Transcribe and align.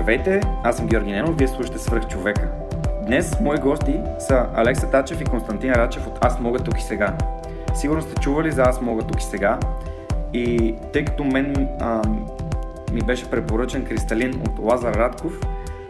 Здравейте, 0.00 0.40
аз 0.64 0.76
съм 0.76 0.86
Георги 0.86 1.12
Ненов, 1.12 1.38
вие 1.38 1.48
слушате 1.48 1.78
Свръх 1.78 2.08
човека. 2.08 2.48
Днес 3.06 3.40
мои 3.40 3.58
гости 3.58 4.00
са 4.18 4.46
Алекса 4.54 4.90
Тачев 4.90 5.20
и 5.20 5.24
Константин 5.24 5.72
Рачев 5.72 6.06
от 6.06 6.18
Аз 6.20 6.40
мога 6.40 6.58
тук 6.58 6.78
и 6.78 6.82
сега. 6.82 7.18
Сигурно 7.74 8.02
сте 8.02 8.20
чували 8.20 8.50
за 8.50 8.62
Аз 8.62 8.80
мога 8.80 9.02
тук 9.02 9.20
и 9.20 9.24
сега. 9.24 9.58
И 10.32 10.74
тъй 10.92 11.04
като 11.04 11.24
мен 11.24 11.68
а, 11.80 12.02
ми 12.92 13.00
беше 13.00 13.30
препоръчен 13.30 13.84
Кристалин 13.84 14.42
от 14.48 14.58
Лазар 14.58 14.94
Радков, 14.94 15.40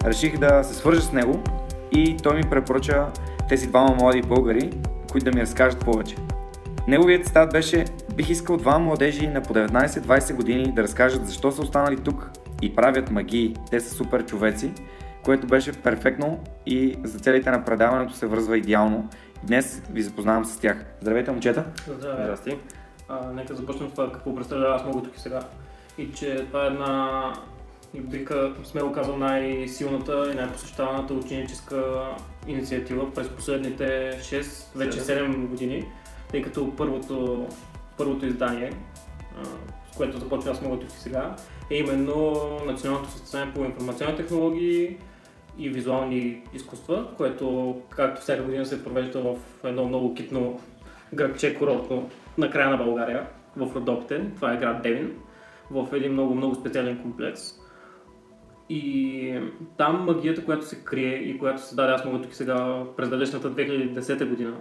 реших 0.04 0.38
да 0.38 0.64
се 0.64 0.74
свържа 0.74 1.00
с 1.00 1.12
него 1.12 1.42
и 1.92 2.16
той 2.16 2.36
ми 2.36 2.42
препоръча 2.50 3.06
тези 3.48 3.66
двама 3.66 3.94
млади 4.00 4.22
българи, 4.22 4.70
които 5.12 5.24
да 5.24 5.36
ми 5.36 5.42
разкажат 5.42 5.84
повече. 5.84 6.16
Неговият 6.88 7.26
стат 7.26 7.52
беше 7.52 7.84
Бих 8.14 8.30
искал 8.30 8.56
двама 8.56 8.84
младежи 8.84 9.26
на 9.26 9.42
по 9.42 9.54
19-20 9.54 10.34
години 10.34 10.72
да 10.72 10.82
разкажат 10.82 11.26
защо 11.26 11.52
са 11.52 11.62
останали 11.62 11.96
тук 11.96 12.30
и 12.62 12.74
правят 12.74 13.10
магии. 13.10 13.56
Те 13.70 13.80
са 13.80 13.94
супер 13.94 14.26
човеци, 14.26 14.72
което 15.24 15.46
беше 15.46 15.72
перфектно 15.72 16.40
и 16.66 16.96
за 17.04 17.18
целите 17.18 17.50
на 17.50 17.64
предаването 17.64 18.14
се 18.14 18.26
връзва 18.26 18.58
идеално. 18.58 19.08
Днес 19.44 19.82
ви 19.92 20.02
запознавам 20.02 20.44
с 20.44 20.58
тях. 20.58 20.84
Здравейте, 21.00 21.30
момчета! 21.30 21.64
Здравей. 21.86 22.24
Здрасти! 22.24 22.56
А, 23.08 23.32
нека 23.32 23.54
започнем 23.54 23.88
с 23.88 23.92
това 23.92 24.12
какво 24.12 24.34
представлява 24.34 24.76
аз 24.76 24.84
мога 24.84 25.02
тук 25.02 25.16
и 25.16 25.20
сега. 25.20 25.40
И 25.98 26.12
че 26.12 26.46
това 26.46 26.64
е 26.64 26.66
една, 26.66 27.22
бих 27.94 28.28
смело 28.64 28.92
казал, 28.92 29.16
най-силната 29.16 30.30
и 30.32 30.34
най-посещаваната 30.34 31.14
ученическа 31.14 32.04
инициатива 32.46 33.14
през 33.14 33.28
последните 33.28 34.18
6, 34.20 34.76
вече 34.76 35.00
7 35.00 35.46
години, 35.46 35.84
тъй 36.30 36.42
като 36.42 36.76
първото, 36.76 37.46
първото 37.98 38.26
издание, 38.26 38.72
с 39.92 39.96
което 39.96 40.18
започва 40.18 40.50
аз 40.50 40.62
мога 40.62 40.78
тук 40.78 40.90
и 40.90 41.00
сега, 41.00 41.36
е 41.70 41.76
именно 41.76 42.34
Националното 42.66 43.10
състезание 43.10 43.54
по 43.54 43.64
информационни 43.64 44.16
технологии 44.16 44.96
и 45.58 45.68
визуални 45.68 46.42
изкуства, 46.54 47.06
което 47.16 47.76
както 47.90 48.20
всяка 48.20 48.42
година 48.42 48.66
се 48.66 48.84
провежда 48.84 49.20
в 49.20 49.36
едно 49.64 49.84
много 49.84 50.14
китно 50.14 50.60
градче 51.14 51.54
курортно 51.54 52.10
на 52.38 52.50
края 52.50 52.70
на 52.70 52.76
България, 52.76 53.26
в 53.56 53.76
Родопите. 53.76 54.30
Това 54.36 54.52
е 54.52 54.56
град 54.56 54.82
Девин, 54.82 55.12
в 55.70 55.88
един 55.92 56.12
много, 56.12 56.34
много 56.34 56.54
специален 56.54 56.98
комплекс. 57.02 57.40
И 58.68 59.40
там 59.76 60.04
магията, 60.04 60.44
която 60.44 60.66
се 60.66 60.84
крие 60.84 61.14
и 61.14 61.38
която 61.38 61.62
се 61.62 61.74
даде, 61.74 61.92
аз 61.92 62.04
мога 62.04 62.22
тук 62.22 62.34
сега 62.34 62.82
през 62.96 63.08
далечната 63.08 63.50
2010 63.50 64.28
година, 64.28 64.54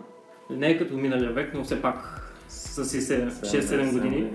не 0.49 0.69
е 0.69 0.77
като 0.77 0.97
миналия 0.97 1.31
век, 1.31 1.53
но 1.53 1.63
все 1.63 1.81
пак 1.81 2.21
с 2.47 2.85
6-7 2.85 3.91
години, 3.91 4.31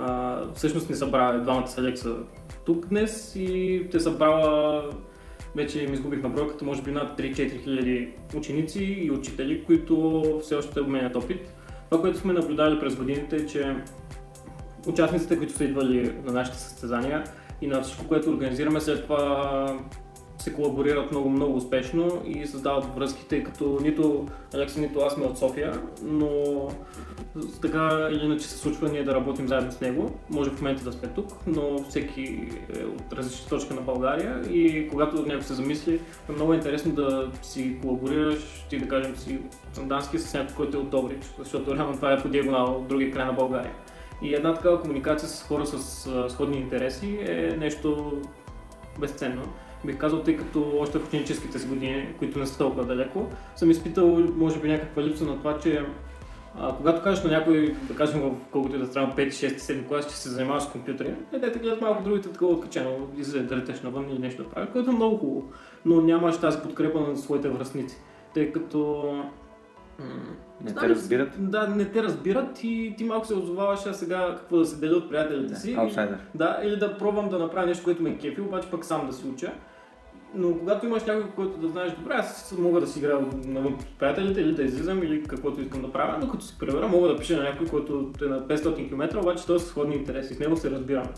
а, 0.00 0.40
всъщност 0.54 0.90
не 0.90 0.96
събра 0.96 1.38
двамата 1.38 1.66
с 1.68 1.78
Алекса 1.78 2.16
тук 2.64 2.86
днес 2.86 3.36
и 3.36 3.86
те 3.90 4.00
събрала 4.00 4.84
вече 5.56 5.82
им 5.82 5.94
изгубих 5.94 6.22
на 6.22 6.28
бройката, 6.28 6.64
може 6.64 6.82
би 6.82 6.90
над 6.90 7.18
3-4 7.18 7.62
хиляди 7.62 8.08
ученици 8.34 8.84
и 8.84 9.10
учители, 9.10 9.64
които 9.64 10.22
все 10.42 10.54
още 10.54 10.80
обменят 10.80 11.16
опит. 11.16 11.54
Това, 11.90 12.02
което 12.02 12.18
сме 12.18 12.32
наблюдали 12.32 12.80
през 12.80 12.96
годините 12.96 13.36
е, 13.36 13.46
че 13.46 13.76
участниците, 14.86 15.38
които 15.38 15.52
са 15.52 15.64
идвали 15.64 16.12
на 16.24 16.32
нашите 16.32 16.58
състезания 16.58 17.24
и 17.60 17.66
на 17.66 17.82
всичко, 17.82 18.08
което 18.08 18.30
организираме, 18.30 18.80
след 18.80 19.02
това 19.02 19.78
се 20.40 20.52
колаборират 20.52 21.10
много, 21.10 21.30
много 21.30 21.56
успешно 21.56 22.22
и 22.26 22.46
създават 22.46 22.94
връзки, 22.94 23.28
тъй 23.28 23.44
като 23.44 23.78
нито 23.82 24.26
Алекса, 24.54 24.80
нито 24.80 25.00
аз 25.00 25.12
сме 25.12 25.24
от 25.24 25.38
София, 25.38 25.82
но 26.02 26.28
така 27.62 28.08
или 28.12 28.24
иначе 28.24 28.48
се 28.48 28.58
случва 28.58 28.88
ние 28.88 29.04
да 29.04 29.14
работим 29.14 29.48
заедно 29.48 29.72
с 29.72 29.80
него. 29.80 30.10
Може 30.30 30.50
в 30.50 30.60
момента 30.60 30.84
да 30.84 30.92
сме 30.92 31.08
тук, 31.08 31.26
но 31.46 31.84
всеки 31.88 32.48
е 32.76 32.84
от 32.84 33.12
различна 33.12 33.48
точка 33.48 33.74
на 33.74 33.80
България 33.80 34.42
и 34.50 34.88
когато 34.88 35.22
някой 35.26 35.42
се 35.42 35.54
замисли, 35.54 36.00
е 36.28 36.32
много 36.32 36.54
интересно 36.54 36.92
да 36.92 37.30
си 37.42 37.78
колаборираш, 37.82 38.66
ти 38.70 38.78
да 38.78 38.88
кажем 38.88 39.16
си 39.16 39.38
сандански 39.72 40.18
с 40.18 40.34
някой, 40.34 40.54
който 40.56 40.76
е 40.76 40.80
от 40.80 40.90
Добрич, 40.90 41.24
защото 41.38 41.76
реално 41.76 41.96
това 41.96 42.12
е 42.12 42.22
по 42.22 42.28
диагонал 42.28 42.76
от 42.76 42.88
другия 42.88 43.10
край 43.10 43.26
на 43.26 43.32
България. 43.32 43.72
И 44.22 44.34
една 44.34 44.54
такава 44.54 44.80
комуникация 44.80 45.28
с 45.28 45.42
хора 45.42 45.66
с 45.66 46.06
сходни 46.28 46.58
интереси 46.58 47.18
е 47.28 47.56
нещо 47.58 48.20
безценно. 49.00 49.42
Бих 49.84 49.98
казал, 49.98 50.22
тъй 50.22 50.36
като 50.36 50.72
още 50.78 50.98
в 50.98 51.06
ученическите 51.06 51.58
си 51.58 51.68
години, 51.68 52.14
които 52.18 52.38
не 52.38 52.46
са 52.46 52.58
толкова 52.58 52.84
далеко, 52.84 53.26
съм 53.56 53.70
изпитал, 53.70 54.18
може 54.36 54.60
би, 54.60 54.68
някаква 54.68 55.02
липса 55.02 55.24
на 55.24 55.38
това, 55.38 55.58
че 55.58 55.84
а, 56.58 56.76
когато 56.76 57.02
кажеш 57.02 57.24
на 57.24 57.30
някой, 57.30 57.74
да 57.88 57.94
кажем 57.94 58.20
в 58.20 58.30
колкото 58.50 58.76
и 58.76 58.78
да 58.78 58.86
страна 58.86 59.14
5, 59.16 59.28
6, 59.28 59.58
7 59.58 59.88
клас, 59.88 60.06
че 60.06 60.16
се 60.16 60.28
занимаваш 60.28 60.62
с 60.62 60.68
компютри, 60.70 61.14
е, 61.32 61.40
те 61.40 61.58
гледат 61.58 61.80
малко 61.80 62.04
другите 62.04 62.32
такова 62.32 62.52
откачено, 62.52 63.08
излезе 63.16 63.46
да 63.46 63.56
летеш 63.56 63.80
навън 63.80 64.10
или 64.10 64.18
нещо 64.18 64.42
да 64.42 64.48
прави, 64.48 64.68
което 64.72 64.90
е 64.90 64.94
много 64.94 65.16
хубаво, 65.16 65.48
но 65.84 66.00
нямаш 66.00 66.40
тази 66.40 66.58
подкрепа 66.58 67.00
на 67.00 67.16
своите 67.16 67.48
връзници, 67.48 67.96
тъй 68.34 68.52
като 68.52 69.04
Не 70.64 70.70
Знам 70.70 70.82
те 70.82 70.88
ли, 70.88 70.94
разбират? 70.94 71.50
Да, 71.50 71.66
не 71.66 71.84
те 71.84 72.02
разбират 72.02 72.64
и 72.64 72.94
ти 72.98 73.04
малко 73.04 73.26
се 73.26 73.34
озоваваш, 73.34 73.80
а 73.86 73.94
сега 73.94 74.34
какво 74.38 74.56
да 74.56 74.66
се 74.66 74.76
деля 74.76 74.96
от 74.96 75.10
приятелите 75.10 75.54
си. 75.54 75.74
Аутсайдер. 75.74 76.18
Да, 76.34 76.60
или 76.64 76.76
да 76.76 76.98
пробвам 76.98 77.28
да 77.28 77.38
направя 77.38 77.66
нещо, 77.66 77.84
което 77.84 78.02
ме 78.02 78.18
кефи, 78.18 78.40
обаче 78.40 78.70
пък 78.70 78.84
сам 78.84 79.06
да 79.06 79.12
се 79.12 79.26
уча. 79.26 79.52
Но 80.34 80.58
когато 80.58 80.86
имаш 80.86 81.04
някой, 81.04 81.30
който 81.30 81.58
да 81.58 81.68
знаеш, 81.68 81.92
добре, 81.92 82.14
аз 82.14 82.54
мога 82.58 82.80
да 82.80 82.86
си 82.86 82.98
играя 82.98 83.18
навън 83.46 83.76
с 83.80 83.98
приятелите 83.98 84.40
или 84.40 84.54
да 84.54 84.62
излизам 84.62 85.02
или 85.02 85.22
каквото 85.22 85.60
искам 85.60 85.82
да 85.82 85.92
правя, 85.92 86.18
но 86.20 86.28
като 86.28 86.44
се 86.44 86.58
пребера, 86.58 86.88
мога 86.88 87.08
да 87.08 87.16
пиша 87.16 87.36
на 87.36 87.42
някой, 87.42 87.66
който 87.66 88.12
е 88.22 88.24
на 88.24 88.40
500 88.40 88.88
км, 88.88 89.18
обаче 89.18 89.46
той 89.46 89.56
е 89.56 89.58
с 89.58 89.66
сходни 89.66 89.94
интереси, 89.94 90.34
с 90.34 90.38
него 90.38 90.56
се 90.56 90.70
разбираме. 90.70 91.08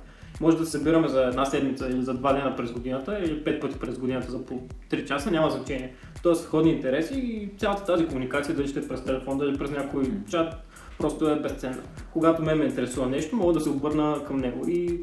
Може 0.41 0.57
да 0.57 0.67
се 0.67 0.71
събираме 0.71 1.09
за 1.09 1.23
една 1.23 1.45
седмица 1.45 1.89
или 1.89 2.03
за 2.03 2.15
два 2.15 2.33
дена 2.33 2.57
през 2.57 2.73
годината 2.73 3.19
или 3.25 3.45
пет 3.45 3.61
пъти 3.61 3.79
през 3.79 3.99
годината 3.99 4.31
за 4.31 4.47
по 4.47 4.61
3 4.91 5.05
часа, 5.05 5.31
няма 5.31 5.51
значение. 5.51 5.95
Тоест 6.23 6.45
сходни 6.45 6.71
интереси 6.73 7.15
и 7.15 7.49
цялата 7.59 7.85
тази 7.85 8.07
комуникация, 8.07 8.55
дали 8.55 8.69
ще 8.69 8.79
е 8.79 8.89
през 8.89 9.05
телефон, 9.05 9.39
дали 9.39 9.59
през 9.59 9.71
някой 9.71 10.11
чат, 10.31 10.55
просто 10.99 11.29
е 11.29 11.41
безценна. 11.41 11.83
Когато 12.13 12.43
ме 12.43 12.55
ме 12.55 12.65
интересува 12.65 13.07
нещо, 13.07 13.37
мога 13.37 13.53
да 13.53 13.61
се 13.61 13.69
обърна 13.69 14.25
към 14.27 14.37
него 14.37 14.69
и 14.69 15.01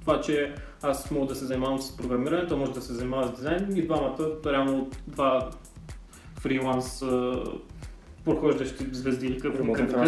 това, 0.00 0.20
че 0.20 0.54
аз 0.82 1.10
мога 1.10 1.26
да 1.26 1.34
се 1.34 1.44
занимавам 1.44 1.78
с 1.78 1.96
програмиране, 1.96 2.46
той 2.46 2.58
може 2.58 2.72
да 2.72 2.80
се 2.80 2.92
занимава 2.92 3.28
с 3.28 3.32
дизайн 3.32 3.76
и 3.76 3.82
двамата, 3.82 4.28
реално 4.46 4.90
два 5.06 5.50
фриланс 6.40 7.04
прохождащи 8.24 8.86
звезди 8.92 9.26
или 9.26 9.40
какво 9.40 9.64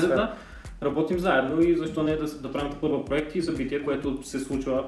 да 0.09 0.35
работим 0.83 1.19
заедно 1.19 1.63
и 1.63 1.77
защо 1.77 2.03
не 2.03 2.17
да, 2.17 2.27
да 2.27 2.53
правим 2.53 2.73
първа 2.81 3.05
проекти 3.05 3.39
и 3.39 3.43
събития, 3.43 3.85
което 3.85 4.23
се 4.23 4.39
случва 4.41 4.85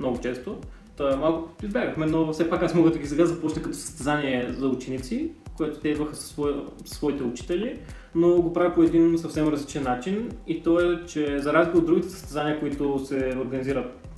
много 0.00 0.20
често. 0.20 0.58
Та, 0.96 1.16
малко 1.16 1.48
избягахме, 1.62 2.06
но 2.06 2.32
все 2.32 2.50
пак 2.50 2.62
аз 2.62 2.74
мога 2.74 2.90
да 2.90 2.98
ги 2.98 3.06
сега 3.06 3.26
започна 3.26 3.62
като 3.62 3.76
състезание 3.76 4.52
за 4.52 4.68
ученици, 4.68 5.32
което 5.56 5.80
те 5.80 5.88
идваха 5.88 6.14
със 6.14 6.36
своите 6.84 7.22
учители, 7.22 7.80
но 8.14 8.42
го 8.42 8.52
правя 8.52 8.74
по 8.74 8.82
един 8.82 9.18
съвсем 9.18 9.48
различен 9.48 9.82
начин 9.82 10.30
и 10.46 10.62
то 10.62 10.80
е, 10.80 11.04
че 11.06 11.38
за 11.38 11.52
разлика 11.52 11.78
от 11.78 11.86
другите 11.86 12.08
състезания, 12.08 12.60
които 12.60 12.98
се 12.98 13.34
организират 13.40 14.08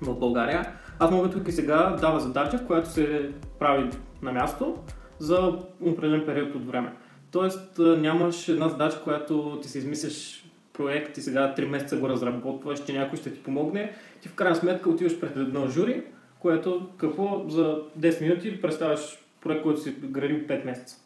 в 0.00 0.18
България, 0.18 0.72
аз 0.98 1.10
мога 1.10 1.30
тук 1.30 1.48
и 1.48 1.52
сега 1.52 1.96
дава 2.00 2.20
задача, 2.20 2.66
която 2.66 2.90
се 2.90 3.30
прави 3.58 3.90
на 4.22 4.32
място 4.32 4.76
за 5.18 5.58
определен 5.80 6.26
период 6.26 6.54
от 6.54 6.66
време. 6.66 6.92
Тоест 7.30 7.78
нямаш 7.78 8.48
една 8.48 8.68
задача, 8.68 9.00
която 9.04 9.58
ти 9.62 9.68
се 9.68 9.78
измисляш 9.78 10.44
проект 10.72 11.18
и 11.18 11.22
сега 11.22 11.54
3 11.58 11.68
месеца 11.68 11.96
го 11.96 12.08
разработваш, 12.08 12.84
че 12.84 12.92
някой 12.92 13.18
ще 13.18 13.32
ти 13.32 13.42
помогне. 13.42 13.92
Ти 14.20 14.28
в 14.28 14.34
крайна 14.34 14.56
сметка 14.56 14.90
отиваш 14.90 15.20
пред 15.20 15.36
едно 15.36 15.68
жури, 15.68 16.04
което 16.42 16.88
какво 16.96 17.44
за 17.48 17.82
10 17.98 18.22
минути 18.22 18.60
представяш 18.60 19.18
проект, 19.40 19.62
който 19.62 19.80
си 19.80 19.94
градил 20.02 20.36
5 20.36 20.64
месеца. 20.64 20.96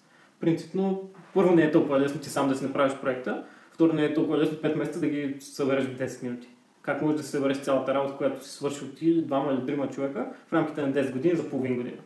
Принципно, 0.40 1.10
първо 1.34 1.54
не 1.54 1.62
е 1.62 1.72
толкова 1.72 2.00
лесно 2.00 2.20
ти 2.20 2.28
сам 2.28 2.48
да 2.48 2.54
си 2.54 2.64
направиш 2.64 2.94
проекта, 3.00 3.44
второ 3.72 3.92
не 3.92 4.04
е 4.04 4.14
толкова 4.14 4.38
лесно 4.38 4.58
5 4.58 4.74
месеца 4.74 5.00
да 5.00 5.06
ги 5.06 5.36
събереш 5.40 5.84
в 5.84 5.98
10 5.98 6.22
минути. 6.22 6.48
Как 6.82 7.02
можеш 7.02 7.16
да 7.16 7.22
се 7.22 7.30
събереш 7.30 7.56
цялата 7.56 7.94
работа, 7.94 8.16
която 8.16 8.44
си 8.44 8.50
свършил 8.50 8.88
ти, 8.88 9.22
двама 9.22 9.52
или 9.52 9.66
трима 9.66 9.88
човека 9.88 10.26
в 10.48 10.52
рамките 10.52 10.82
на 10.82 10.92
10 10.92 11.12
години 11.12 11.36
за 11.36 11.50
половин 11.50 11.76
година. 11.76 11.98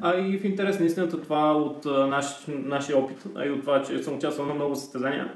А 0.00 0.16
и 0.20 0.38
в 0.38 0.44
интерес 0.44 0.80
на 0.80 0.86
истината 0.86 1.22
това 1.22 1.56
от 1.56 1.84
наш, 1.84 2.46
нашия 2.48 2.98
опит, 2.98 3.24
а 3.34 3.46
и 3.46 3.50
от 3.50 3.60
това, 3.60 3.82
че 3.82 4.02
съм 4.02 4.16
участвал 4.16 4.46
на 4.46 4.54
много 4.54 4.74
състезания, 4.74 5.32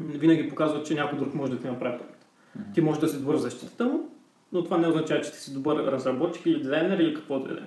винаги 0.00 0.48
показва, 0.48 0.82
че 0.82 0.94
някой 0.94 1.18
друг 1.18 1.34
може 1.34 1.52
да 1.52 1.58
ти 1.58 1.66
направи 1.66 1.98
проект. 1.98 2.26
Ти 2.74 2.80
можеш 2.80 3.00
да 3.00 3.08
си 3.08 3.18
добър 3.18 3.36
защитата 3.36 3.84
му, 3.84 4.13
но 4.54 4.64
това 4.64 4.78
не 4.78 4.88
означава, 4.88 5.20
че 5.20 5.32
ти 5.32 5.38
си 5.38 5.54
добър 5.54 5.76
разработчик 5.76 6.46
или 6.46 6.58
дизайнер 6.58 6.98
или 6.98 7.14
каквото 7.14 7.50
и 7.50 7.54
да 7.54 7.60
е. 7.60 7.64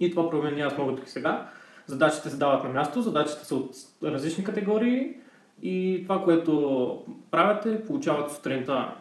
И 0.00 0.10
това 0.10 0.30
променя 0.30 0.70
мога 0.78 0.96
тук 0.96 1.08
сега. 1.08 1.48
Задачите 1.86 2.30
се 2.30 2.36
дават 2.36 2.64
на 2.64 2.70
място, 2.70 3.02
задачите 3.02 3.44
са 3.44 3.54
от 3.54 3.70
различни 4.02 4.44
категории 4.44 5.16
и 5.62 6.00
това, 6.02 6.24
което 6.24 7.04
правите, 7.30 7.84
получавате 7.86 8.34
сутринта 8.34 8.94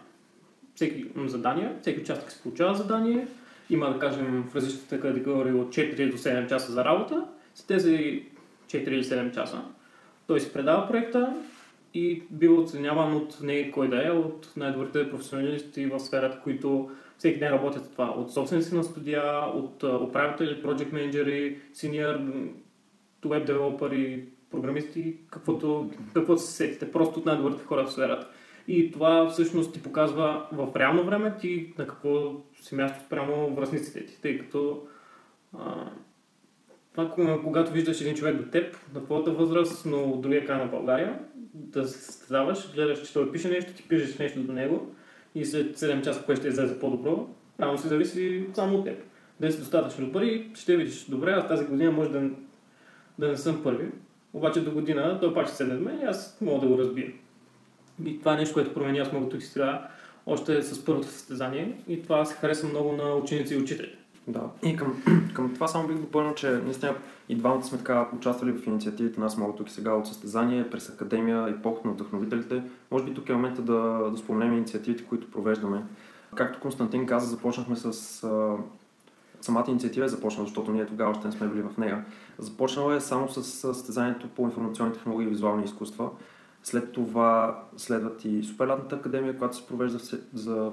всеки 0.76 1.06
задание, 1.26 1.76
всеки 1.82 2.02
участник 2.02 2.32
се 2.32 2.42
получава 2.42 2.76
задание, 2.76 3.28
има 3.70 3.94
да 3.94 4.00
кажем 4.00 4.44
в 4.52 4.56
различните 4.56 5.00
категории 5.00 5.54
от 5.54 5.70
4 5.70 6.12
до 6.12 6.18
7 6.18 6.50
часа 6.50 6.72
за 6.72 6.86
работа, 6.86 7.26
с 7.56 7.68
тези 7.68 8.26
4 8.68 8.76
или 8.76 9.04
7 9.04 9.34
часа 9.34 9.62
той 10.32 10.40
си 10.40 10.54
предава 10.54 10.88
проекта 10.88 11.34
и 11.94 12.24
бива 12.32 12.62
оценяван 12.62 13.16
от 13.16 13.38
не 13.42 13.72
кой 13.72 13.90
да 13.90 14.08
е, 14.08 14.12
от 14.12 14.50
най-добрите 14.58 15.10
професионалисти 15.10 15.86
в 15.86 16.00
сферата, 16.00 16.40
които 16.44 16.90
всеки 17.22 17.40
ден 17.40 17.54
работят 17.54 17.92
това. 17.92 18.06
От 18.06 18.34
собственици 18.34 18.76
на 18.76 18.84
студия, 18.84 19.46
от 19.54 19.84
управители, 19.84 20.64
project 20.64 20.94
менеджери, 20.94 21.60
senior, 21.74 22.48
web 23.26 23.46
девелопери, 23.46 24.26
програмисти, 24.52 25.18
каквото, 25.32 25.90
каквото 26.14 26.42
се 26.42 26.52
сетите. 26.52 26.92
Просто 26.92 27.20
от 27.20 27.26
най-добрите 27.26 27.64
хора 27.64 27.86
в 27.86 27.92
сферата. 27.92 28.28
И 28.68 28.92
това 28.92 29.30
всъщност 29.30 29.74
ти 29.74 29.84
показва 29.84 30.48
в 30.52 30.76
реално 30.76 31.04
време 31.04 31.38
ти 31.40 31.74
на 31.78 31.88
какво 31.88 32.34
си 32.62 32.76
място 32.76 33.06
спрямо 33.06 33.56
връзниците 33.56 34.06
ти, 34.06 34.22
тъй 34.22 34.40
като 34.40 34.88
а, 35.58 35.92
това, 36.94 37.40
когато 37.44 37.72
виждаш 37.72 38.02
един 38.02 38.16
човек 38.16 38.36
до 38.36 38.50
теб, 38.52 38.78
на 38.96 39.04
твоята 39.04 39.32
възраст, 39.32 39.86
но 39.86 40.04
от 40.04 40.22
другия 40.22 40.46
край 40.46 40.58
на 40.58 40.66
България, 40.66 41.20
да 41.54 41.88
се 41.88 42.02
състезаваш, 42.02 42.74
гледаш, 42.74 43.08
че 43.08 43.14
той 43.14 43.32
пише 43.32 43.50
нещо, 43.50 43.74
ти 43.74 43.88
пишеш 43.88 44.18
нещо 44.18 44.40
до 44.40 44.54
него 44.54 44.96
и 45.36 45.46
след 45.46 45.78
7 45.78 46.04
часа, 46.04 46.24
кое 46.26 46.36
ще 46.36 46.48
излезе 46.48 46.80
по-добро, 46.80 47.30
реално 47.60 47.78
си 47.78 47.88
зависи 47.88 48.46
само 48.54 48.78
от 48.78 48.86
теб. 48.86 49.04
Да 49.40 49.52
си 49.52 49.60
достатъчно 49.60 50.06
добър 50.06 50.22
и 50.22 50.50
ще 50.54 50.78
видиш, 50.78 51.06
добре, 51.06 51.32
аз 51.32 51.48
тази 51.48 51.66
година 51.66 51.92
може 51.92 52.10
да, 52.10 52.30
да 53.20 53.28
не 53.28 53.38
съм 53.38 53.64
първи, 53.64 53.90
обаче 54.34 54.62
до 54.62 54.72
година 54.72 55.18
той 55.22 55.34
пак 55.34 55.48
ще 55.48 55.56
седне 55.56 55.74
мен 55.74 56.00
и 56.00 56.04
аз 56.04 56.38
мога 56.42 56.60
да 56.60 56.68
го 56.68 56.78
разбия. 56.78 57.12
И 58.06 58.20
това 58.20 58.34
е 58.34 58.38
нещо, 58.38 58.54
което 58.54 58.74
промени, 58.74 59.00
аз 59.00 59.12
мога 59.12 59.30
тук 59.30 59.42
сега 59.42 59.90
още 60.26 60.62
с 60.62 60.86
първото 60.86 61.08
състезание 61.08 61.78
и 61.88 62.02
това 62.02 62.26
се 62.26 62.36
хареса 62.36 62.68
много 62.68 62.92
на 62.92 63.16
ученици 63.16 63.54
и 63.54 63.58
учители. 63.58 63.96
Да. 64.28 64.50
И 64.64 64.76
към, 64.76 65.04
към 65.34 65.54
това 65.54 65.68
само 65.68 65.88
бих 65.88 65.98
допълнил, 65.98 66.34
че 66.34 66.50
наистина 66.50 66.96
и 67.30 67.36
двамата 67.36 67.64
сме 67.64 67.78
така 67.78 68.10
участвали 68.18 68.52
в 68.52 68.68
инициативите 68.68 69.20
нас 69.20 69.38
мога 69.38 69.56
тук 69.56 69.70
и 69.70 69.74
сега 69.74 69.94
от 69.94 70.08
състезание, 70.08 70.70
през 70.70 70.90
Академия, 70.90 71.48
епохата 71.50 71.88
на 71.88 71.94
вдъхновителите. 71.94 72.64
Може 72.92 73.06
би 73.06 73.14
тук 73.14 73.30
е 73.30 73.34
момента 73.34 73.62
да, 73.62 74.10
да 74.12 74.18
спомнем 74.18 74.54
инициативите, 74.54 75.06
които 75.06 75.32
провеждаме. 75.32 75.84
Както 76.36 76.60
Константин 76.60 77.06
каза, 77.06 77.28
започнахме 77.28 77.76
с 77.76 78.24
а, 78.24 78.56
самата 79.42 79.66
инициатива 79.68 80.06
е 80.06 80.10
започнала, 80.10 80.46
защото 80.46 80.72
ние 80.72 80.86
тогава 80.86 81.12
още 81.12 81.28
не 81.28 81.34
сме 81.34 81.48
били 81.48 81.62
в 81.62 81.78
нея. 81.78 82.06
Започнала 82.38 82.96
е 82.96 83.02
само 83.02 83.30
с 83.30 83.44
състезанието 83.44 84.28
по 84.30 84.44
информационни 84.44 84.94
технологии 84.94 85.28
и 85.28 85.30
визуални 85.30 85.64
изкуства. 85.64 86.10
След 86.64 86.92
това 86.92 87.64
следват 87.78 88.26
и 88.26 88.44
Суперлатната 88.44 88.96
академия, 88.96 89.38
която 89.38 89.56
се 89.56 89.68
провежда 89.68 90.00
за 90.34 90.72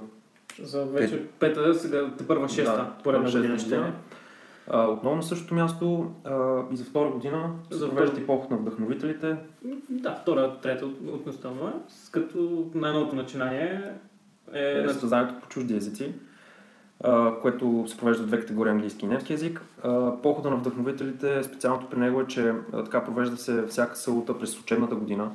за 0.62 0.84
вече 0.84 1.22
Пет... 1.22 1.54
пета, 1.54 1.74
сега 1.74 2.10
първа 2.28 2.48
шеста, 2.48 2.76
да, 2.76 3.02
поредна 3.02 3.30
година 3.30 3.58
ще 3.58 3.76
е. 3.76 3.92
Отново 4.72 5.16
на 5.16 5.22
същото 5.22 5.54
място 5.54 6.10
а, 6.24 6.60
и 6.72 6.76
за 6.76 6.84
втора 6.84 7.10
година 7.10 7.50
за 7.70 7.90
провеждат 7.90 8.18
и 8.18 8.26
поход 8.26 8.50
на 8.50 8.56
вдъхновителите. 8.56 9.36
Да, 9.88 10.14
втора, 10.22 10.56
трета 10.62 10.86
относително 10.86 11.68
е. 11.68 11.72
Като 12.10 12.66
най-новото 12.74 13.16
начинание 13.16 13.92
е... 14.52 14.82
е 14.84 14.88
състезанието 14.88 15.40
по 15.40 15.48
чужди 15.48 15.76
езици, 15.76 16.12
а, 17.04 17.34
което 17.42 17.84
се 17.88 17.96
провежда 17.96 18.26
две 18.26 18.40
категории 18.40 18.72
английски 18.72 19.04
и 19.04 19.08
немски 19.08 19.32
език. 19.32 19.62
А, 19.82 20.12
похода 20.22 20.50
на 20.50 20.56
вдъхновителите, 20.56 21.42
специалното 21.42 21.86
при 21.90 21.98
него 21.98 22.20
е, 22.20 22.26
че 22.26 22.52
а, 22.72 22.84
така 22.84 23.04
провежда 23.04 23.36
се 23.36 23.66
всяка 23.66 23.96
салута 23.96 24.38
през 24.38 24.60
учебната 24.60 24.94
година. 24.94 25.30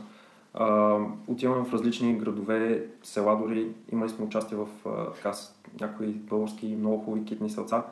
А, 0.54 0.98
отиваме 1.28 1.66
в 1.66 1.74
различни 1.74 2.18
градове, 2.18 2.88
села 3.04 3.38
дори. 3.38 3.68
Имали 3.92 4.10
сме 4.10 4.26
участие 4.26 4.58
в 4.58 4.68
а, 4.86 5.12
така, 5.12 5.34
някои 5.82 6.08
български 6.08 6.66
много 6.66 7.04
хубави 7.04 7.26
китни 7.26 7.50
селца. 7.50 7.84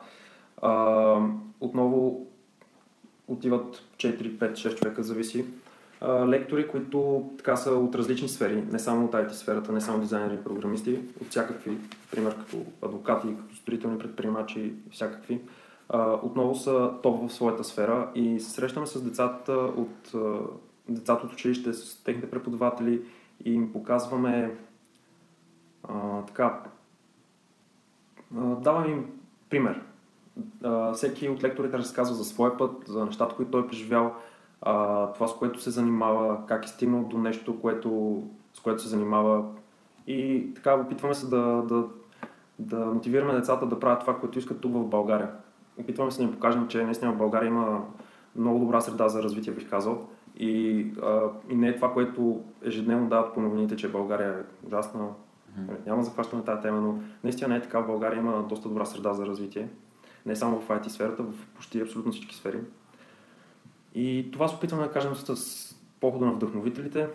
А, 0.62 1.16
отново 1.60 2.26
отиват 3.28 3.82
4, 3.96 4.38
5, 4.38 4.52
6 4.52 4.74
човека, 4.74 5.02
зависи. 5.02 5.44
А, 6.00 6.28
лектори, 6.28 6.68
които 6.68 7.30
така 7.38 7.56
са 7.56 7.70
от 7.70 7.94
различни 7.94 8.28
сфери, 8.28 8.64
не 8.72 8.78
само 8.78 9.06
от 9.06 9.12
IT 9.12 9.30
сферата, 9.30 9.72
не 9.72 9.80
само 9.80 10.00
дизайнери 10.00 10.34
и 10.34 10.44
програмисти, 10.44 10.98
от 11.20 11.28
всякакви, 11.30 11.78
например 12.04 12.36
като 12.38 12.56
адвокати, 12.82 13.28
като 13.36 13.56
строителни 13.56 13.98
предприемачи 13.98 14.72
всякакви. 14.90 15.40
Отново 16.22 16.54
са 16.54 16.90
топ 17.02 17.28
в 17.28 17.32
своята 17.32 17.64
сфера 17.64 18.10
и 18.14 18.40
се 18.40 18.50
срещаме 18.50 18.86
с 18.86 19.02
децата 19.02 19.52
от 19.52 20.12
децата 20.88 21.26
от 21.26 21.32
училище 21.32 21.72
с 21.72 22.04
техните 22.04 22.30
преподаватели 22.30 23.02
и 23.44 23.54
им 23.54 23.72
показваме 23.72 24.56
а, 25.82 26.22
така. 26.22 26.62
А, 28.36 28.40
даваме 28.40 28.88
им 28.88 29.06
пример. 29.50 29.82
А, 30.62 30.92
всеки 30.92 31.28
от 31.28 31.42
лекторите 31.42 31.78
разказва 31.78 32.14
за 32.14 32.24
своя 32.24 32.56
път, 32.56 32.84
за 32.86 33.04
нещата, 33.04 33.34
които 33.34 33.50
той 33.50 33.60
е 33.60 33.66
преживял, 33.66 34.14
а, 34.60 35.06
това 35.12 35.28
с 35.28 35.34
което 35.34 35.60
се 35.60 35.70
занимава, 35.70 36.46
как 36.46 36.64
е 36.64 36.68
стигнал 36.68 37.04
до 37.04 37.18
нещо, 37.18 37.60
което, 37.60 38.22
с 38.54 38.60
което 38.60 38.82
се 38.82 38.88
занимава. 38.88 39.44
И 40.06 40.50
така 40.54 40.74
опитваме 40.74 41.14
се 41.14 41.28
да, 41.28 41.62
да, 41.62 41.84
да 42.58 42.86
мотивираме 42.86 43.32
децата 43.32 43.66
да 43.66 43.80
правят 43.80 44.00
това, 44.00 44.20
което 44.20 44.38
искат 44.38 44.60
тук 44.60 44.72
в 44.72 44.88
България. 44.88 45.30
Опитваме 45.78 46.10
се 46.10 46.18
да 46.18 46.24
им 46.24 46.32
покажем, 46.32 46.68
че 46.68 46.84
наистина 46.84 47.12
в 47.12 47.18
България 47.18 47.48
има 47.48 47.84
много 48.36 48.58
добра 48.58 48.80
среда 48.80 49.08
за 49.08 49.22
развитие, 49.22 49.52
бих 49.52 49.70
казал. 49.70 50.08
И, 50.38 50.86
а, 51.02 51.20
и 51.50 51.54
не 51.54 51.68
е 51.68 51.74
това, 51.76 51.92
което 51.92 52.44
ежедневно 52.62 53.08
дават 53.08 53.34
по 53.34 53.40
новините, 53.40 53.76
че 53.76 53.92
България 53.92 54.30
е 54.30 54.66
ужасна. 54.66 55.00
Mm-hmm. 55.00 55.86
Няма 55.86 56.02
захващане 56.02 56.44
тази 56.44 56.62
тема, 56.62 56.80
но 56.80 57.02
наистина 57.24 57.48
не 57.48 57.56
е 57.56 57.62
така. 57.62 57.80
В 57.80 57.86
България 57.86 58.18
има 58.18 58.46
доста 58.48 58.68
добра 58.68 58.84
среда 58.84 59.12
за 59.12 59.26
развитие. 59.26 59.68
Не 60.26 60.36
само 60.36 60.60
в 60.60 60.68
IT 60.68 60.88
сферата, 60.88 61.22
в 61.22 61.46
почти 61.54 61.80
абсолютно 61.80 62.12
всички 62.12 62.34
сфери. 62.34 62.58
И 63.94 64.28
това 64.32 64.48
се 64.48 64.54
опитваме 64.54 64.84
да 64.84 64.92
кажем 64.92 65.14
с 65.14 65.76
похода 66.00 66.26
на 66.26 66.32
вдъхновителите. 66.32 67.08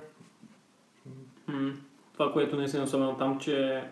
Mm. 1.49 1.73
Това, 2.13 2.33
което 2.33 2.57
не 2.57 2.63
е 2.63 2.81
особено 2.81 3.17
там, 3.17 3.39
че 3.39 3.83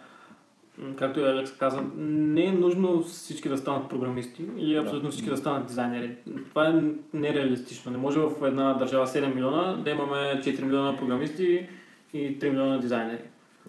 както 0.96 1.20
и 1.20 1.24
Алекс 1.24 1.52
каза, 1.52 1.84
не 1.98 2.46
е 2.46 2.52
нужно 2.52 3.04
всички 3.04 3.50
да 3.50 3.58
станат 3.58 3.90
програмисти 3.90 4.46
или 4.58 4.76
абсолютно 4.76 5.12
всички 5.12 5.30
да 5.30 5.38
станат 5.38 5.68
дизайнери. 5.68 6.16
Това 6.50 6.68
е 6.68 6.82
нереалистично. 7.14 7.92
Не 7.92 7.98
може 7.98 8.20
в 8.20 8.48
една 8.48 8.74
държава 8.74 9.08
7 9.08 9.36
милиона 9.36 9.74
да 9.74 9.90
имаме 9.90 10.16
4 10.16 10.64
милиона 10.64 10.98
програмисти 10.98 11.68
и 12.14 12.40
3 12.40 12.50
милиона 12.50 12.78
дизайнери. 12.78 13.24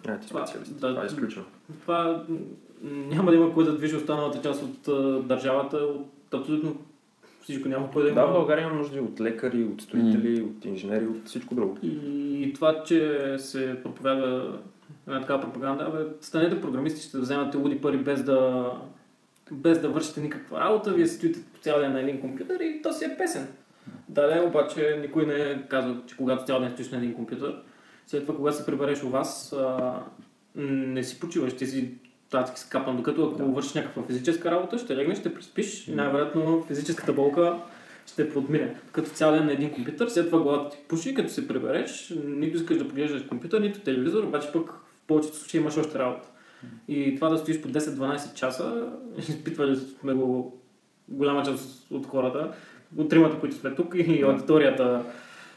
Не, 0.07 0.19
ти 0.19 0.27
това, 0.27 0.45
да, 0.69 0.89
това 0.89 1.03
е 1.03 1.05
изключено. 1.05 1.45
Това 1.81 2.23
няма 2.83 3.31
да 3.31 3.37
има 3.37 3.53
кой 3.53 3.65
да 3.65 3.77
движи 3.77 3.95
останалата 3.95 4.41
част 4.41 4.63
от 4.63 5.27
държавата, 5.27 5.77
от 5.77 6.33
абсолютно 6.33 6.77
всичко 7.41 7.69
няма 7.69 7.91
кой 7.91 8.03
да 8.03 8.09
има. 8.09 8.21
Да, 8.21 8.27
в 8.27 8.33
България 8.33 8.67
има 8.67 8.77
нужди 8.77 8.99
от 8.99 9.21
лекари, 9.21 9.63
от 9.63 9.81
строители, 9.81 10.41
mm. 10.41 10.43
от 10.43 10.65
инженери, 10.65 11.05
от 11.05 11.25
всичко 11.25 11.55
друго. 11.55 11.77
И 11.83 12.51
това, 12.55 12.83
че 12.83 13.35
се 13.37 13.79
проповяда 13.83 14.59
една 15.07 15.21
такава 15.21 15.41
пропаганда, 15.41 15.83
абе, 15.83 16.05
станете 16.21 16.61
програмисти, 16.61 17.01
ще 17.01 17.17
вземате 17.17 17.57
луди 17.57 17.81
пари 17.81 17.97
без 17.97 18.23
да, 18.23 18.71
без 19.51 19.81
да 19.81 19.89
вършите 19.89 20.21
никаква 20.21 20.59
работа, 20.59 20.93
вие 20.93 21.07
стоите 21.07 21.39
по 21.53 21.59
цял 21.59 21.79
ден 21.79 21.93
на 21.93 22.01
един 22.01 22.21
компютър 22.21 22.59
и 22.59 22.81
то 22.81 22.93
си 22.93 23.05
е 23.05 23.17
песен. 23.17 23.47
Да, 24.09 24.35
не, 24.35 24.41
обаче 24.41 24.99
никой 25.01 25.25
не 25.25 25.67
казва, 25.69 25.97
че 26.07 26.17
когато 26.17 26.45
цял 26.45 26.59
ден 26.59 26.71
стоиш 26.71 26.89
на 26.89 26.97
един 26.97 27.13
компютър, 27.13 27.55
след 28.07 28.25
това, 28.25 28.35
когато 28.35 28.57
се 28.57 28.65
прибереш 28.65 29.03
у 29.03 29.09
вас, 29.09 29.53
а, 29.53 29.93
не 30.55 31.03
си 31.03 31.19
почиваш, 31.19 31.57
ти 31.57 31.67
си 31.67 31.91
татки 32.29 32.59
скапан, 32.59 32.97
докато 32.97 33.27
ако 33.27 33.37
да. 33.37 33.43
вършиш 33.43 33.73
някаква 33.73 34.03
физическа 34.03 34.51
работа, 34.51 34.77
ще 34.77 34.95
легнеш, 34.95 35.19
ще 35.19 35.33
преспиш 35.33 35.87
и 35.87 35.95
най-вероятно 35.95 36.63
физическата 36.67 37.13
болка 37.13 37.57
ще 38.07 38.29
подмине. 38.29 38.75
Като 38.91 39.09
цял 39.09 39.31
ден 39.31 39.45
на 39.45 39.51
един 39.51 39.71
компютър, 39.71 40.07
след 40.07 40.25
това 40.25 40.39
главата 40.39 40.69
ти 40.69 40.77
пуши, 40.87 41.13
като 41.13 41.29
се 41.29 41.47
прибереш, 41.47 42.13
нито 42.25 42.57
искаш 42.57 42.77
да 42.77 42.87
поглеждаш 42.87 43.23
компютър, 43.23 43.61
нито 43.61 43.79
телевизор, 43.79 44.23
обаче 44.23 44.51
пък 44.53 44.73
повечето 45.07 45.37
случаи 45.37 45.59
имаш 45.59 45.77
още 45.77 45.99
работа. 45.99 46.27
И 46.87 47.15
това 47.15 47.29
да 47.29 47.37
стоиш 47.37 47.61
по 47.61 47.69
10-12 47.69 48.33
часа, 48.33 48.87
изпитвали 49.17 49.75
сме 49.75 50.13
го 50.13 50.57
голяма 51.09 51.43
част 51.43 51.91
от 51.91 52.05
хората, 52.05 52.51
от 52.97 53.09
тримата, 53.09 53.39
които 53.39 53.55
сме 53.55 53.75
тук 53.75 53.93
и 53.97 54.21
аудиторията 54.21 55.03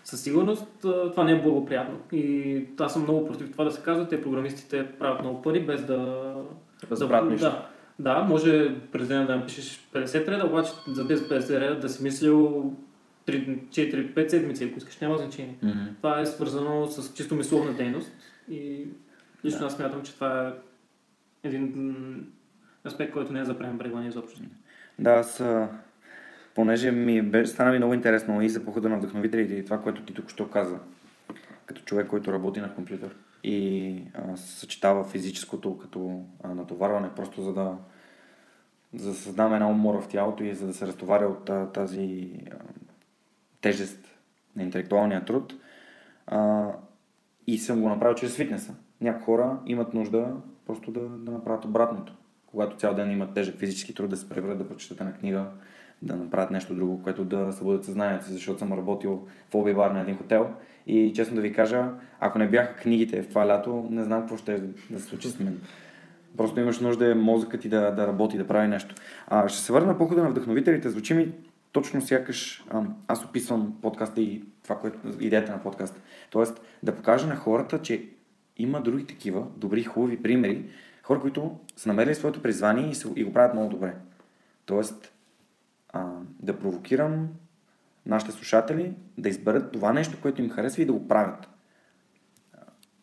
със 0.04 0.23
сигурност, 0.23 0.66
това 0.80 1.25
не 1.25 1.33
е 1.33 1.42
благоприятно. 1.42 1.99
И 2.12 2.64
аз 2.78 2.92
съм 2.92 3.02
много 3.02 3.26
против 3.26 3.52
това 3.52 3.64
да 3.64 3.71
се 3.71 3.83
казва, 3.83 4.09
те 4.09 4.23
програмистите 4.23 4.87
правят 4.99 5.21
много 5.21 5.42
пари 5.42 5.61
без 5.61 5.85
да... 5.85 6.35
Без 6.90 6.99
да, 6.99 7.07
да, 7.07 7.69
да, 8.00 8.23
може 8.23 8.75
през 8.92 9.09
ден 9.09 9.26
да 9.26 9.37
напишеш 9.37 9.88
50 9.95 10.26
реда, 10.26 10.47
обаче 10.47 10.71
за 10.88 11.09
тези 11.09 11.25
50 11.25 11.61
реда 11.61 11.80
да 11.80 11.88
си 11.88 12.02
мислил 12.02 12.64
3, 13.26 13.61
4, 13.69 14.14
5 14.14 14.28
седмици, 14.28 14.64
ако 14.64 14.78
искаш, 14.78 14.99
няма 14.99 15.19
значение. 15.19 15.57
Mm-hmm. 15.64 15.97
Това 15.97 16.21
е 16.21 16.26
свързано 16.26 16.87
с 16.87 17.14
чисто 17.14 17.35
мисловна 17.35 17.73
дейност 17.73 18.12
и 18.50 18.87
Лично 19.45 19.61
да. 19.61 19.66
аз 19.66 19.75
смятам, 19.75 20.02
че 20.02 20.14
това 20.14 20.49
е 20.49 20.52
един 21.49 22.26
аспект, 22.87 23.12
който 23.12 23.33
не 23.33 23.40
е 23.40 23.45
за 23.45 23.59
пренебрегване 23.59 24.09
изобщо. 24.09 24.40
Да, 24.99 25.11
аз, 25.11 25.42
понеже 26.54 26.90
ми 26.90 27.23
бе, 27.23 27.47
стана 27.47 27.71
ми 27.71 27.78
много 27.78 27.95
интересно 27.95 28.42
и 28.42 28.49
за 28.49 28.64
похода 28.64 28.88
на 28.88 28.97
вдъхновителите 28.97 29.54
и 29.54 29.64
това, 29.64 29.83
което 29.83 30.02
ти 30.02 30.14
тук 30.14 30.30
що 30.30 30.50
каза, 30.50 30.78
като 31.66 31.83
човек, 31.83 32.07
който 32.07 32.33
работи 32.33 32.61
на 32.61 32.75
компютър 32.75 33.11
и 33.44 34.02
а, 34.14 34.37
съчетава 34.37 35.04
физическото 35.04 35.78
като 35.78 36.23
а, 36.42 36.54
натоварване, 36.54 37.14
просто 37.16 37.42
за 37.42 37.54
да, 37.54 37.76
за 38.94 39.09
да 39.09 39.14
създам 39.14 39.54
една 39.54 39.68
умора 39.68 40.00
в 40.00 40.09
тялото 40.09 40.44
и 40.44 40.54
за 40.54 40.66
да 40.66 40.75
се 40.75 40.87
разтоваря 40.87 41.26
от 41.26 41.50
а, 41.50 41.66
тази 41.66 42.32
а, 42.50 42.54
тежест 43.61 44.18
на 44.56 44.62
интелектуалния 44.62 45.25
труд. 45.25 45.54
А, 46.26 46.68
и 47.47 47.59
съм 47.59 47.80
го 47.80 47.88
направил 47.88 48.14
чрез 48.14 48.37
фитнеса. 48.37 48.75
Някои 49.00 49.25
хора 49.25 49.59
имат 49.66 49.94
нужда 49.94 50.37
просто 50.66 50.90
да, 50.90 51.00
да 51.00 51.32
направят 51.32 51.64
обратното. 51.64 52.14
Когато 52.47 52.76
цял 52.76 52.94
ден 52.94 53.11
имат 53.11 53.35
тежък 53.35 53.56
физически 53.56 53.94
труд, 53.94 54.11
да 54.11 54.16
се 54.16 54.28
превърнат 54.28 54.59
да 54.59 54.68
прочитат 54.68 55.00
една 55.00 55.12
книга, 55.12 55.47
да 56.02 56.16
направят 56.16 56.50
нещо 56.50 56.75
друго, 56.75 57.02
което 57.02 57.25
да 57.25 57.52
събудят 57.52 57.85
съзнанието 57.85 58.25
си, 58.26 58.33
защото 58.33 58.59
съм 58.59 58.73
работил 58.73 59.26
в 59.50 59.54
оби 59.54 59.75
бар 59.75 59.90
на 59.90 60.00
един 60.00 60.16
хотел 60.16 60.50
и 60.87 61.12
честно 61.14 61.37
да 61.37 61.42
ви 61.42 61.52
кажа, 61.52 61.88
ако 62.21 62.38
не 62.38 62.49
бяха 62.49 62.76
книгите 62.76 63.23
в 63.23 63.28
това 63.28 63.49
лято, 63.49 63.87
не 63.90 64.04
знам 64.04 64.21
какво 64.21 64.37
ще 64.37 64.62
да 64.90 65.00
се 65.00 65.07
случи 65.07 65.28
с 65.28 65.38
мен. 65.38 65.61
Просто 66.37 66.61
имаш 66.61 66.80
нужда 66.80 67.14
мозъкът 67.14 67.61
ти 67.61 67.69
да, 67.69 67.90
да 67.90 68.07
работи, 68.07 68.38
да 68.38 68.47
прави 68.47 68.69
нещо. 68.69 68.95
А, 69.26 69.49
ще 69.49 69.62
се 69.62 69.73
върна 69.73 69.87
на 69.87 69.99
похода 69.99 70.23
на 70.23 70.30
вдъхновителите. 70.30 70.90
Звучи 70.90 71.14
ми 71.14 71.33
точно 71.73 72.00
сякаш 72.00 72.64
аз 73.09 73.25
описвам 73.25 73.75
подкаста 73.83 74.21
и 74.21 74.42
това, 74.62 74.78
което 74.78 74.99
идеята 75.21 75.52
на 75.52 75.62
подкаста. 75.62 76.00
Тоест 76.30 76.61
да 76.83 76.97
покажа 76.97 77.26
на 77.26 77.37
хората, 77.37 77.83
че 77.83 78.04
има 78.57 78.80
други 78.80 79.07
такива 79.07 79.47
добри, 79.57 79.85
хубави 79.85 80.23
примери, 80.23 80.64
хора, 81.02 81.21
които 81.21 81.59
са 81.76 81.88
намерили 81.88 82.14
своето 82.14 82.42
призвание 82.42 82.92
и, 82.92 83.21
и 83.21 83.25
го 83.25 83.33
правят 83.33 83.54
много 83.54 83.71
добре. 83.71 83.95
Тоест 84.66 85.12
да 86.42 86.59
провокирам 86.59 87.28
нашите 88.06 88.32
слушатели 88.32 88.94
да 89.18 89.28
изберат 89.28 89.73
това 89.73 89.92
нещо, 89.92 90.18
което 90.23 90.42
им 90.42 90.50
харесва 90.50 90.82
и 90.82 90.87
да 90.87 90.92
го 90.92 91.09
правят. 91.09 91.49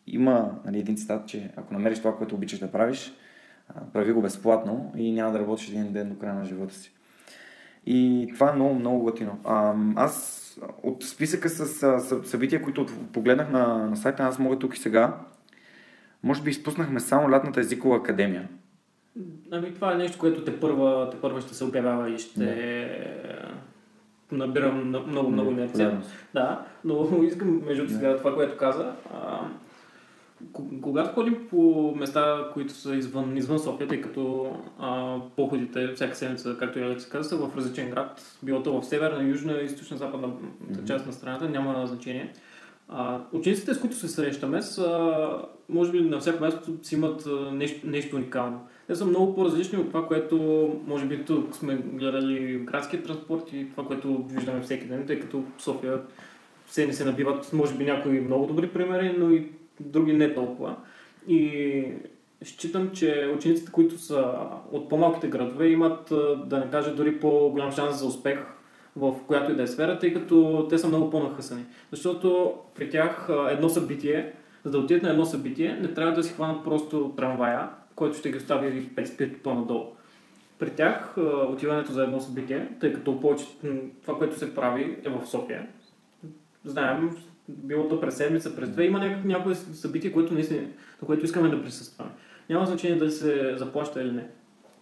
Има 0.06 0.60
нали, 0.64 0.78
един 0.78 0.96
цитат, 0.96 1.28
че 1.28 1.50
ако 1.56 1.74
намериш 1.74 1.98
това, 1.98 2.16
което 2.16 2.34
обичаш 2.34 2.58
да 2.58 2.72
правиш, 2.72 3.12
прави 3.92 4.12
го 4.12 4.22
безплатно 4.22 4.92
и 4.96 5.12
няма 5.12 5.32
да 5.32 5.38
работиш 5.38 5.68
един 5.68 5.92
ден 5.92 6.08
до 6.08 6.18
края 6.18 6.34
на 6.34 6.44
живота 6.44 6.74
си. 6.74 6.92
И 7.86 8.30
това 8.34 8.50
е 8.50 8.54
много, 8.54 8.74
много 8.74 9.02
готино. 9.02 9.38
Аз 9.96 10.44
от 10.82 11.04
списъка 11.04 11.48
с 11.48 12.00
събития, 12.24 12.62
които 12.62 12.86
погледнах 13.12 13.50
на, 13.50 13.86
на 13.86 13.96
сайта, 13.96 14.22
аз 14.22 14.38
мога 14.38 14.58
тук 14.58 14.76
и 14.76 14.80
сега, 14.80 15.16
може 16.22 16.42
би 16.42 16.50
изпуснахме 16.50 17.00
само 17.00 17.30
лятната 17.30 17.60
езикова 17.60 17.96
академия. 17.96 18.48
Ами 19.50 19.74
това 19.74 19.92
е 19.92 19.96
нещо, 19.96 20.18
което 20.18 20.44
те 20.44 20.60
първа, 20.60 21.10
те 21.10 21.16
първа 21.20 21.40
ще 21.40 21.54
се 21.54 21.64
обявява 21.64 22.10
и 22.10 22.18
ще 22.18 22.40
да. 24.30 24.36
набирам 24.36 24.88
много, 24.88 25.30
много 25.30 25.50
инерция. 25.50 26.02
Да, 26.34 26.66
но 26.84 27.08
искам 27.22 27.62
между 27.66 27.88
сега 27.88 28.16
това, 28.16 28.34
което 28.34 28.56
каза. 28.56 28.92
А, 29.14 29.40
когато 30.82 31.14
ходим 31.14 31.46
по 31.50 31.92
места, 31.96 32.50
които 32.52 32.72
са 32.72 32.96
извън, 32.96 33.36
извън 33.36 33.58
София, 33.58 33.88
тъй 33.88 34.00
като 34.00 34.52
а, 34.78 35.18
походите 35.36 35.92
всяка 35.94 36.16
седмица, 36.16 36.56
както 36.58 36.78
и 36.78 36.82
Алекс 36.82 37.08
каза, 37.08 37.28
са 37.28 37.36
в 37.36 37.56
различен 37.56 37.90
град, 37.90 38.38
било 38.42 38.62
то 38.62 38.80
в 38.80 38.86
северна, 38.86 39.28
южна, 39.28 39.60
източна, 39.60 39.96
западна 39.96 40.28
mm-hmm. 40.28 40.86
част 40.86 41.06
на 41.06 41.12
страната, 41.12 41.48
няма 41.48 41.86
значение. 41.86 42.32
А, 42.88 43.20
учениците, 43.32 43.74
с 43.74 43.80
които 43.80 43.96
се 43.96 44.08
срещаме, 44.08 44.62
са, 44.62 45.28
може 45.68 45.92
би 45.92 46.00
на 46.00 46.18
всяко 46.18 46.44
място 46.44 46.72
си 46.82 46.94
имат 46.94 47.28
нещо, 47.52 47.86
нещо 47.86 48.16
уникално. 48.16 48.60
Те 48.88 48.94
са 48.94 49.06
много 49.06 49.34
по-различни 49.34 49.78
от 49.78 49.88
това, 49.88 50.06
което 50.06 50.36
може 50.86 51.06
би 51.06 51.24
тук 51.24 51.54
сме 51.54 51.76
гледали 51.76 52.58
градския 52.58 53.02
транспорт 53.02 53.52
и 53.52 53.70
това, 53.70 53.84
което 53.84 54.22
виждаме 54.22 54.60
всеки 54.60 54.86
ден, 54.86 55.06
тъй 55.06 55.20
като 55.20 55.44
в 55.56 55.62
София 55.62 56.00
все 56.66 56.86
не 56.86 56.92
се 56.92 57.04
набиват, 57.04 57.52
може 57.52 57.74
би 57.74 57.84
някои 57.84 58.20
много 58.20 58.46
добри 58.46 58.68
примери, 58.68 59.16
но 59.18 59.30
и 59.30 59.46
други 59.80 60.12
не 60.12 60.34
толкова. 60.34 60.76
И 61.28 61.84
считам, 62.44 62.90
че 62.90 63.32
учениците, 63.36 63.72
които 63.72 63.98
са 63.98 64.34
от 64.72 64.88
по-малките 64.88 65.28
градове, 65.28 65.68
имат, 65.68 66.12
да 66.44 66.58
не 66.58 66.70
кажа, 66.70 66.94
дори 66.94 67.20
по-голям 67.20 67.72
шанс 67.72 67.98
за 67.98 68.06
успех 68.06 68.38
в 68.96 69.14
която 69.26 69.52
и 69.52 69.54
да 69.54 69.62
е 69.62 69.66
сфера, 69.66 69.98
тъй 69.98 70.14
като 70.14 70.66
те 70.70 70.78
са 70.78 70.88
много 70.88 71.10
по-нахъсани. 71.10 71.64
Защото 71.90 72.54
при 72.74 72.90
тях 72.90 73.28
едно 73.50 73.68
събитие, 73.68 74.32
за 74.64 74.70
да 74.70 74.78
отидат 74.78 75.02
на 75.02 75.10
едно 75.10 75.24
събитие, 75.24 75.78
не 75.82 75.94
трябва 75.94 76.12
да 76.12 76.22
си 76.22 76.32
хванат 76.32 76.64
просто 76.64 77.12
трамвая, 77.16 77.68
който 77.98 78.18
ще 78.18 78.30
ги 78.30 78.36
остави 78.36 78.90
5 78.96 79.04
спирки 79.04 79.42
по-надолу. 79.42 79.86
При 80.58 80.70
тях 80.70 81.14
отиването 81.48 81.92
за 81.92 82.02
едно 82.02 82.20
събитие, 82.20 82.68
тъй 82.80 82.92
като 82.92 83.20
повече 83.20 83.44
това, 84.02 84.18
което 84.18 84.38
се 84.38 84.54
прави 84.54 84.98
е 85.04 85.08
в 85.08 85.26
София, 85.26 85.66
знаем, 86.64 87.10
било 87.48 87.88
то 87.88 88.00
през 88.00 88.16
седмица, 88.16 88.56
през 88.56 88.70
две, 88.70 88.84
има 88.84 88.98
някакво, 88.98 89.28
някое 89.28 89.54
събитие, 89.54 90.12
което, 90.12 90.34
наистина, 90.34 90.60
на 91.02 91.06
което 91.06 91.24
искаме 91.24 91.48
да 91.48 91.62
присъстваме. 91.62 92.10
Няма 92.50 92.66
значение 92.66 92.98
дали 92.98 93.10
се 93.10 93.56
заплаща 93.56 94.02
или 94.02 94.12
не. 94.12 94.28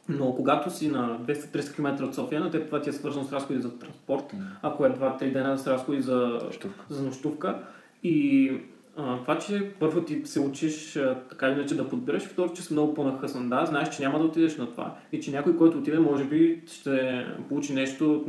Но 0.08 0.34
когато 0.34 0.70
си 0.70 0.88
на 0.88 1.20
200-300 1.20 1.74
км 1.74 2.04
от 2.04 2.14
София, 2.14 2.40
на 2.40 2.50
теб 2.50 2.66
това 2.66 2.80
ти 2.80 2.90
е 2.90 2.92
свързано 2.92 3.24
с 3.24 3.32
разходи 3.32 3.60
за 3.60 3.78
транспорт, 3.78 4.32
ако 4.62 4.86
е 4.86 4.90
2-3 4.90 5.32
дена 5.32 5.58
с 5.58 5.66
разходи 5.66 6.00
за, 6.00 6.40
за 6.88 7.02
нощувка. 7.02 7.62
И 8.02 8.52
а, 8.96 9.18
това, 9.22 9.38
че 9.38 9.72
първо 9.80 10.00
ти 10.00 10.22
се 10.24 10.40
учиш 10.40 10.98
така 11.30 11.48
иначе 11.48 11.76
да 11.76 11.88
подбираш, 11.88 12.22
второ, 12.22 12.52
че 12.52 12.62
си 12.62 12.72
много 12.72 12.94
по-нахъсан. 12.94 13.48
Да, 13.48 13.66
знаеш, 13.66 13.96
че 13.96 14.02
няма 14.02 14.18
да 14.18 14.24
отидеш 14.24 14.56
на 14.56 14.70
това. 14.70 14.94
И 15.12 15.20
че 15.20 15.30
някой, 15.30 15.56
който 15.56 15.78
отиде, 15.78 15.98
може 15.98 16.24
би 16.24 16.62
ще 16.66 17.26
получи 17.48 17.74
нещо 17.74 18.24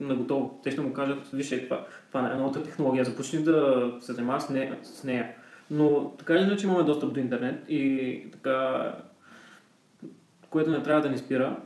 на 0.00 0.14
готово. 0.14 0.60
Те 0.62 0.70
ще 0.70 0.80
му 0.80 0.92
кажат, 0.92 1.30
виж, 1.32 1.52
е, 1.52 1.64
това, 1.64 1.86
това 2.08 2.32
е 2.32 2.34
новата 2.34 2.62
технология, 2.62 3.04
започни 3.04 3.42
да 3.42 3.90
се 4.00 4.12
занимаваш 4.12 4.42
с 4.82 5.04
нея. 5.04 5.34
Но 5.70 6.12
така 6.18 6.34
или 6.34 6.42
иначе 6.42 6.66
имаме 6.66 6.84
достъп 6.84 7.12
до 7.12 7.20
интернет 7.20 7.64
и 7.68 8.22
така, 8.32 8.92
което 10.50 10.70
не 10.70 10.82
трябва 10.82 11.02
да 11.02 11.10
ни 11.10 11.18
спира. 11.18 11.56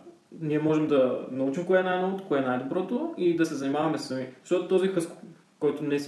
Ние 0.40 0.58
можем 0.58 0.86
да 0.86 1.26
научим 1.30 1.66
кое 1.66 1.80
е 1.80 1.82
най-новото, 1.82 2.25
кое 2.25 2.38
е 2.38 2.42
най-доброто 2.42 3.14
и 3.18 3.36
да 3.36 3.46
се 3.46 3.54
занимаваме 3.54 3.98
сами. 3.98 4.26
Защото 4.42 4.68
този 4.68 4.88
хъс, 4.88 5.08
който 5.58 5.84
не 5.84 5.98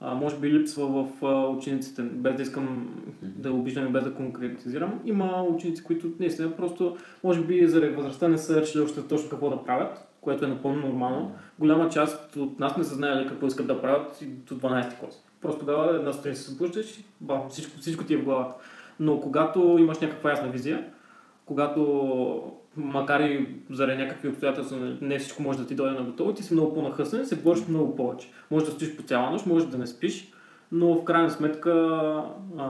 се 0.00 0.14
може 0.14 0.36
би 0.36 0.50
липсва 0.50 0.86
в 0.86 1.22
учениците, 1.56 2.02
без 2.02 2.36
да 2.36 2.42
искам 2.42 2.94
да 3.22 3.52
обиждам 3.52 3.86
и 3.86 3.92
без 3.92 4.04
да 4.04 4.14
конкретизирам. 4.14 5.00
Има 5.04 5.42
ученици, 5.42 5.84
които 5.84 6.10
наистина 6.20 6.56
просто, 6.56 6.96
може 7.24 7.40
би 7.40 7.66
заради 7.66 7.94
възрастта 7.94 8.28
не 8.28 8.38
са 8.38 8.60
решили 8.60 8.82
още 8.82 9.08
точно 9.08 9.30
какво 9.30 9.50
да 9.50 9.64
правят 9.64 10.10
което 10.20 10.44
е 10.44 10.48
напълно 10.48 10.86
нормално. 10.86 11.32
Голяма 11.58 11.88
част 11.88 12.36
от 12.36 12.58
нас 12.58 12.76
не 12.76 12.84
са 12.84 12.94
знаели 12.94 13.28
какво 13.28 13.46
искат 13.46 13.66
да 13.66 13.80
правят 13.80 14.22
и 14.22 14.26
до 14.26 14.54
12 14.54 14.98
клас. 14.98 15.24
Просто 15.40 15.60
тогава 15.60 15.96
една 15.96 16.12
сутрин 16.12 16.36
се 16.36 16.42
събуждаш 16.42 16.98
и 16.98 17.04
бам, 17.20 17.42
всичко, 17.50 17.78
всичко 17.80 18.04
ти 18.04 18.14
е 18.14 18.16
в 18.16 18.24
главата. 18.24 18.54
Но 19.00 19.20
когато 19.20 19.76
имаш 19.78 19.98
някаква 19.98 20.30
ясна 20.30 20.48
визия, 20.48 20.86
когато 21.46 22.52
макар 22.84 23.20
и 23.20 23.46
заради 23.70 24.02
някакви 24.02 24.28
обстоятелства 24.28 24.96
не 25.00 25.18
всичко 25.18 25.42
може 25.42 25.58
да 25.58 25.66
ти 25.66 25.74
дойде 25.74 25.98
на 25.98 26.04
готово, 26.04 26.32
ти 26.32 26.42
си 26.42 26.54
много 26.54 26.74
по-нахъсен, 26.74 27.26
се 27.26 27.36
бориш 27.36 27.68
много 27.68 27.96
повече. 27.96 28.28
Може 28.50 28.64
да 28.64 28.70
спиш 28.70 28.96
по 28.96 29.02
цяла 29.02 29.30
нощ, 29.30 29.46
може 29.46 29.66
да 29.66 29.78
не 29.78 29.86
спиш, 29.86 30.32
но 30.72 30.94
в 30.94 31.04
крайна 31.04 31.30
сметка 31.30 31.70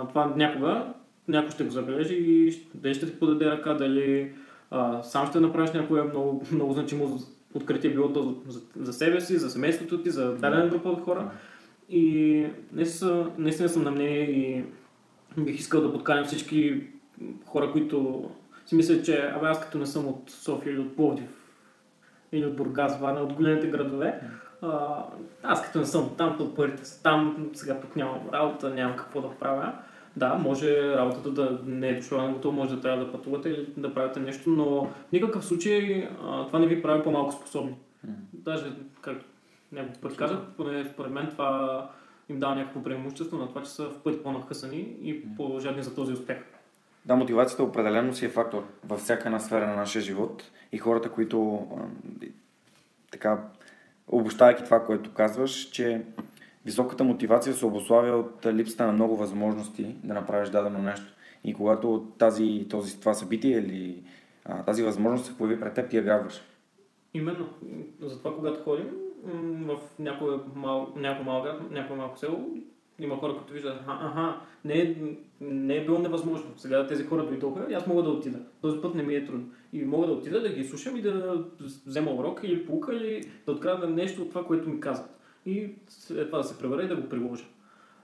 това 0.09 0.33
някога 0.37 0.93
някой 1.29 1.51
ще 1.51 1.65
го 1.65 1.71
забележи 1.71 2.15
и 2.15 2.61
дали 2.75 2.95
ще 2.95 3.07
ти 3.07 3.19
подаде 3.19 3.51
ръка, 3.51 3.75
дали 3.75 4.33
а, 4.71 5.03
сам 5.03 5.27
ще 5.27 5.41
направиш 5.41 5.73
някое 5.73 6.03
много, 6.03 6.47
много 6.53 6.73
значимо 6.73 7.19
откритие, 7.55 7.91
било 7.91 8.13
то 8.13 8.37
за, 8.49 8.61
за 8.81 8.93
себе 8.93 9.21
си, 9.21 9.39
за 9.39 9.51
семейството 9.51 10.03
ти, 10.03 10.11
за 10.11 10.35
дадена 10.35 10.69
група 10.69 10.89
от 10.89 11.01
хора. 11.01 11.31
И 11.89 12.47
наистина, 12.73 13.69
съм 13.69 13.83
на 13.83 13.91
мнение 13.91 14.31
и 14.31 14.65
бих 15.39 15.59
искал 15.59 15.81
да 15.81 15.93
подканям 15.93 16.25
всички 16.25 16.83
хора, 17.47 17.73
които 17.73 18.25
си 18.71 18.77
мислят, 18.77 19.05
че 19.05 19.33
абе 19.37 19.47
аз 19.47 19.61
като 19.61 19.79
не 19.79 19.87
съм 19.87 20.09
от 20.09 20.31
София 20.31 20.73
или 20.73 20.81
от 20.81 20.97
Пловдив 20.97 21.41
или 22.33 22.47
от 22.47 22.57
Бургас, 22.57 23.01
Варна, 23.01 23.21
от 23.21 23.33
големите 23.33 23.67
градове, 23.67 24.21
а, 24.63 25.05
аз 25.43 25.63
като 25.63 25.79
не 25.79 25.87
съм 25.87 26.11
там, 26.19 26.37
то 26.39 26.55
парите 26.55 26.85
са 26.85 27.03
там, 27.03 27.51
сега 27.53 27.81
пък 27.81 27.97
нямам 27.97 28.21
работа, 28.33 28.71
нямам 28.71 28.97
какво 28.97 29.21
да 29.21 29.31
правя. 29.31 29.73
Да, 30.17 30.35
може 30.35 30.97
работата 30.97 31.31
да 31.31 31.59
не 31.65 31.89
е 31.89 31.97
дошла 31.97 32.23
на 32.23 32.33
готово, 32.33 32.57
може 32.57 32.75
да 32.75 32.81
трябва 32.81 33.05
да 33.05 33.13
пътувате 33.13 33.49
или 33.49 33.69
да 33.77 33.95
правите 33.95 34.21
нещо, 34.21 34.51
но 34.51 34.85
в 34.85 35.13
никакъв 35.13 35.45
случай 35.45 36.09
а, 36.23 36.47
това 36.47 36.59
не 36.59 36.67
ви 36.67 36.83
прави 36.83 37.03
по-малко 37.03 37.33
способни. 37.33 37.77
Даже, 38.33 38.73
както 39.01 39.25
няколко 39.73 40.01
път 40.01 40.17
казах, 40.17 40.39
поне 40.57 40.85
според 40.85 41.13
мен 41.13 41.29
това 41.31 41.91
им 42.29 42.39
дава 42.39 42.55
някакво 42.55 42.83
преимущество 42.83 43.39
на 43.39 43.49
това, 43.49 43.63
че 43.63 43.71
са 43.71 43.85
в 43.85 43.99
пъти 43.99 44.23
по-нахъсани 44.23 44.97
и 45.03 45.37
по-жадни 45.37 45.83
за 45.83 45.95
този 45.95 46.13
успех. 46.13 46.39
Да, 47.05 47.17
мотивацията 47.17 47.65
определено 47.65 48.15
си 48.15 48.27
е 48.27 48.29
фактор 48.29 48.65
във 48.85 49.01
всяка 49.01 49.29
една 49.29 49.41
сфера 49.41 49.67
на 49.67 49.77
нашия 49.77 50.03
живот 50.03 50.51
и 50.73 50.79
хората, 50.79 51.11
които 51.11 51.67
така 53.11 53.39
обощавайки 54.09 54.65
това, 54.65 54.85
което 54.85 55.15
казваш, 55.15 55.71
че 55.71 56.03
високата 56.65 57.05
мотивация 57.05 57.55
се 57.55 57.67
обославя 57.67 58.17
от 58.17 58.47
липсата 58.47 58.87
на 58.87 58.93
много 58.93 59.17
възможности 59.17 59.97
да 60.05 60.15
направиш 60.15 60.49
дадено 60.49 60.79
нещо. 60.79 61.07
И 61.45 61.55
когато 61.55 62.07
тази, 62.19 62.67
този, 62.71 63.01
това 63.01 63.15
събитие 63.15 63.59
или 63.59 64.03
а, 64.45 64.63
тази 64.63 64.83
възможност 64.83 65.27
се 65.27 65.39
появи 65.39 65.61
пред 65.61 65.75
теб, 65.75 65.91
ти 65.91 65.97
я 65.97 66.03
грабваш. 66.03 66.43
Именно. 67.15 67.49
Затова, 68.01 68.35
когато 68.35 68.63
ходим 68.63 68.91
в 69.67 69.79
някой 69.99 70.41
мал, 70.55 70.93
някой 70.97 71.25
мал 71.25 71.43
град, 71.43 71.71
някой 71.71 71.97
малко 71.97 72.19
село, 72.19 72.49
има 73.01 73.17
хора, 73.17 73.35
които 73.37 73.53
виждат, 73.53 73.81
аха, 73.81 74.07
аха 74.07 74.37
не, 74.65 74.75
е, 74.75 74.97
не 75.41 75.77
е 75.77 75.85
било 75.85 75.99
невъзможно. 75.99 76.51
Сега 76.57 76.87
тези 76.87 77.05
хора 77.05 77.27
дойдоха 77.27 77.67
и 77.71 77.75
аз 77.75 77.87
мога 77.87 78.03
да 78.03 78.11
отида. 78.11 78.39
Този 78.63 78.81
път 78.81 78.95
не 78.95 79.03
ми 79.03 79.15
е 79.15 79.25
трудно. 79.25 79.47
И 79.73 79.85
мога 79.85 80.07
да 80.07 80.13
отида, 80.13 80.41
да 80.41 80.49
ги 80.49 80.65
слушам 80.65 80.97
и 80.97 81.03
да 81.03 81.45
взема 81.87 82.11
урок 82.11 82.41
или 82.43 82.67
полука, 82.67 82.97
или 82.97 83.31
да 83.47 83.53
открадна 83.53 83.87
нещо 83.87 84.23
от 84.23 84.29
това, 84.29 84.45
което 84.45 84.69
ми 84.69 84.81
казват. 84.81 85.11
И 85.47 85.69
след 85.89 86.27
това 86.27 86.39
да 86.39 86.45
се 86.45 86.59
преваря 86.59 86.85
и 86.85 86.89
да 86.89 86.97
го 86.97 87.09
приложа. 87.09 87.45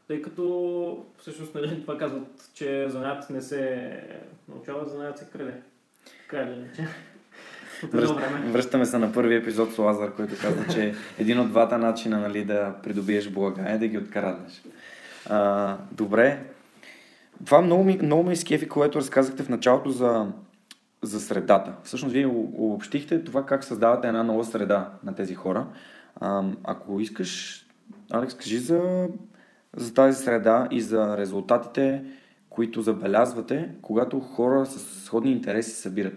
Тъй 0.08 0.22
като 0.22 1.04
всъщност 1.18 1.54
нали, 1.54 1.80
това 1.82 1.98
казват, 1.98 2.50
че 2.54 2.88
занаят 2.88 3.30
не 3.30 3.40
се 3.40 3.92
научава, 4.48 4.86
занаят 4.86 5.18
се 5.18 5.30
краде. 5.32 5.54
Така 6.22 6.42
едно 6.42 6.64
Връщ, 7.82 8.14
връщаме 8.52 8.86
се 8.86 8.98
на 8.98 9.12
първи 9.12 9.34
епизод 9.34 9.74
с 9.74 9.78
Лазар, 9.78 10.14
който 10.14 10.34
каза, 10.40 10.64
че 10.72 10.94
един 11.18 11.40
от 11.40 11.48
двата 11.48 11.78
начина 11.78 12.20
нали, 12.20 12.44
да 12.44 12.74
придобиеш 12.82 13.30
блага 13.30 13.64
е 13.66 13.78
да 13.78 13.86
ги 13.86 13.98
откраднеш. 13.98 14.62
А, 15.28 15.76
добре. 15.92 16.42
Това 17.44 17.60
много 17.60 17.84
ми, 17.84 17.98
много 18.02 18.22
ми 18.22 18.32
изкефи, 18.32 18.68
което 18.68 18.98
разказахте 18.98 19.42
в 19.42 19.48
началото 19.48 19.90
за, 19.90 20.26
за 21.02 21.20
средата. 21.20 21.72
Всъщност, 21.84 22.12
вие 22.12 22.26
обобщихте 22.26 23.24
това 23.24 23.46
как 23.46 23.64
създавате 23.64 24.08
една 24.08 24.22
нова 24.22 24.44
среда 24.44 24.90
на 25.04 25.14
тези 25.14 25.34
хора. 25.34 25.66
А, 26.20 26.44
ако 26.64 27.00
искаш, 27.00 27.62
Алекс, 28.10 28.34
кажи 28.34 28.58
за, 28.58 29.08
за 29.76 29.94
тази 29.94 30.24
среда 30.24 30.68
и 30.70 30.80
за 30.80 31.16
резултатите, 31.16 32.04
които 32.50 32.82
забелязвате, 32.82 33.70
когато 33.82 34.20
хора 34.20 34.66
с 34.66 35.04
сходни 35.04 35.32
интереси 35.32 35.70
събират. 35.70 36.14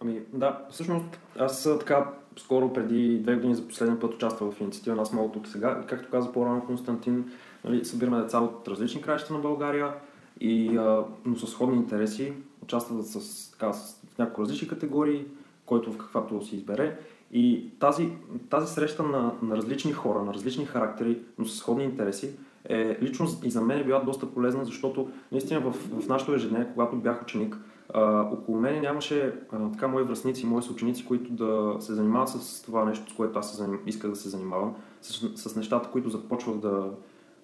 Ами 0.00 0.20
да, 0.32 0.58
всъщност 0.70 1.18
аз 1.38 1.68
така 1.80 2.10
скоро 2.38 2.72
преди 2.72 3.18
две 3.18 3.34
години 3.34 3.54
за 3.54 3.68
последен 3.68 3.98
път 3.98 4.14
участвах 4.14 4.54
в 4.54 4.60
инициатива 4.60 5.02
Аз 5.02 5.12
мога 5.12 5.32
тук 5.32 5.46
и 5.46 5.50
сега. 5.50 5.82
Както 5.88 6.10
каза 6.10 6.32
по-рано 6.32 6.66
Константин, 6.66 7.32
нали, 7.66 7.84
събираме 7.84 8.22
деца 8.22 8.40
от 8.40 8.68
различни 8.68 9.02
краища 9.02 9.32
на 9.32 9.38
България, 9.38 9.94
и, 10.40 10.76
а, 10.76 11.04
но 11.24 11.36
с 11.36 11.46
сходни 11.46 11.76
интереси, 11.76 12.32
участват 12.62 13.06
с, 13.06 13.50
така, 13.50 13.72
с 13.72 14.00
в 14.14 14.18
няколко 14.18 14.42
различни 14.42 14.68
категории, 14.68 15.24
който 15.66 15.92
в 15.92 15.98
каквато 15.98 16.42
си 16.42 16.56
избере. 16.56 16.98
И 17.32 17.70
тази, 17.78 18.08
тази 18.50 18.74
среща 18.74 19.02
на, 19.02 19.32
на 19.42 19.56
различни 19.56 19.92
хора, 19.92 20.24
на 20.24 20.34
различни 20.34 20.66
характери, 20.66 21.18
но 21.38 21.44
с 21.44 21.56
сходни 21.56 21.84
интереси, 21.84 22.30
е 22.68 22.98
лично 23.02 23.26
и 23.44 23.50
за 23.50 23.60
мен 23.60 23.78
е 23.78 23.84
била 23.84 24.00
доста 24.00 24.30
полезна, 24.30 24.64
защото 24.64 25.10
наистина 25.32 25.60
в, 25.60 25.72
в 25.72 26.08
нашото 26.08 26.34
ежедневие, 26.34 26.68
когато 26.74 26.96
бях 26.96 27.22
ученик, 27.22 27.58
а, 27.94 28.20
около 28.32 28.60
мен 28.60 28.80
нямаше 28.80 29.34
а, 29.52 29.72
така 29.72 29.88
мои 29.88 30.02
връзници, 30.02 30.46
мои 30.46 30.62
съученици, 30.62 31.06
които 31.06 31.32
да 31.32 31.76
се 31.80 31.94
занимават 31.94 32.28
с 32.28 32.62
това 32.62 32.84
нещо, 32.84 33.12
с 33.12 33.16
което 33.16 33.38
аз 33.38 33.56
се 33.56 33.64
исках 33.86 34.10
да 34.10 34.16
се 34.16 34.28
занимавам, 34.28 34.74
с, 35.02 35.36
с 35.36 35.56
нещата, 35.56 35.90
които 35.90 36.10
започвах 36.10 36.56
да, 36.56 36.90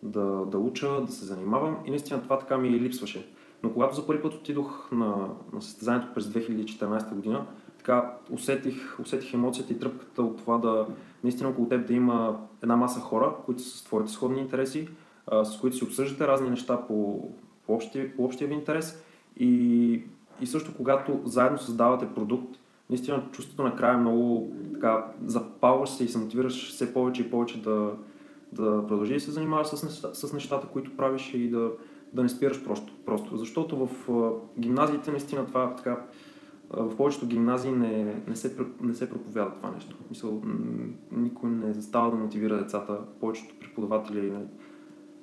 да, 0.03 0.47
да 0.47 0.59
уча, 0.59 1.01
да 1.01 1.13
се 1.13 1.25
занимавам 1.25 1.77
и 1.85 1.91
наистина 1.91 2.23
това 2.23 2.39
така 2.39 2.59
ми 2.59 2.71
липсваше. 2.71 3.29
Но 3.63 3.73
когато 3.73 3.95
за 3.95 4.07
първи 4.07 4.23
път 4.23 4.35
отидох 4.35 4.93
на, 4.93 5.29
на 5.53 5.63
състезанието 5.63 6.15
през 6.15 6.25
2014 6.25 7.15
година, 7.15 7.47
така 7.79 8.15
усетих, 8.31 9.01
усетих 9.01 9.35
емоцията 9.35 9.73
и 9.73 9.79
тръпката 9.79 10.23
от 10.23 10.39
това 10.39 10.59
да 10.59 10.87
наистина 11.25 11.49
около 11.49 11.69
теб 11.69 11.87
да 11.87 11.95
има 11.95 12.41
една 12.63 12.77
маса 12.77 13.01
хора, 13.01 13.35
които 13.47 13.63
са 13.63 13.79
с 13.79 13.85
твоите 13.85 14.13
сходни 14.13 14.41
интереси, 14.41 14.89
а, 15.27 15.45
с 15.45 15.61
които 15.61 15.77
си 15.77 15.85
обсъждате 15.85 16.27
разни 16.27 16.51
неща 16.51 16.87
по, 16.87 17.29
по, 17.67 17.75
общия, 17.75 18.17
по 18.17 18.25
общия 18.25 18.49
ви 18.49 18.55
интерес 18.55 19.05
и, 19.37 20.03
и 20.41 20.47
също 20.47 20.75
когато 20.77 21.21
заедно 21.25 21.59
създавате 21.59 22.15
продукт, 22.15 22.57
наистина 22.91 23.23
чувството 23.33 23.63
накрая 23.63 23.95
е 23.95 24.01
много 24.01 24.53
така, 24.75 25.07
запалваш 25.27 25.91
се 25.91 26.05
и 26.05 26.09
се 26.09 26.19
мотивираш 26.19 26.73
все 26.73 26.95
повече 26.95 27.23
и 27.23 27.31
повече 27.31 27.63
да, 27.63 27.93
да 28.53 28.87
продължи 28.87 29.15
да 29.15 29.21
се 29.21 29.31
занимаваш 29.31 29.67
с, 29.67 29.83
неща, 29.83 30.15
с 30.15 30.33
нещата, 30.33 30.67
които 30.67 30.97
правиш 30.97 31.35
и 31.35 31.51
да, 31.51 31.71
да 32.13 32.23
не 32.23 32.29
спираш 32.29 32.65
просто. 32.65 32.93
просто. 33.07 33.37
Защото 33.37 33.87
в 33.87 34.11
гимназиите 34.59 35.11
наистина 35.11 35.47
това 35.47 35.77
така, 35.77 36.07
в 36.71 36.97
повечето 36.97 37.27
гимназии 37.27 37.73
не, 37.73 38.23
не, 38.29 38.37
се, 38.37 38.57
не 38.81 38.95
се 38.95 39.11
проповяда 39.11 39.51
това 39.51 39.71
нещо. 39.71 39.97
Мисъл, 40.11 40.43
никой 41.13 41.51
не 41.51 41.73
застава 41.73 42.11
да 42.11 42.17
мотивира 42.17 42.59
децата, 42.59 42.99
повечето 43.21 43.55
преподаватели 43.61 44.31
не, 44.31 44.45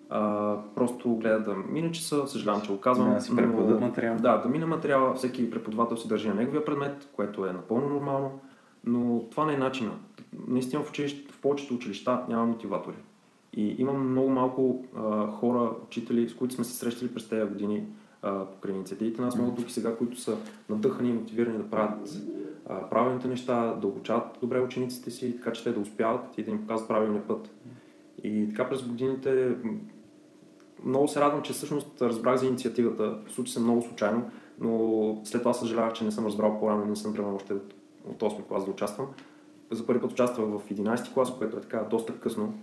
а, 0.09 0.55
просто 0.75 1.15
гледат 1.15 1.45
да 1.45 1.55
мине 1.55 1.91
часа, 1.91 2.27
съжалявам, 2.27 2.61
че 2.61 2.71
го 2.71 2.79
казвам. 2.79 3.13
Да 3.13 3.21
си 3.21 3.35
преподадат 3.35 3.81
материал. 3.81 4.15
Да, 4.21 4.37
да 4.37 4.49
мине 4.49 4.65
материала, 4.65 5.13
всеки 5.13 5.51
преподавател 5.51 5.97
си 5.97 6.07
държи 6.07 6.27
на 6.27 6.33
неговия 6.33 6.65
предмет, 6.65 7.09
което 7.15 7.45
е 7.45 7.53
напълно 7.53 7.89
нормално, 7.89 8.39
но 8.83 9.29
това 9.31 9.45
не 9.45 9.53
е 9.53 9.57
начина. 9.57 9.91
Наистина 10.47 10.83
в, 10.83 10.89
училище, 10.89 11.31
в 11.31 11.41
повечето 11.41 11.73
училища 11.73 12.21
няма 12.29 12.45
мотиватори. 12.45 12.95
И 13.53 13.75
имам 13.77 14.11
много 14.11 14.29
малко 14.29 14.85
а, 14.95 15.27
хора, 15.27 15.71
учители, 15.85 16.29
с 16.29 16.35
които 16.35 16.55
сме 16.55 16.63
се 16.63 16.73
срещали 16.73 17.13
през 17.13 17.29
тези 17.29 17.49
години 17.49 17.83
а, 18.21 18.45
покрай 18.45 18.75
инициативите 18.75 19.21
нас 19.21 19.35
много 19.35 19.55
тук 19.55 19.69
и 19.69 19.73
сега, 19.73 19.95
които 19.95 20.19
са 20.19 20.37
надъхани 20.69 21.09
и 21.09 21.13
мотивирани 21.13 21.57
да 21.57 21.69
правят 21.69 22.09
а, 22.69 22.89
правилните 22.89 23.27
неща, 23.27 23.73
да 23.81 23.87
обучават 23.87 24.37
добре 24.41 24.59
учениците 24.59 25.11
си, 25.11 25.37
така 25.37 25.51
че 25.51 25.63
те 25.63 25.71
да 25.71 25.79
успяват 25.79 26.37
и 26.37 26.43
да 26.43 26.51
им 26.51 26.61
показват 26.61 26.87
правилния 26.87 27.27
път. 27.27 27.49
И 28.23 28.47
така 28.49 28.69
през 28.69 28.83
годините 28.83 29.55
много 30.85 31.07
се 31.07 31.21
радвам, 31.21 31.41
че 31.41 31.53
всъщност 31.53 32.01
разбрах 32.01 32.35
за 32.35 32.45
инициативата. 32.45 33.17
Случи 33.29 33.51
се 33.51 33.59
много 33.59 33.81
случайно, 33.81 34.29
но 34.59 35.21
след 35.23 35.41
това 35.41 35.53
съжалявах, 35.53 35.93
че 35.93 36.03
не 36.03 36.11
съм 36.11 36.25
разбрал 36.25 36.59
по-рано, 36.59 36.85
не 36.85 36.95
съм 36.95 37.13
тръгнал 37.13 37.35
още 37.35 37.53
от 38.05 38.19
8 38.19 38.47
клас 38.47 38.65
да 38.65 38.71
участвам. 38.71 39.07
За 39.71 39.85
първи 39.85 40.01
път 40.01 40.11
участвах 40.11 40.47
в 40.47 40.69
11 40.69 41.13
клас, 41.13 41.37
което 41.37 41.57
е 41.57 41.61
така 41.61 41.83
доста 41.89 42.19
късно. 42.19 42.53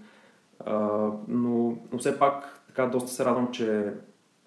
Но, 1.28 1.76
но 1.92 1.98
все 1.98 2.18
пак 2.18 2.56
така 2.76 2.88
доста 2.88 3.10
се 3.10 3.24
радвам, 3.24 3.50
че 3.52 3.92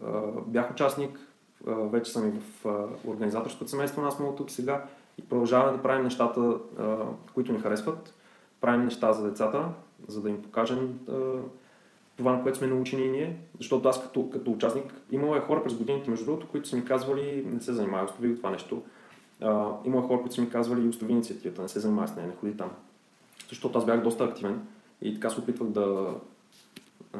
а, 0.03 0.21
бях 0.47 0.71
участник. 0.71 1.19
А, 1.67 1.71
вече 1.71 2.11
съм 2.11 2.27
и 2.27 2.39
в 2.39 2.65
а, 2.65 3.09
организаторското 3.09 3.69
семейство 3.69 4.01
на 4.01 4.07
Аз 4.07 4.19
мога 4.19 4.35
тук 4.35 4.49
и 4.49 4.53
сега 4.53 4.85
и 5.17 5.21
продължаваме 5.21 5.77
да 5.77 5.83
правим 5.83 6.03
нещата, 6.03 6.57
а, 6.79 6.97
които 7.33 7.53
ни 7.53 7.59
харесват. 7.59 8.13
Правим 8.61 8.85
неща 8.85 9.13
за 9.13 9.29
децата, 9.29 9.65
за 10.07 10.21
да 10.21 10.29
им 10.29 10.41
покажем 10.41 10.99
а, 11.09 11.13
това, 12.17 12.31
на 12.31 12.43
което 12.43 12.57
сме 12.57 12.67
научени 12.67 13.05
и 13.05 13.11
ние. 13.11 13.37
Защото 13.57 13.89
аз 13.89 14.01
като, 14.01 14.29
като 14.29 14.51
участник, 14.51 14.93
имало 15.11 15.35
е 15.35 15.39
хора 15.39 15.63
през 15.63 15.73
годините, 15.73 16.09
между 16.09 16.25
другото, 16.25 16.47
които 16.47 16.67
са 16.67 16.75
ми 16.75 16.85
казвали, 16.85 17.47
не 17.53 17.61
се 17.61 17.73
занимавай, 17.73 18.05
остави 18.05 18.37
това 18.37 18.49
нещо. 18.49 18.83
А, 19.41 19.71
имало 19.85 20.03
е 20.03 20.07
хора, 20.07 20.19
които 20.19 20.35
са 20.35 20.41
ми 20.41 20.49
казвали, 20.49 20.87
остави 20.87 21.11
инициативата, 21.11 21.61
не 21.61 21.67
се 21.67 21.79
занимавай 21.79 22.07
с 22.07 22.15
нея, 22.15 22.27
не 22.27 22.35
ходи 22.35 22.57
там. 22.57 22.69
Защото 23.49 23.77
аз 23.77 23.85
бях 23.85 24.03
доста 24.03 24.23
активен 24.23 24.61
и 25.01 25.13
така 25.13 25.29
се 25.29 25.39
опитвах 25.39 25.69
да, 25.69 26.13
а, 27.13 27.19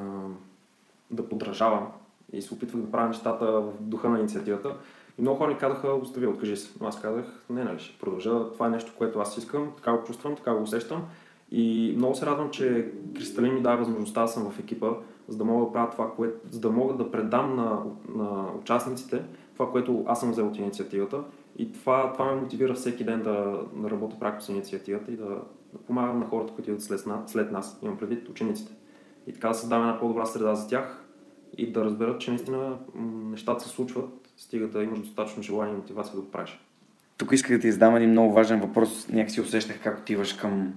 да 1.12 1.30
подражавам 1.30 1.88
и 2.34 2.42
се 2.42 2.54
опитвах 2.54 2.82
да 2.82 2.92
правя 2.92 3.08
нещата 3.08 3.46
в 3.46 3.74
духа 3.80 4.10
на 4.10 4.20
инициативата. 4.20 4.76
И 5.18 5.22
много 5.22 5.38
хора 5.38 5.50
ми 5.50 5.58
казаха, 5.58 5.88
остави, 5.94 6.28
откажи 6.28 6.58
се. 6.58 6.70
Но 6.82 6.88
аз 6.88 7.02
казах, 7.02 7.26
не, 7.50 7.64
нали, 7.64 7.80
ще 7.80 8.00
продължа. 8.00 8.52
Това 8.54 8.68
е 8.68 8.70
нещо, 8.70 8.94
което 8.98 9.20
аз 9.20 9.38
искам, 9.38 9.72
така 9.76 9.94
го 9.94 10.04
чувствам, 10.04 10.36
така 10.36 10.54
го 10.54 10.64
усещам. 10.64 11.04
И 11.52 11.94
много 11.98 12.16
се 12.16 12.26
радвам, 12.26 12.50
че 12.50 12.92
Кристалин 13.16 13.54
ми 13.54 13.62
даде 13.62 13.78
възможността 13.78 14.22
да 14.22 14.28
съм 14.28 14.52
в 14.52 14.60
екипа, 14.60 14.88
за 15.28 15.38
да 15.38 15.46
мога 15.46 15.66
да 15.66 15.72
правя 15.72 15.90
това, 15.90 16.12
което, 16.16 16.38
за 16.50 16.60
да 16.60 16.70
мога 16.70 16.94
да 16.94 17.12
предам 17.12 17.56
на, 17.56 17.84
на 18.16 18.46
участниците 18.62 19.24
това, 19.54 19.72
което 19.72 20.04
аз 20.08 20.20
съм 20.20 20.32
взел 20.32 20.48
от 20.48 20.58
инициативата. 20.58 21.24
И 21.58 21.72
това, 21.72 22.14
това 22.14 22.26
ме 22.26 22.42
мотивира 22.42 22.74
всеки 22.74 23.04
ден 23.04 23.24
да, 23.24 23.60
да 23.74 23.90
работя 23.90 24.20
пряко 24.20 24.42
с 24.42 24.50
инициативата 24.50 25.12
и 25.12 25.16
да, 25.16 25.42
да 25.74 25.80
помагам 25.80 26.20
на 26.20 26.26
хората, 26.26 26.54
които 26.54 26.70
идват 26.70 26.84
след, 26.84 27.00
след 27.28 27.52
нас, 27.52 27.80
имам 27.82 27.98
предвид 27.98 28.30
учениците. 28.30 28.72
И 29.28 29.34
така 29.34 29.48
да 29.48 29.54
създаваме 29.54 29.90
една 29.90 30.00
по-добра 30.00 30.26
среда 30.26 30.56
за 30.56 30.68
тях 30.68 31.06
и 31.58 31.72
да 31.72 31.86
разберат, 31.86 32.22
че 32.22 32.32
наистина 32.32 32.78
нещата 33.32 33.64
се 33.64 33.70
случват, 33.70 34.10
стига 34.38 34.68
да 34.68 34.84
имаш 34.84 35.00
достатъчно 35.00 35.44
желание 35.44 35.74
и 35.74 35.78
мотивация 35.78 36.16
да 36.16 36.22
го 36.22 36.32
правиш. 36.32 36.60
Тук 37.18 37.32
исках 37.32 37.58
да 37.58 37.62
ти 37.62 37.72
задам 37.72 37.96
един 37.96 38.10
много 38.10 38.34
важен 38.34 38.62
въпрос. 38.62 39.10
Някак 39.10 39.32
си 39.32 39.42
усещах 39.42 39.84
как 39.84 40.00
отиваш 40.00 40.34
към, 40.34 40.74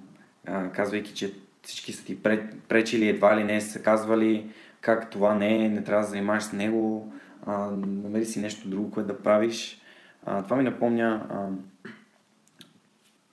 казвайки, 0.72 1.14
че 1.14 1.34
всички 1.62 1.92
са 1.92 2.04
ти 2.04 2.22
пречили, 2.68 3.08
едва 3.08 3.36
ли 3.36 3.44
не 3.44 3.60
са 3.60 3.82
казвали 3.82 4.50
как 4.80 5.10
това 5.10 5.34
не 5.34 5.64
е, 5.64 5.68
не 5.68 5.84
трябва 5.84 6.04
да 6.04 6.10
занимаваш 6.10 6.42
с 6.42 6.52
него, 6.52 7.12
а, 7.46 7.70
намери 7.76 8.24
си 8.24 8.40
нещо 8.40 8.68
друго, 8.68 8.90
което 8.90 9.06
да 9.06 9.22
правиш. 9.22 9.80
А, 10.26 10.42
това 10.42 10.56
ми 10.56 10.62
напомня 10.62 11.26
а, 11.30 11.48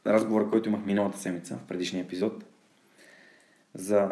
разговора, 0.07 0.49
който 0.49 0.69
имах 0.69 0.85
миналата 0.85 1.17
седмица, 1.17 1.57
в 1.57 1.67
предишния 1.67 2.03
епизод, 2.03 2.45
за 3.73 4.11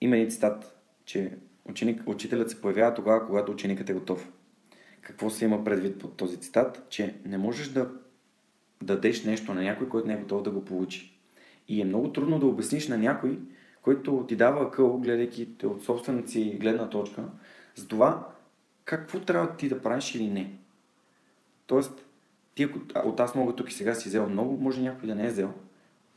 има 0.00 0.16
един 0.16 0.30
цитат, 0.30 0.76
че 1.04 1.36
ученик, 1.64 2.02
учителят 2.06 2.50
се 2.50 2.60
появява 2.60 2.94
тогава, 2.94 3.26
когато 3.26 3.52
ученикът 3.52 3.90
е 3.90 3.94
готов. 3.94 4.32
Какво 5.00 5.30
се 5.30 5.44
има 5.44 5.64
предвид 5.64 5.98
под 5.98 6.16
този 6.16 6.36
цитат? 6.40 6.86
Че 6.88 7.16
не 7.24 7.38
можеш 7.38 7.68
да 7.68 7.90
дадеш 8.82 9.24
нещо 9.24 9.54
на 9.54 9.62
някой, 9.62 9.88
който 9.88 10.08
не 10.08 10.14
е 10.14 10.20
готов 10.20 10.42
да 10.42 10.50
го 10.50 10.64
получи. 10.64 11.18
И 11.68 11.80
е 11.80 11.84
много 11.84 12.12
трудно 12.12 12.38
да 12.38 12.46
обясниш 12.46 12.88
на 12.88 12.98
някой, 12.98 13.38
който 13.82 14.24
ти 14.28 14.36
дава 14.36 14.66
акъл, 14.66 14.98
гледайки 14.98 15.58
те 15.58 15.66
от 15.66 15.84
собствената 15.84 16.28
си 16.28 16.56
гледна 16.60 16.88
точка, 16.88 17.24
за 17.74 17.88
това 17.88 18.28
какво 18.84 19.20
трябва 19.20 19.56
ти 19.56 19.68
да 19.68 19.82
правиш 19.82 20.14
или 20.14 20.30
не. 20.30 20.58
Тоест, 21.66 22.05
ти 22.56 22.68
от 23.04 23.20
аз 23.20 23.34
мога 23.34 23.56
тук 23.56 23.70
и 23.70 23.74
сега 23.74 23.94
си 23.94 24.08
взел 24.08 24.28
много, 24.28 24.62
може 24.62 24.82
някой 24.82 25.08
да 25.08 25.14
не 25.14 25.26
е 25.26 25.30
взел 25.30 25.52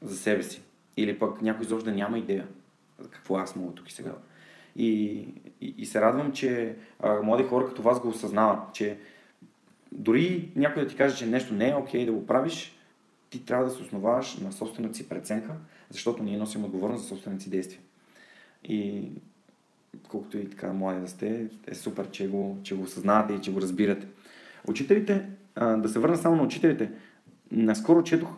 за 0.02 0.18
себе 0.18 0.44
си. 0.44 0.62
Или 0.98 1.20
пък 1.20 1.42
някой 1.42 1.66
изобщо 1.66 1.90
да 1.90 1.96
няма 1.96 2.20
идея 2.20 2.48
за 3.00 3.10
какво 3.10 3.38
аз 3.38 3.56
мога 3.56 3.74
тук 3.74 3.90
и 3.90 3.94
сега. 3.94 4.12
И, 4.76 5.18
и, 5.62 5.76
и 5.78 5.86
се 5.86 6.02
радвам, 6.02 6.32
че 6.32 6.76
а, 7.00 7.22
млади 7.22 7.44
хора 7.44 7.68
като 7.68 7.82
вас 7.82 8.00
го 8.00 8.08
осъзнават, 8.08 8.74
че 8.74 8.98
дори 9.92 10.52
някой 10.56 10.84
да 10.84 10.90
ти 10.90 10.96
каже, 10.96 11.18
че 11.18 11.26
нещо 11.26 11.54
не 11.54 11.70
е 11.70 11.76
окей 11.76 12.02
okay 12.02 12.06
да 12.06 12.12
го 12.12 12.26
правиш, 12.26 12.76
ти 13.30 13.46
трябва 13.46 13.66
да 13.66 13.72
се 13.72 13.82
основаваш 13.82 14.38
на 14.38 14.52
собствената 14.52 14.96
си 14.96 15.10
преценка, 15.10 15.54
защото 15.90 16.24
ние 16.24 16.38
носим 16.38 16.66
отговорност 16.66 17.04
за 17.04 17.10
собствените 17.10 17.44
си 17.44 17.50
действия. 17.50 17.82
И 18.64 19.04
колкото 20.10 20.38
и 20.38 20.50
така 20.50 20.74
млади 20.74 21.02
да 21.02 21.08
сте, 21.08 21.48
е 21.68 21.76
супер, 21.76 22.12
че 22.12 22.28
го, 22.28 22.58
че 22.64 22.76
го 22.76 22.84
осъзнавате 22.84 23.34
и 23.34 23.42
че 23.42 23.54
го 23.54 23.62
разбирате. 23.62 24.08
Учителите, 24.68 25.26
да 25.60 25.90
се 25.90 26.00
върна 26.00 26.18
само 26.18 26.36
на 26.36 26.44
учителите, 26.44 26.92
наскоро 27.52 28.04
четох, 28.04 28.30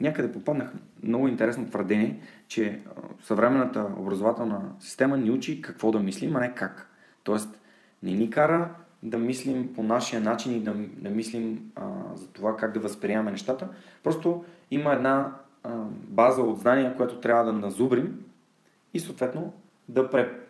някъде 0.00 0.32
попаднах 0.32 0.72
много 1.02 1.28
интересно 1.28 1.66
твърдение, 1.66 2.20
че 2.48 2.80
съвременната 3.22 3.86
образователна 3.96 4.62
система 4.80 5.16
ни 5.16 5.30
учи 5.30 5.62
какво 5.62 5.92
да 5.92 5.98
мислим, 6.00 6.36
а 6.36 6.40
не 6.40 6.54
как. 6.54 6.90
Тоест, 7.22 7.60
не 8.02 8.12
ни 8.12 8.30
кара 8.30 8.70
да 9.02 9.18
мислим 9.18 9.74
по 9.74 9.82
нашия 9.82 10.20
начин 10.20 10.56
и 10.56 10.60
да, 10.60 10.74
да 10.96 11.10
мислим 11.10 11.72
а, 11.74 11.82
за 12.14 12.28
това 12.28 12.56
как 12.56 12.72
да 12.72 12.80
възприемаме 12.80 13.30
нещата. 13.30 13.68
Просто 14.02 14.44
има 14.70 14.92
една 14.92 15.36
а, 15.62 15.70
база 16.08 16.42
от 16.42 16.60
знания, 16.60 16.96
която 16.96 17.20
трябва 17.20 17.44
да 17.44 17.52
назубрим 17.52 18.24
и 18.94 19.00
съответно 19.00 19.52
да 19.88 20.10
пре, 20.10 20.40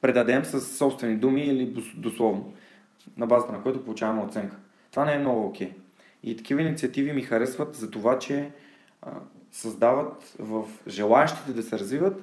предадем 0.00 0.44
с 0.44 0.60
собствени 0.60 1.16
думи 1.16 1.42
или 1.42 1.84
дословно, 1.96 2.52
на 3.16 3.26
базата 3.26 3.52
на 3.52 3.62
което 3.62 3.84
получаваме 3.84 4.22
оценка. 4.22 4.56
Това 4.96 5.04
не 5.04 5.14
е 5.14 5.18
много 5.18 5.46
окей. 5.46 5.72
И 6.22 6.36
такива 6.36 6.62
инициативи 6.62 7.12
ми 7.12 7.22
харесват 7.22 7.74
за 7.74 7.90
това, 7.90 8.18
че 8.18 8.52
а, 9.02 9.10
създават 9.52 10.34
в 10.38 10.64
желаящите 10.88 11.52
да 11.52 11.62
се 11.62 11.78
развиват 11.78 12.22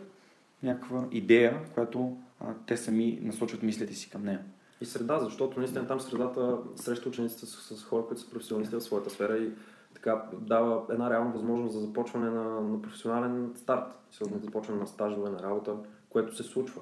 някаква 0.64 1.06
идея, 1.12 1.60
която 1.74 2.18
а, 2.40 2.46
те 2.68 2.78
сами 2.78 3.20
насочват 3.22 3.64
мислите 3.64 3.94
си 3.94 4.10
към 4.10 4.24
нея. 4.24 4.42
И 4.82 4.86
среда, 4.86 5.20
защото 5.20 5.60
наистина 5.60 5.88
там 5.88 6.00
средата 6.00 6.58
среща 6.76 7.10
учениците 7.10 7.46
с, 7.46 7.78
с 7.78 7.84
хора, 7.84 8.06
които 8.08 8.22
са 8.22 8.30
професионалисти 8.30 8.76
в 8.76 8.82
своята 8.82 9.10
сфера 9.10 9.38
и 9.38 9.50
така 9.94 10.24
дава 10.40 10.82
една 10.90 11.10
реална 11.10 11.32
възможност 11.32 11.74
за 11.74 11.80
започване 11.80 12.30
на, 12.30 12.44
на 12.62 12.82
професионален 12.82 13.52
старт, 13.56 14.00
за 14.12 14.40
започване 14.40 14.80
на 14.80 14.88
стажове, 14.88 15.30
на 15.30 15.44
работа, 15.44 15.76
което 16.14 16.36
се 16.36 16.44
случва. 16.44 16.82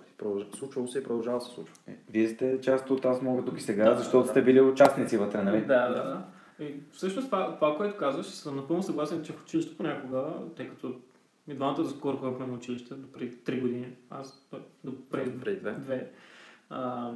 Случвало 0.56 0.88
се 0.88 1.00
и 1.00 1.04
продължава 1.04 1.38
да 1.38 1.46
се 1.46 1.52
случва. 1.52 1.76
Е, 1.88 1.96
вие 2.10 2.28
сте 2.28 2.62
част 2.62 2.90
от 2.90 3.06
Аз 3.06 3.22
мога 3.22 3.46
тук 3.46 3.60
и 3.60 3.62
сега, 3.62 3.90
да, 3.90 3.98
защото 3.98 4.24
да, 4.24 4.30
сте 4.30 4.42
били 4.42 4.62
участници 4.62 5.18
вътре, 5.18 5.44
нали? 5.44 5.62
Да, 5.62 5.90
да, 5.90 6.04
да. 6.04 6.24
И 6.66 6.74
всъщност 6.92 7.28
това, 7.28 7.56
това, 7.56 7.78
което 7.78 7.98
казваш, 7.98 8.26
съм 8.26 8.56
напълно 8.56 8.84
съгласен, 8.84 9.24
че 9.24 9.34
в 9.34 9.44
училище 9.44 9.78
понякога, 9.78 10.24
тъй 10.56 10.70
като 10.70 10.94
и 11.48 11.54
двамата 11.54 11.84
до 11.84 11.90
скоро 11.90 12.18
ходихме 12.18 12.48
на 12.48 12.54
училище, 12.54 12.94
до 12.94 13.12
преди 13.12 13.32
3 13.36 13.62
години, 13.62 13.88
аз 14.10 14.48
до 14.84 14.92
преди, 15.12 15.40
преди 15.40 15.60
две. 15.60 15.72
две. 15.72 16.12
А, 16.70 17.12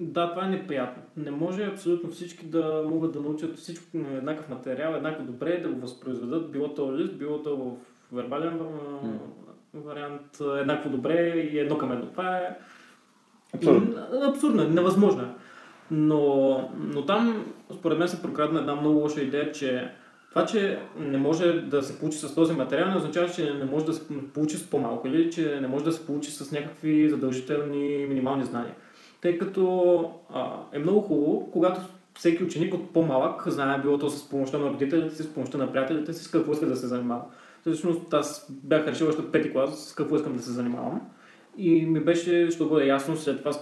да, 0.00 0.30
това 0.30 0.46
е 0.46 0.50
неприятно. 0.50 1.02
Не 1.16 1.30
може 1.30 1.66
абсолютно 1.66 2.10
всички 2.10 2.46
да 2.46 2.84
могат 2.90 3.12
да 3.12 3.20
научат 3.20 3.58
всичко 3.58 3.96
на 3.96 4.16
еднакъв 4.18 4.48
материал, 4.48 4.94
еднакво 4.94 5.24
добре, 5.24 5.60
да 5.60 5.68
го 5.68 5.80
възпроизведат, 5.80 6.50
било 6.50 6.74
то 6.74 6.96
лист, 6.96 7.18
било 7.18 7.42
то 7.42 7.56
в 7.56 7.76
вербален 8.12 8.58
mm. 8.58 9.18
Вариант, 9.74 10.40
еднакво 10.60 10.90
добре 10.90 11.48
и 11.52 11.58
едно 11.58 11.78
към 11.78 11.92
едно. 11.92 12.06
Това 12.06 12.36
е 12.36 12.56
абсурдно, 13.54 13.96
абсурдно 14.28 14.68
невъзможно. 14.68 15.22
Е. 15.22 15.26
Но, 15.90 16.70
но 16.78 17.06
там, 17.06 17.46
според 17.74 17.98
мен, 17.98 18.08
се 18.08 18.22
прокрадна 18.22 18.60
една 18.60 18.74
много 18.74 18.98
лоша 18.98 19.20
идея, 19.20 19.52
че 19.52 19.90
това, 20.34 20.46
че 20.46 20.78
не 20.98 21.18
може 21.18 21.52
да 21.52 21.82
се 21.82 21.98
получи 21.98 22.18
с 22.18 22.34
този 22.34 22.54
материал, 22.54 22.88
не 22.88 22.96
означава, 22.96 23.28
че 23.28 23.54
не 23.54 23.64
може 23.64 23.84
да 23.84 23.92
се 23.92 24.02
получи 24.34 24.56
с 24.56 24.70
по-малко 24.70 25.08
или 25.08 25.30
че 25.30 25.58
не 25.60 25.68
може 25.68 25.84
да 25.84 25.92
се 25.92 26.06
получи 26.06 26.30
с 26.30 26.52
някакви 26.52 27.08
задължителни 27.08 28.06
минимални 28.08 28.44
знания. 28.44 28.74
Тъй 29.20 29.38
като 29.38 30.10
а, 30.34 30.52
е 30.72 30.78
много 30.78 31.00
хубаво, 31.00 31.50
когато 31.52 31.80
всеки 32.14 32.44
ученик 32.44 32.74
от 32.74 32.92
по-малък 32.92 33.48
знае 33.48 33.80
било 33.80 33.98
то 33.98 34.10
с 34.10 34.28
помощта 34.28 34.58
на 34.58 34.70
родителите 34.70 35.14
си, 35.14 35.22
с 35.22 35.34
помощта 35.34 35.58
на 35.58 35.72
приятелите 35.72 36.12
си, 36.12 36.24
с 36.24 36.30
какво 36.30 36.52
иска 36.52 36.66
да 36.66 36.76
се 36.76 36.86
занимава. 36.86 37.22
Всъщност 37.66 38.14
аз 38.14 38.46
бях 38.50 38.86
решил 38.86 39.08
още 39.08 39.30
пети 39.32 39.52
клас 39.52 39.88
с 39.88 39.94
какво 39.94 40.16
искам 40.16 40.36
да 40.36 40.42
се 40.42 40.50
занимавам. 40.50 41.00
И 41.56 41.86
ми 41.86 42.00
беше, 42.00 42.50
ще 42.50 42.64
бъде 42.64 42.86
ясно 42.86 43.16
след 43.16 43.38
това 43.38 43.52
с 43.52 43.60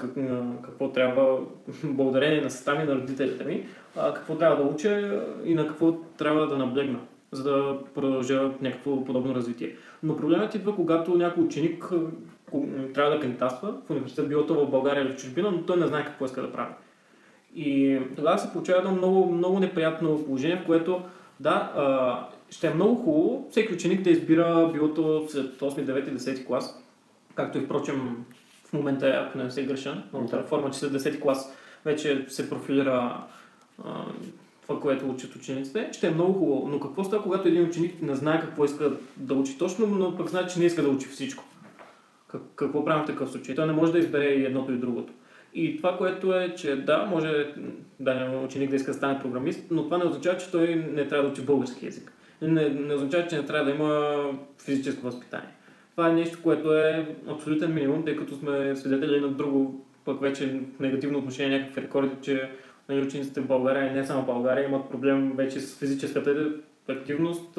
какво, 0.62 0.92
трябва, 0.92 1.38
благодарение 1.84 2.40
на 2.40 2.50
състави 2.50 2.84
на 2.84 2.94
родителите 2.94 3.44
ми, 3.44 3.66
какво 4.14 4.34
трябва 4.34 4.56
да 4.56 4.70
уча 4.70 5.22
и 5.44 5.54
на 5.54 5.66
какво 5.68 5.92
трябва 5.92 6.46
да 6.46 6.58
наблегна, 6.58 6.98
за 7.32 7.42
да 7.42 7.78
продължа 7.94 8.50
някакво 8.60 9.04
подобно 9.04 9.34
развитие. 9.34 9.76
Но 10.02 10.16
проблемът 10.16 10.54
идва, 10.54 10.76
когато 10.76 11.16
някой 11.16 11.44
ученик 11.44 11.92
трябва 12.94 13.14
да 13.14 13.20
кандидатства 13.20 13.74
в 13.86 13.90
университет, 13.90 14.28
било 14.28 14.46
то 14.46 14.54
в 14.54 14.70
България 14.70 15.02
или 15.02 15.12
в 15.12 15.16
чужбина, 15.16 15.50
но 15.50 15.62
той 15.62 15.76
не 15.76 15.86
знае 15.86 16.04
какво 16.04 16.24
иска 16.24 16.42
да 16.42 16.52
прави. 16.52 16.72
И 17.54 17.98
тогава 18.16 18.38
се 18.38 18.52
получава 18.52 18.78
едно 18.78 18.92
много, 18.92 19.32
много 19.32 19.58
неприятно 19.58 20.24
положение, 20.24 20.56
в 20.56 20.66
което 20.66 21.02
да, 21.40 21.72
ще 22.52 22.66
е 22.66 22.74
много 22.74 22.94
хубаво 22.94 23.48
всеки 23.50 23.74
ученик 23.74 24.02
да 24.02 24.10
избира 24.10 24.70
било 24.72 24.94
то 24.94 25.26
след 25.28 25.60
8, 25.60 25.84
9, 25.84 26.16
10 26.16 26.46
клас, 26.46 26.82
както 27.34 27.58
и 27.58 27.60
впрочем 27.60 28.24
в 28.64 28.72
момента, 28.72 29.26
ако 29.28 29.38
не 29.38 29.50
се 29.50 29.64
греша, 29.64 30.02
да. 30.30 30.38
реформа, 30.38 30.70
че 30.70 30.78
след 30.78 30.92
10 30.92 31.20
клас 31.20 31.56
вече 31.84 32.26
се 32.28 32.50
профилира 32.50 33.24
а, 33.84 34.04
това, 34.62 34.80
което 34.80 35.10
учат 35.10 35.36
учениците, 35.36 35.88
ще 35.92 36.06
е 36.06 36.10
много 36.10 36.32
хубаво. 36.32 36.68
Но 36.68 36.80
какво 36.80 37.04
става, 37.04 37.22
когато 37.22 37.48
един 37.48 37.64
ученик 37.64 38.02
не 38.02 38.14
знае 38.14 38.40
какво 38.40 38.64
иска 38.64 38.92
да 39.16 39.34
учи 39.34 39.58
точно, 39.58 39.86
но 39.86 40.16
пък 40.16 40.28
знае, 40.28 40.46
че 40.46 40.58
не 40.58 40.64
иска 40.64 40.82
да 40.82 40.88
учи 40.88 41.06
всичко? 41.06 41.44
Как, 42.28 42.42
какво 42.56 42.84
правим 42.84 43.04
в 43.04 43.06
такъв 43.06 43.30
случай? 43.30 43.54
Той 43.54 43.66
не 43.66 43.72
може 43.72 43.92
да 43.92 43.98
избере 43.98 44.24
и 44.24 44.44
едното 44.44 44.72
и 44.72 44.76
другото. 44.76 45.12
И 45.54 45.76
това, 45.76 45.98
което 45.98 46.34
е, 46.34 46.54
че 46.54 46.76
да, 46.76 47.06
може 47.06 47.54
да 48.00 48.40
ученик 48.44 48.70
да 48.70 48.76
иска 48.76 48.90
да 48.90 48.96
стане 48.96 49.20
програмист, 49.20 49.64
но 49.70 49.84
това 49.84 49.98
не 49.98 50.04
означава, 50.04 50.38
че 50.38 50.50
той 50.50 50.74
не 50.74 51.08
трябва 51.08 51.24
да 51.24 51.32
учи 51.32 51.42
български 51.42 51.86
язик. 51.86 52.12
Не, 52.42 52.68
не 52.68 52.94
означава, 52.94 53.26
че 53.26 53.36
не 53.36 53.46
трябва 53.46 53.64
да 53.64 53.70
има 53.70 54.22
физическо 54.64 55.02
възпитание. 55.02 55.48
Това 55.90 56.08
е 56.08 56.12
нещо, 56.12 56.38
което 56.42 56.76
е 56.76 57.16
абсолютен 57.28 57.74
минимум, 57.74 58.04
тъй 58.04 58.16
като 58.16 58.34
сме 58.34 58.76
свидетели 58.76 59.20
на 59.20 59.28
друго, 59.28 59.86
пък 60.04 60.20
вече 60.20 60.60
негативно 60.80 61.18
отношение, 61.18 61.58
някакви 61.58 61.82
рекорди, 61.82 62.16
че 62.22 62.50
нали, 62.88 63.06
учениците 63.06 63.40
в 63.40 63.46
България 63.46 63.90
и 63.90 63.94
не 63.94 64.04
само 64.04 64.22
в 64.22 64.26
България 64.26 64.64
имат 64.64 64.90
проблем 64.90 65.32
вече 65.36 65.60
с 65.60 65.78
физическата 65.78 66.52
активност, 66.88 67.58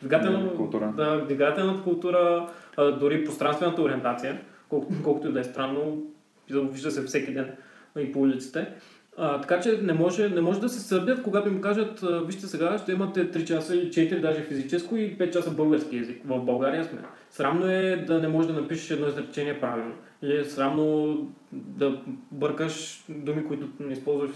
двигателна 0.00 0.54
култура, 0.54 0.92
да, 0.96 1.24
двигателната 1.24 1.82
култура 1.82 2.48
дори 2.78 3.24
пространствената 3.24 3.82
ориентация, 3.82 4.40
колкото, 4.68 5.02
колкото 5.04 5.28
и 5.28 5.32
да 5.32 5.40
е 5.40 5.44
странно, 5.44 6.02
вижда 6.50 6.90
се 6.90 7.02
всеки 7.02 7.34
ден 7.34 7.50
и 7.98 8.12
по 8.12 8.20
улиците. 8.20 8.72
А, 9.20 9.40
така 9.40 9.60
че 9.60 9.80
не 9.82 9.92
може, 9.92 10.28
не 10.28 10.40
може 10.40 10.60
да 10.60 10.68
се 10.68 10.80
сърдят, 10.80 11.22
когато 11.22 11.48
им 11.48 11.60
кажат, 11.60 12.04
вижте 12.26 12.46
сега, 12.46 12.78
ще 12.78 12.92
имате 12.92 13.30
3 13.30 13.44
часа 13.44 13.76
или 13.76 13.90
4 13.90 14.20
даже 14.20 14.42
физическо 14.42 14.96
и 14.96 15.18
5 15.18 15.32
часа 15.32 15.50
български 15.50 15.96
язик. 15.96 16.22
В 16.24 16.40
България 16.40 16.84
сме. 16.84 16.98
Срамно 17.30 17.66
е 17.66 18.04
да 18.06 18.18
не 18.18 18.28
можеш 18.28 18.52
да 18.52 18.60
напишеш 18.60 18.90
едно 18.90 19.08
изречение 19.08 19.60
правилно. 19.60 19.94
Или 20.22 20.36
е 20.36 20.44
срамно 20.44 21.16
да 21.52 22.00
бъркаш 22.32 23.04
думи, 23.08 23.46
които 23.46 23.68
не 23.80 23.92
използваш 23.92 24.30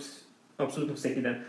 абсолютно 0.58 0.94
всеки 0.94 1.22
ден. 1.22 1.44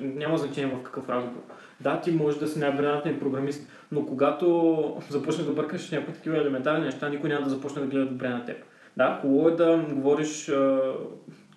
Няма 0.00 0.38
значение 0.38 0.74
в 0.74 0.82
какъв 0.82 1.08
разговор. 1.08 1.42
Да, 1.80 2.00
ти 2.00 2.10
можеш 2.10 2.40
да 2.40 2.48
си 2.48 2.58
най-брилянтен 2.58 3.18
програмист, 3.18 3.68
но 3.92 4.06
когато 4.06 5.02
започнеш 5.10 5.46
да 5.46 5.52
бъркаш 5.52 5.90
някакви 5.90 6.14
такива 6.14 6.36
елементарни 6.36 6.84
неща, 6.84 7.08
никой 7.08 7.30
няма 7.30 7.44
да 7.44 7.50
започне 7.50 7.82
да 7.82 7.88
гледа 7.88 8.06
добре 8.06 8.28
на 8.28 8.44
теб. 8.44 8.56
Да, 8.96 9.18
хубаво 9.22 9.48
е 9.48 9.56
да 9.56 9.84
говориш 9.92 10.50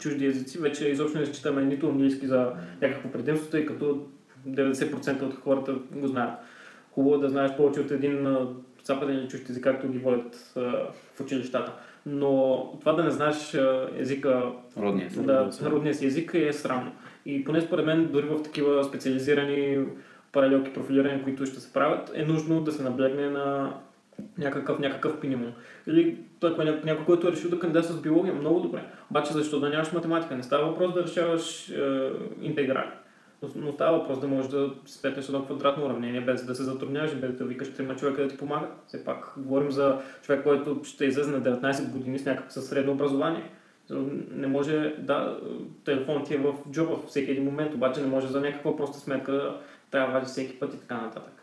чужди 0.02 0.26
езици, 0.26 0.60
вече 0.60 0.88
изобщо 0.88 1.20
не 1.20 1.26
считаме 1.26 1.66
нито 1.66 1.90
английски 1.90 2.28
за 2.28 2.52
някакво 2.82 3.10
предимство, 3.10 3.50
тъй 3.50 3.66
като 3.66 4.08
90% 4.48 5.22
от 5.22 5.36
хората 5.36 5.76
го 5.96 6.08
знаят. 6.08 6.40
Хубаво 6.92 7.16
е 7.16 7.20
да 7.20 7.30
знаеш 7.30 7.52
повече 7.58 7.80
от 7.80 7.92
един 7.92 8.28
западен 8.84 9.18
или 9.18 9.28
чужд 9.28 9.50
език, 9.50 9.64
както 9.64 9.90
ги 9.90 9.98
водят 9.98 10.54
в 11.16 11.22
училищата. 11.22 11.74
Но 12.06 12.64
това 12.80 12.94
да 12.94 13.04
не 13.04 13.12
знаеш 13.12 13.58
езика, 13.98 14.44
родния, 14.78 15.10
да, 15.18 15.50
родния 15.64 15.94
си 15.94 16.06
език 16.06 16.32
е 16.34 16.54
срамно. 16.54 16.92
И 17.26 17.44
поне 17.44 17.62
според 17.62 17.86
мен, 17.86 18.10
дори 18.12 18.26
в 18.26 18.44
такива 18.44 18.84
специализирани 18.84 19.86
паралелки 20.32 20.74
профилирания, 20.74 21.24
които 21.24 21.46
ще 21.46 21.60
се 21.60 21.74
правят, 21.74 22.12
е 22.16 22.26
нужно 22.26 22.62
да 22.62 22.72
се 22.72 22.84
наблегне 22.84 23.30
на 23.30 23.74
някакъв, 24.38 24.80
някакъв 24.80 25.24
минимум. 25.24 25.52
Или 25.88 26.18
той, 26.40 26.56
някой, 26.84 27.06
който 27.06 27.28
е 27.28 27.32
решил 27.32 27.50
да 27.50 27.60
кандидатства 27.60 27.96
с 27.96 28.02
биология, 28.02 28.34
много 28.34 28.60
добре. 28.60 28.84
Обаче 29.12 29.34
защо 29.34 29.60
да 29.60 29.70
нямаш 29.70 29.92
математика? 29.92 30.36
Не 30.36 30.44
става 30.44 30.68
въпрос 30.68 30.94
да 30.94 31.04
решаваш 31.04 31.70
е, 31.70 32.12
интеграли. 32.42 32.90
Но, 33.42 33.50
но 33.56 33.72
става 33.72 33.98
въпрос 33.98 34.20
да 34.20 34.28
можеш 34.28 34.52
да 34.52 34.72
сметнеш 34.86 35.28
едно 35.28 35.46
квадратно 35.46 35.86
уравнение, 35.86 36.22
без 36.22 36.46
да 36.46 36.56
се 36.56 36.64
затрудняваш, 36.64 37.16
без 37.16 37.36
да 37.36 37.46
викаш 37.46 37.74
трима 37.74 37.96
човека 37.96 38.22
да 38.22 38.28
ти 38.28 38.38
помага. 38.38 38.68
Все 38.88 39.06
пак 39.06 39.34
говорим 39.38 39.72
за 39.72 40.02
човек, 40.22 40.44
който 40.44 40.80
ще 40.84 41.06
излезе 41.06 41.32
на 41.32 41.42
19 41.42 41.92
години 41.92 42.20
с 42.20 42.26
някакво 42.26 42.62
средно 42.62 42.92
образование. 42.92 43.52
Не 44.32 44.48
може, 44.48 44.96
да, 45.00 45.40
телефонът 45.86 46.28
ти 46.28 46.34
е 46.34 46.38
в 46.38 46.54
джоба 46.72 46.98
всеки 47.08 47.32
един 47.32 47.44
момент, 47.44 47.74
обаче 47.74 48.02
не 48.02 48.08
може 48.08 48.28
за 48.28 48.42
някаква 48.42 48.76
проста 48.76 49.00
сметка 49.00 49.56
трябва 49.92 50.08
да 50.08 50.14
вади 50.14 50.26
всеки 50.26 50.60
път 50.60 50.74
и 50.74 50.80
така 50.80 51.02
нататък. 51.02 51.41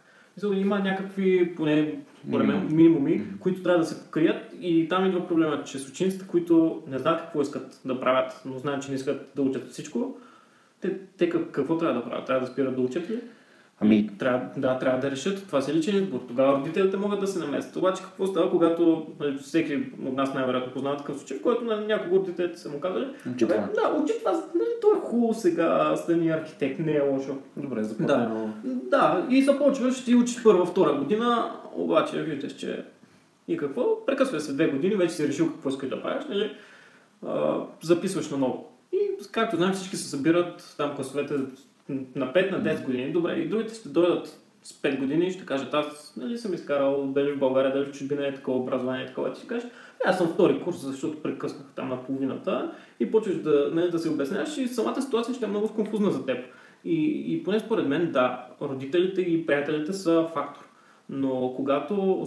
Има 0.54 0.78
някакви, 0.78 1.54
поне 1.56 1.98
според 2.28 2.46
мен, 2.46 2.68
минимуми, 2.70 3.22
които 3.40 3.62
трябва 3.62 3.78
да 3.78 3.86
се 3.86 4.04
покрият 4.04 4.54
и 4.60 4.88
там 4.88 5.06
идва 5.06 5.28
проблема, 5.28 5.64
че 5.64 5.78
с 5.78 5.88
учениците, 5.88 6.26
които 6.26 6.82
не 6.88 6.98
знаят 6.98 7.20
какво 7.20 7.42
искат 7.42 7.80
да 7.84 8.00
правят, 8.00 8.42
но 8.44 8.58
знаят, 8.58 8.82
че 8.82 8.88
не 8.88 8.94
искат 8.94 9.32
да 9.36 9.42
учат 9.42 9.70
всичко, 9.70 10.16
те, 10.80 10.98
те 11.18 11.30
какво 11.30 11.78
трябва 11.78 12.00
да 12.00 12.04
правят? 12.04 12.26
Трябва 12.26 12.46
да 12.46 12.52
спират 12.52 12.76
да 12.76 12.82
учат 12.82 13.10
ли? 13.10 13.20
Ами... 13.80 14.10
Трябва, 14.18 14.46
да, 14.56 14.78
трябва 14.78 15.00
да 15.00 15.10
решат. 15.10 15.46
Това 15.46 15.60
си 15.60 15.74
личен 15.74 15.96
избор. 15.96 16.20
Тогава 16.28 16.58
родителите 16.58 16.96
могат 16.96 17.20
да 17.20 17.26
се 17.26 17.38
наместят. 17.38 17.76
Обаче 17.76 18.02
какво 18.02 18.26
става, 18.26 18.50
когато 18.50 19.06
нали, 19.20 19.38
всеки 19.38 19.74
от 20.06 20.16
нас 20.16 20.34
най-вероятно 20.34 20.72
познава 20.72 20.96
такъв 20.96 21.16
случай, 21.16 21.38
в 21.38 21.42
който 21.42 21.64
на 21.64 21.80
няколко 21.80 22.16
родителите 22.16 22.58
са 22.58 22.68
му 22.68 22.80
казали, 22.80 23.06
Учи 23.34 23.46
това. 23.48 23.68
да, 23.74 24.02
учи 24.02 24.12
това, 24.18 24.32
нали, 24.32 24.68
то 24.80 24.92
е 24.96 25.00
хубаво 25.00 25.34
сега, 25.34 25.96
стани 25.96 26.30
архитект, 26.30 26.78
не 26.78 26.92
е 26.92 27.00
лошо. 27.00 27.36
Добре, 27.56 27.82
заплатено. 27.82 28.50
Да, 28.64 29.26
и 29.30 29.42
започваш, 29.42 30.04
ти 30.04 30.14
учиш 30.14 30.42
първа, 30.42 30.66
втора 30.66 30.92
година, 30.92 31.52
обаче 31.74 32.22
виждаш, 32.22 32.52
че 32.52 32.84
и 33.48 33.56
какво? 33.56 34.06
Прекъсва 34.06 34.40
се 34.40 34.52
две 34.52 34.68
години, 34.68 34.94
вече 34.96 35.14
си 35.14 35.28
решил 35.28 35.48
какво 35.52 35.68
искаш 35.68 35.88
да 35.88 36.02
правиш, 36.02 36.24
нали? 36.28 36.50
А, 37.26 37.60
записваш 37.82 38.30
наново. 38.30 38.68
И 38.92 38.98
както 39.32 39.56
знаем, 39.56 39.72
всички 39.72 39.96
се 39.96 40.08
събират 40.08 40.74
там 40.76 40.94
класовете 40.96 41.34
на 41.88 42.32
5 42.32 42.50
на 42.50 42.62
10 42.62 42.84
години. 42.84 43.12
Добре, 43.12 43.34
и 43.34 43.48
другите 43.48 43.74
ще 43.74 43.88
дойдат 43.88 44.40
с 44.62 44.82
5 44.82 44.98
години 44.98 45.26
и 45.26 45.30
ще 45.30 45.46
кажат, 45.46 45.74
аз 45.74 46.14
нали 46.16 46.38
съм 46.38 46.54
изкарал 46.54 47.06
дали 47.06 47.32
в 47.32 47.38
България, 47.38 47.72
дали 47.72 47.84
в 47.84 47.92
чужбина 47.92 48.26
е 48.26 48.34
такова 48.34 48.58
образование, 48.58 49.06
такова. 49.06 49.32
Ти 49.32 49.38
ще 49.38 49.48
кажеш, 49.48 49.68
аз 50.04 50.18
съм 50.18 50.28
втори 50.28 50.60
курс, 50.60 50.80
защото 50.80 51.22
прекъснах 51.22 51.66
там 51.76 51.88
на 51.88 52.04
половината 52.04 52.72
и 53.00 53.10
почваш 53.10 53.36
да, 53.36 53.70
нали, 53.74 53.90
да 53.90 53.98
се 53.98 54.10
обясняваш 54.10 54.58
и 54.58 54.68
самата 54.68 55.02
ситуация 55.02 55.34
ще 55.34 55.44
е 55.44 55.48
много 55.48 55.68
конфузна 55.68 56.10
за 56.10 56.26
теб. 56.26 56.44
И, 56.84 57.24
и 57.34 57.42
поне 57.44 57.60
според 57.60 57.88
мен, 57.88 58.12
да, 58.12 58.46
родителите 58.62 59.20
и 59.20 59.46
приятелите 59.46 59.92
са 59.92 60.26
фактор. 60.34 60.68
Но 61.10 61.52
когато 61.56 62.26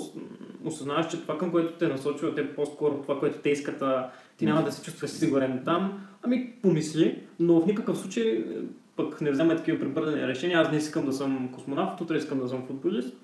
осъзнаваш, 0.65 1.07
че 1.11 1.21
това, 1.21 1.37
към 1.37 1.51
което 1.51 1.73
те 1.73 1.87
насочват 1.87 2.37
е 2.37 2.55
по-скоро 2.55 3.01
това, 3.01 3.19
което 3.19 3.39
те 3.39 3.49
искат, 3.49 3.81
а 3.81 4.09
ти 4.37 4.45
няма 4.45 4.63
да 4.63 4.71
се 4.71 4.83
чувстваш 4.83 5.09
сигурен 5.09 5.61
там, 5.65 6.07
ами 6.23 6.53
помисли, 6.61 7.19
но 7.39 7.61
в 7.61 7.65
никакъв 7.65 7.97
случай 7.97 8.45
пък 8.95 9.21
не 9.21 9.31
вземе 9.31 9.55
такива 9.55 9.79
прибързани 9.79 10.27
решения. 10.27 10.59
Аз 10.59 10.71
не 10.71 10.77
искам 10.77 11.05
да 11.05 11.13
съм 11.13 11.49
космонавт, 11.53 12.01
утре 12.01 12.17
искам 12.17 12.39
да 12.39 12.47
съм 12.47 12.67
футболист. 12.67 13.17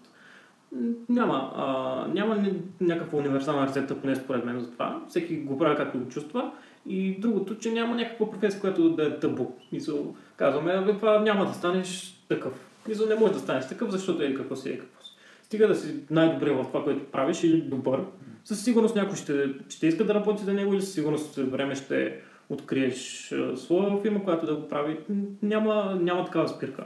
Няма, 1.09 1.53
а, 1.55 2.07
няма 2.13 2.45
някаква 2.81 3.19
универсална 3.19 3.67
рецепта, 3.67 4.01
поне 4.01 4.15
според 4.15 4.45
мен 4.45 4.59
за 4.59 4.71
това. 4.71 5.01
Всеки 5.09 5.37
го 5.37 5.57
прави 5.57 5.75
както 5.75 5.99
го 5.99 6.09
чувства. 6.09 6.51
И 6.85 7.19
другото, 7.19 7.57
че 7.57 7.71
няма 7.71 7.95
някаква 7.95 8.31
професия, 8.31 8.61
която 8.61 8.89
да 8.89 9.03
е 9.03 9.19
табу. 9.19 9.45
Мисъл, 9.71 10.15
казваме, 10.37 10.93
това 10.97 11.19
няма 11.19 11.45
да 11.45 11.53
станеш 11.53 12.21
такъв. 12.29 12.53
Мисъл, 12.87 13.07
не 13.07 13.15
може 13.15 13.33
да 13.33 13.39
станеш 13.39 13.67
такъв, 13.67 13.91
защото 13.91 14.23
е 14.23 14.33
какво 14.33 14.55
си, 14.55 14.69
е 14.69 14.77
какво 14.79 15.03
си. 15.03 15.11
Стига 15.43 15.67
да 15.67 15.75
си 15.75 15.95
най-добре 16.09 16.51
в 16.51 16.63
това, 16.63 16.83
което 16.83 17.11
правиш 17.11 17.43
или 17.43 17.61
добър. 17.61 17.99
Със 18.43 18.63
сигурност 18.63 18.95
някой 18.95 19.15
ще, 19.15 19.49
ще 19.69 19.87
иска 19.87 20.05
да 20.05 20.13
работи 20.13 20.43
за 20.43 20.53
него 20.53 20.73
или 20.73 20.81
със 20.81 20.93
сигурност 20.93 21.35
време 21.35 21.75
ще 21.75 22.21
откриеш 22.49 23.33
своя 23.55 24.01
фирма, 24.01 24.23
която 24.23 24.45
да 24.45 24.55
го 24.55 24.67
прави. 24.67 24.97
Няма, 25.41 25.97
няма 26.01 26.25
такава 26.25 26.47
спирка. 26.47 26.83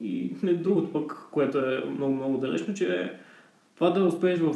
И 0.00 0.32
не, 0.42 0.54
другото 0.54 0.92
пък, 0.92 1.28
което 1.32 1.58
е 1.58 1.84
много, 1.84 2.14
много 2.14 2.38
далечно, 2.38 2.74
че 2.74 3.12
това 3.74 3.90
да 3.90 4.04
успееш 4.04 4.38
в 4.38 4.54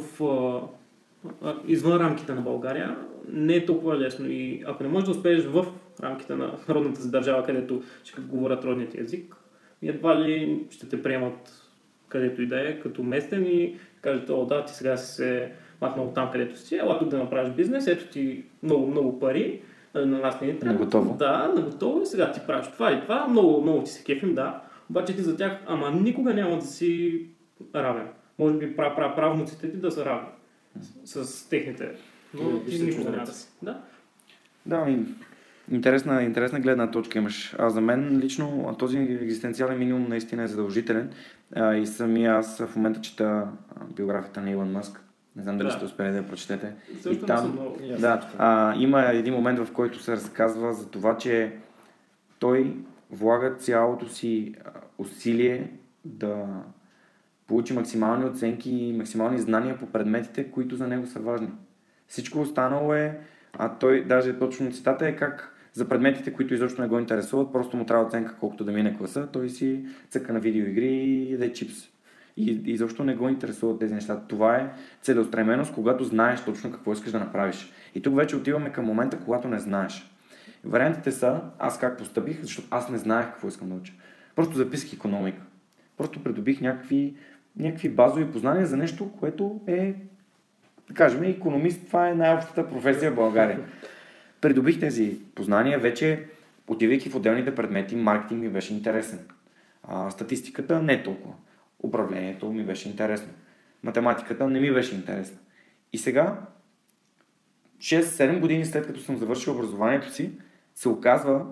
извън 1.67 2.01
рамките 2.01 2.33
на 2.33 2.41
България 2.41 2.97
не 3.29 3.55
е 3.55 3.65
толкова 3.65 3.97
лесно. 3.97 4.25
И 4.29 4.63
ако 4.65 4.83
не 4.83 4.89
можеш 4.89 5.05
да 5.05 5.11
успееш 5.11 5.43
в 5.43 5.65
рамките 6.03 6.35
на 6.35 6.53
родната 6.69 7.01
си 7.01 7.11
държава, 7.11 7.43
където 7.43 7.83
ще 8.03 8.21
говорят 8.21 8.63
родният 8.63 8.95
език, 8.95 9.35
едва 9.81 10.21
ли 10.21 10.63
ще 10.69 10.89
те 10.89 11.03
приемат 11.03 11.67
където 12.07 12.41
и 12.41 12.47
да 12.47 12.69
е, 12.69 12.79
като 12.79 13.03
местен 13.03 13.45
и 13.45 13.75
кажат, 14.01 14.29
о 14.29 14.45
да, 14.45 14.65
ти 14.65 14.73
сега 14.73 14.97
си 14.97 15.15
се 15.15 15.51
махнал 15.81 16.11
там, 16.15 16.31
където 16.31 16.59
си, 16.59 16.75
ела 16.75 16.99
тук 16.99 17.09
да 17.09 17.17
направиш 17.17 17.53
бизнес, 17.53 17.87
ето 17.87 18.07
ти 18.07 18.43
много, 18.63 18.87
много 18.87 19.19
пари, 19.19 19.61
на 19.95 20.05
нас 20.05 20.41
не 20.41 20.47
е 20.47 20.59
трябва. 20.59 20.79
Наготово. 20.79 21.13
Да, 21.17 21.51
наготово 21.55 22.01
и 22.01 22.05
сега 22.05 22.31
ти 22.31 22.39
правиш 22.47 22.67
това 22.67 22.91
и 22.91 23.01
това, 23.01 23.27
много, 23.27 23.61
много 23.61 23.83
ти 23.83 23.91
се 23.91 24.03
кефим, 24.03 24.35
да. 24.35 24.61
Обаче 24.89 25.15
ти 25.15 25.21
за 25.21 25.37
тях, 25.37 25.57
ама 25.67 25.91
никога 25.91 26.33
няма 26.33 26.57
да 26.57 26.65
си 26.65 27.21
равен. 27.75 28.07
Може 28.39 28.53
би 28.53 28.75
прав, 28.75 28.95
прав, 28.95 29.15
правнуците 29.15 29.71
ти 29.71 29.77
да 29.77 29.91
са 29.91 30.05
равни 30.05 30.27
с, 31.05 31.25
с 31.25 31.49
техните. 31.49 31.91
Но 32.33 32.59
ти 32.59 32.83
никога 32.83 33.09
няма 33.09 33.25
да 33.25 33.33
си. 33.33 33.47
Да. 33.61 33.81
Да, 34.65 34.85
ми, 34.85 35.05
интересна, 35.71 36.23
интересна 36.23 36.59
гледна 36.59 36.91
точка 36.91 37.19
имаш. 37.19 37.55
А 37.57 37.69
за 37.69 37.81
мен 37.81 38.19
лично 38.19 38.75
този 38.79 38.97
екзистенциален 38.97 39.79
минимум 39.79 40.05
наистина 40.09 40.43
е 40.43 40.47
задължителен. 40.47 41.11
А, 41.55 41.75
и 41.75 41.87
самия 41.87 42.35
аз 42.35 42.57
в 42.57 42.75
момента 42.75 43.01
чета 43.01 43.47
биографията 43.95 44.41
на 44.41 44.51
Илон 44.51 44.71
Мъск 44.71 45.01
не 45.35 45.43
знам 45.43 45.57
дали 45.57 45.67
да. 45.67 45.73
сте 45.73 45.85
успели 45.85 46.11
да 46.11 46.17
я 46.17 46.27
прочетете. 46.27 46.73
Също 47.01 47.23
и 47.23 47.27
там, 47.27 47.51
много... 47.51 47.77
да, 47.99 48.29
а, 48.37 48.75
има 48.77 49.01
един 49.01 49.33
момент, 49.33 49.59
в 49.59 49.73
който 49.73 49.99
се 49.99 50.11
разказва 50.11 50.73
за 50.73 50.89
това, 50.89 51.17
че 51.17 51.57
той 52.39 52.75
влага 53.11 53.55
цялото 53.55 54.09
си 54.09 54.55
усилие 54.97 55.71
да 56.05 56.47
получи 57.47 57.73
максимални 57.73 58.25
оценки 58.25 58.71
и 58.71 58.93
максимални 58.93 59.39
знания 59.39 59.79
по 59.79 59.85
предметите, 59.85 60.51
които 60.51 60.75
за 60.75 60.87
него 60.87 61.07
са 61.07 61.19
важни. 61.19 61.47
Всичко 62.07 62.41
останало 62.41 62.93
е, 62.93 63.19
а 63.53 63.69
той 63.69 64.05
даже 64.05 64.39
точно 64.39 64.71
цитата 64.71 65.07
е 65.07 65.15
как 65.15 65.55
за 65.73 65.89
предметите, 65.89 66.33
които 66.33 66.53
изобщо 66.53 66.81
не 66.81 66.87
го 66.87 66.99
интересуват, 66.99 67.51
просто 67.51 67.77
му 67.77 67.85
трябва 67.85 68.05
оценка 68.05 68.35
колкото 68.39 68.63
да 68.63 68.71
мине 68.71 68.97
класа, 68.97 69.27
той 69.33 69.49
си 69.49 69.85
цъка 70.09 70.33
на 70.33 70.39
видеоигри 70.39 70.87
и 70.87 71.31
яде 71.31 71.53
чипс 71.53 71.90
и, 72.41 72.71
и 72.71 72.77
защо 72.77 73.03
не 73.03 73.15
го 73.15 73.29
интересуват 73.29 73.79
тези 73.79 73.93
неща. 73.93 74.21
Това 74.27 74.55
е 74.55 74.69
целеустременост, 75.01 75.73
когато 75.73 76.03
знаеш 76.03 76.43
точно 76.43 76.71
какво 76.71 76.93
искаш 76.93 77.11
да 77.11 77.19
направиш. 77.19 77.71
И 77.95 78.01
тук 78.01 78.15
вече 78.15 78.35
отиваме 78.35 78.71
към 78.71 78.85
момента, 78.85 79.19
когато 79.19 79.47
не 79.47 79.59
знаеш. 79.59 80.11
Вариантите 80.63 81.11
са, 81.11 81.41
аз 81.59 81.79
как 81.79 81.97
постъпих, 81.97 82.41
защото 82.41 82.67
аз 82.71 82.89
не 82.89 82.97
знаех 82.97 83.25
какво 83.25 83.47
искам 83.47 83.69
да 83.69 83.75
уча. 83.75 83.93
Просто 84.35 84.57
записах 84.57 84.93
економика. 84.93 85.41
Просто 85.97 86.23
придобих 86.23 86.61
някакви, 86.61 87.15
някакви 87.57 87.89
базови 87.89 88.31
познания 88.31 88.65
за 88.65 88.77
нещо, 88.77 89.11
което 89.19 89.61
е, 89.67 89.93
да 90.87 90.93
кажем, 90.93 91.23
економист, 91.23 91.87
това 91.87 92.09
е 92.09 92.15
най-общата 92.15 92.69
професия 92.69 93.11
в 93.11 93.15
България. 93.15 93.59
Придобих 94.41 94.79
тези 94.79 95.17
познания, 95.35 95.79
вече 95.79 96.25
отивайки 96.67 97.09
в 97.09 97.15
отделните 97.15 97.55
предмети, 97.55 97.95
маркетинг 97.95 98.41
ми 98.41 98.49
беше 98.49 98.73
интересен. 98.73 99.19
А, 99.83 100.09
статистиката 100.09 100.81
не 100.81 100.93
е 100.93 101.03
толкова 101.03 101.33
управлението 101.83 102.51
ми 102.51 102.63
беше 102.63 102.89
интересно. 102.89 103.33
Математиката 103.83 104.47
не 104.47 104.59
ми 104.59 104.73
беше 104.73 104.95
интересна. 104.95 105.37
И 105.93 105.97
сега, 105.97 106.41
6-7 107.77 108.39
години 108.39 108.65
след 108.65 108.87
като 108.87 108.99
съм 108.99 109.17
завършил 109.17 109.53
образованието 109.53 110.13
си, 110.13 110.31
се 110.75 110.89
оказва, 110.89 111.45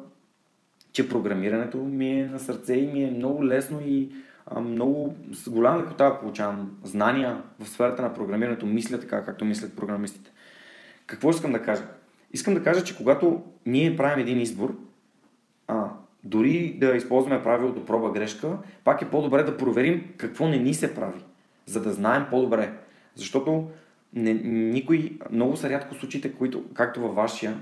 че 0.92 1.10
програмирането 1.10 1.78
ми 1.78 2.20
е 2.20 2.26
на 2.26 2.40
сърце 2.40 2.74
и 2.74 2.88
ми 2.88 3.04
е 3.04 3.12
много 3.12 3.46
лесно 3.46 3.82
и 3.86 4.12
а, 4.46 4.60
много 4.60 5.16
с 5.32 5.50
голяма 5.50 5.80
лекота 5.80 6.20
получавам 6.20 6.78
знания 6.84 7.44
в 7.60 7.70
сферата 7.70 8.02
на 8.02 8.14
програмирането, 8.14 8.66
мисля 8.66 9.00
така, 9.00 9.26
както 9.26 9.46
мислят 9.46 9.76
програмистите. 9.76 10.32
Какво 11.06 11.30
искам 11.30 11.52
да 11.52 11.62
кажа? 11.62 11.84
Искам 12.34 12.54
да 12.54 12.64
кажа, 12.64 12.84
че 12.84 12.98
когато 12.98 13.44
ние 13.66 13.98
правим 13.98 14.20
един 14.20 14.42
избор, 14.42 14.76
дори 16.24 16.78
да 16.80 16.96
използваме 16.96 17.44
правилото 17.44 17.86
проба 17.86 18.12
грешка, 18.12 18.58
пак 18.84 19.02
е 19.02 19.10
по-добре 19.10 19.44
да 19.44 19.58
проверим 19.58 20.14
какво 20.18 20.48
не 20.48 20.58
ни 20.58 20.74
се 20.74 20.96
прави, 20.96 21.20
за 21.66 21.82
да 21.82 21.94
знаем 21.94 22.26
по-добре. 22.30 22.74
Защото 23.16 23.70
не, 24.14 24.34
никой, 24.44 25.18
много 25.32 25.58
са 25.58 25.70
рядко 25.70 25.96
случаите, 25.96 26.34
които, 26.34 26.64
както 26.74 27.02
във 27.02 27.16
вашия, 27.16 27.58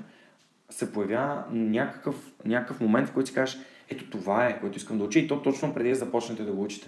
се 0.70 0.94
появява 0.94 1.44
някакъв, 1.52 2.32
някакъв 2.46 2.82
момент, 2.82 3.08
в 3.08 3.14
който 3.14 3.30
си 3.30 3.36
кажеш, 3.36 3.60
ето 3.90 4.10
това 4.10 4.48
е, 4.48 4.60
което 4.60 4.78
искам 4.78 4.98
да 4.98 5.04
уча 5.04 5.20
и 5.20 5.28
то 5.28 5.42
точно 5.42 5.74
преди 5.74 5.90
да 5.90 5.96
започнете 5.96 6.44
да 6.44 6.52
го 6.52 6.64
учите. 6.64 6.88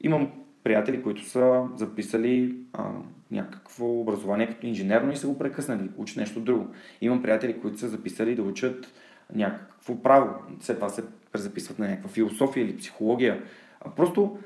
Имам 0.00 0.30
приятели, 0.64 1.02
които 1.02 1.24
са 1.24 1.68
записали 1.76 2.56
а, 2.72 2.90
някакво 3.30 4.00
образование 4.00 4.48
като 4.48 4.66
инженерно 4.66 5.12
и 5.12 5.16
са 5.16 5.26
го 5.26 5.38
прекъснали, 5.38 5.90
учат 5.96 6.16
нещо 6.16 6.40
друго. 6.40 6.66
Имам 7.00 7.22
приятели, 7.22 7.60
които 7.60 7.78
са 7.78 7.88
записали 7.88 8.34
да 8.34 8.42
учат 8.42 8.92
някакво 9.34 10.02
право. 10.02 10.34
Все 10.60 10.74
това 10.74 10.88
се 10.88 11.04
презаписват 11.32 11.78
на 11.78 11.88
някаква 11.88 12.08
философия 12.08 12.64
или 12.64 12.76
психология. 12.76 13.42
А 13.80 13.90
просто 13.90 14.38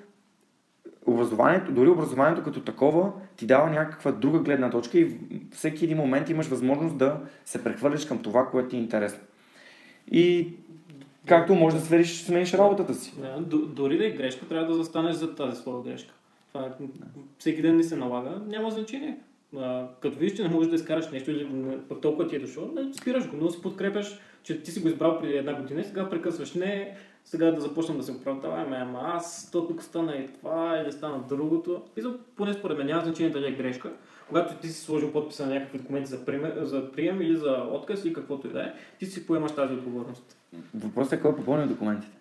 образованието, 1.06 1.72
дори 1.72 1.88
образованието 1.88 2.42
като 2.42 2.60
такова, 2.60 3.12
ти 3.36 3.46
дава 3.46 3.70
някаква 3.70 4.12
друга 4.12 4.38
гледна 4.38 4.70
точка 4.70 4.98
и 4.98 5.18
всеки 5.50 5.84
един 5.84 5.96
момент 5.96 6.30
имаш 6.30 6.46
възможност 6.46 6.98
да 6.98 7.20
се 7.44 7.64
прехвърлиш 7.64 8.04
към 8.04 8.22
това, 8.22 8.46
което 8.50 8.68
ти 8.68 8.76
е 8.76 8.80
интересно. 8.80 9.20
И 10.10 10.48
както 11.26 11.54
може 11.54 11.76
да 11.76 11.82
свериш, 11.82 12.22
смениш 12.22 12.54
работата 12.54 12.94
си. 12.94 13.14
Да, 13.20 13.58
дори 13.66 13.98
да 13.98 14.06
е 14.06 14.10
грешка, 14.10 14.48
трябва 14.48 14.66
да 14.66 14.74
застанеш 14.74 15.16
за 15.16 15.34
тази 15.34 15.60
своя 15.60 15.82
грешка. 15.82 16.14
Това 16.52 16.70
всеки 17.38 17.62
ден 17.62 17.76
не 17.76 17.82
се 17.82 17.96
налага, 17.96 18.40
няма 18.46 18.70
значение. 18.70 19.16
а, 19.58 19.86
като 20.00 20.18
видиш, 20.18 20.36
че 20.36 20.42
не 20.42 20.48
можеш 20.48 20.70
да 20.70 20.76
изкараш 20.76 21.10
нещо 21.10 21.30
или 21.30 21.48
толкова 22.02 22.28
ти 22.28 22.36
е 22.36 22.38
дошло, 22.38 22.72
не, 22.74 22.94
спираш 22.94 23.30
го, 23.30 23.36
но 23.36 23.50
си 23.50 23.62
подкрепяш, 23.62 24.18
че 24.46 24.62
ти 24.62 24.70
си 24.70 24.80
го 24.80 24.88
избрал 24.88 25.18
преди 25.18 25.36
една 25.36 25.54
година 25.54 25.80
и 25.80 25.84
сега 25.84 26.08
прекъсваш. 26.10 26.54
Не, 26.54 26.96
сега 27.24 27.50
да 27.50 27.60
започнем 27.60 27.96
да 27.98 28.02
се 28.02 28.12
оправдава, 28.12 28.64
ами, 28.66 28.76
ама 28.76 29.00
аз, 29.02 29.50
то 29.52 29.66
тук 29.66 29.82
стана 29.82 30.16
и 30.16 30.28
това, 30.28 30.82
или 30.84 30.92
стана 30.92 31.18
другото. 31.28 31.82
И 31.96 32.00
за, 32.00 32.14
поне 32.36 32.52
според 32.52 32.78
мен 32.78 32.86
няма 32.86 33.02
значение 33.04 33.32
дали 33.32 33.46
е 33.46 33.52
грешка. 33.52 33.92
Когато 34.28 34.54
ти 34.54 34.68
си 34.68 34.84
сложил 34.84 35.12
подписа 35.12 35.46
на 35.46 35.54
някакви 35.54 35.78
документи 35.78 36.10
за, 36.10 36.24
прием, 36.24 36.52
за 36.56 36.92
прием 36.92 37.22
или 37.22 37.36
за 37.36 37.50
отказ 37.72 38.04
или 38.04 38.12
каквото 38.12 38.46
и 38.46 38.50
да 38.50 38.62
е, 38.62 38.72
ти 38.98 39.06
си 39.06 39.26
поемаш 39.26 39.52
тази 39.52 39.74
отговорност. 39.74 40.36
Въпросът 40.74 41.12
е 41.12 41.22
кой 41.22 41.30
е 41.30 41.36
попълнил 41.36 41.66
документите. 41.66 42.16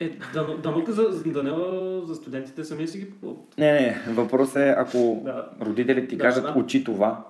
Е, 0.00 0.08
да, 0.34 0.56
да, 0.56 0.92
за, 0.92 1.22
да 1.26 1.42
не 1.42 1.50
за 2.06 2.14
студентите 2.14 2.64
сами 2.64 2.88
си 2.88 2.98
ги 2.98 3.10
попълват. 3.10 3.58
Не, 3.58 3.72
не, 3.72 4.02
въпросът 4.08 4.56
е 4.56 4.74
ако 4.78 5.20
Да. 5.24 5.48
родителите 5.60 6.08
ти 6.08 6.16
Да, 6.16 6.24
кажат 6.24 6.44
да. 6.44 6.54
учи 6.56 6.84
това, 6.84 7.24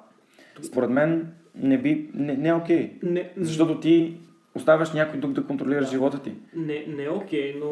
според 0.63 0.91
мен 0.91 1.33
не, 1.57 1.79
би, 1.79 2.11
не, 2.15 2.37
не 2.37 2.49
е 2.49 2.55
окей. 2.55 2.93
Не, 3.03 3.33
Защото 3.37 3.81
ти 3.81 4.17
оставяш 4.55 4.93
някой 4.93 5.21
друг 5.21 5.33
да 5.33 5.45
контролира 5.45 5.81
Да. 5.81 5.87
живота 5.87 6.23
ти. 6.23 6.33
Не, 6.55 6.85
не 6.89 7.05
е 7.05 7.11
окей, 7.11 7.57
но 7.61 7.69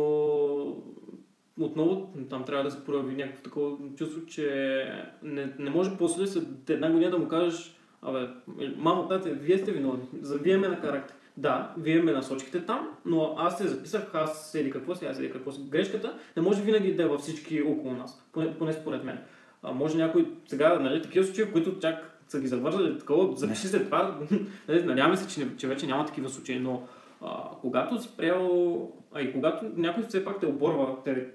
отново 1.60 2.12
там 2.30 2.44
трябва 2.44 2.64
да 2.64 2.70
се 2.70 2.84
прояви 2.84 3.14
някакво 3.14 3.42
такова 3.42 3.76
чувство, 3.96 4.26
че 4.26 4.84
не, 5.22 5.48
не 5.58 5.70
може 5.70 5.90
после 5.98 6.26
след 6.26 6.70
една 6.70 6.90
година 6.90 7.10
да 7.10 7.18
му 7.18 7.28
кажеш 7.28 7.76
Абе, 8.06 8.28
мамо, 8.76 9.08
тате, 9.08 9.30
вие 9.30 9.58
сте 9.58 9.72
виновни. 9.72 10.02
За 10.20 10.38
вие 10.38 10.56
ме 10.56 10.68
накарахте. 10.68 11.14
Да, 11.36 11.74
вие 11.78 12.02
ме 12.02 12.12
насочихте 12.12 12.64
там, 12.66 12.88
но 13.04 13.34
аз 13.38 13.58
се 13.58 13.68
записах, 13.68 14.10
аз 14.14 14.50
седи 14.50 14.70
какво 14.70 14.94
си, 14.94 15.06
аз 15.06 15.16
седи 15.16 15.30
какво 15.30 15.52
си. 15.52 15.60
Грешката 15.70 16.14
не 16.36 16.42
може 16.42 16.62
винаги 16.62 16.94
да 16.94 17.02
е 17.02 17.06
във 17.06 17.20
всички 17.20 17.62
около 17.62 17.94
нас, 17.94 18.26
поне, 18.32 18.54
поне 18.58 18.72
според 18.72 19.04
мен. 19.04 19.18
А, 19.62 19.72
може 19.72 19.96
някой 19.96 20.26
сега, 20.46 20.78
нали, 20.78 21.02
такива 21.02 21.24
случаи, 21.24 21.44
в 21.44 21.52
които 21.52 21.78
чак 21.78 22.13
са 22.28 22.40
ги 22.40 22.46
завързали 22.46 22.98
такова, 22.98 23.37
запиши 23.37 23.68
се 23.68 23.84
това, 23.84 24.18
нали, 24.68 24.82
надяваме 24.84 25.16
се, 25.16 25.28
че, 25.28 25.56
че 25.56 25.66
вече 25.66 25.87
няма 25.87 26.06
такива 26.06 26.28
случаи, 26.28 26.58
но 26.58 26.82
а, 27.22 27.28
когато 27.60 28.02
си 28.02 28.10
приел, 28.16 28.88
а 29.12 29.20
и 29.20 29.32
когато 29.32 29.66
някой 29.76 30.02
все 30.02 30.24
пак 30.24 30.40
те 30.40 30.46
оборва, 30.46 30.96
те 31.04 31.26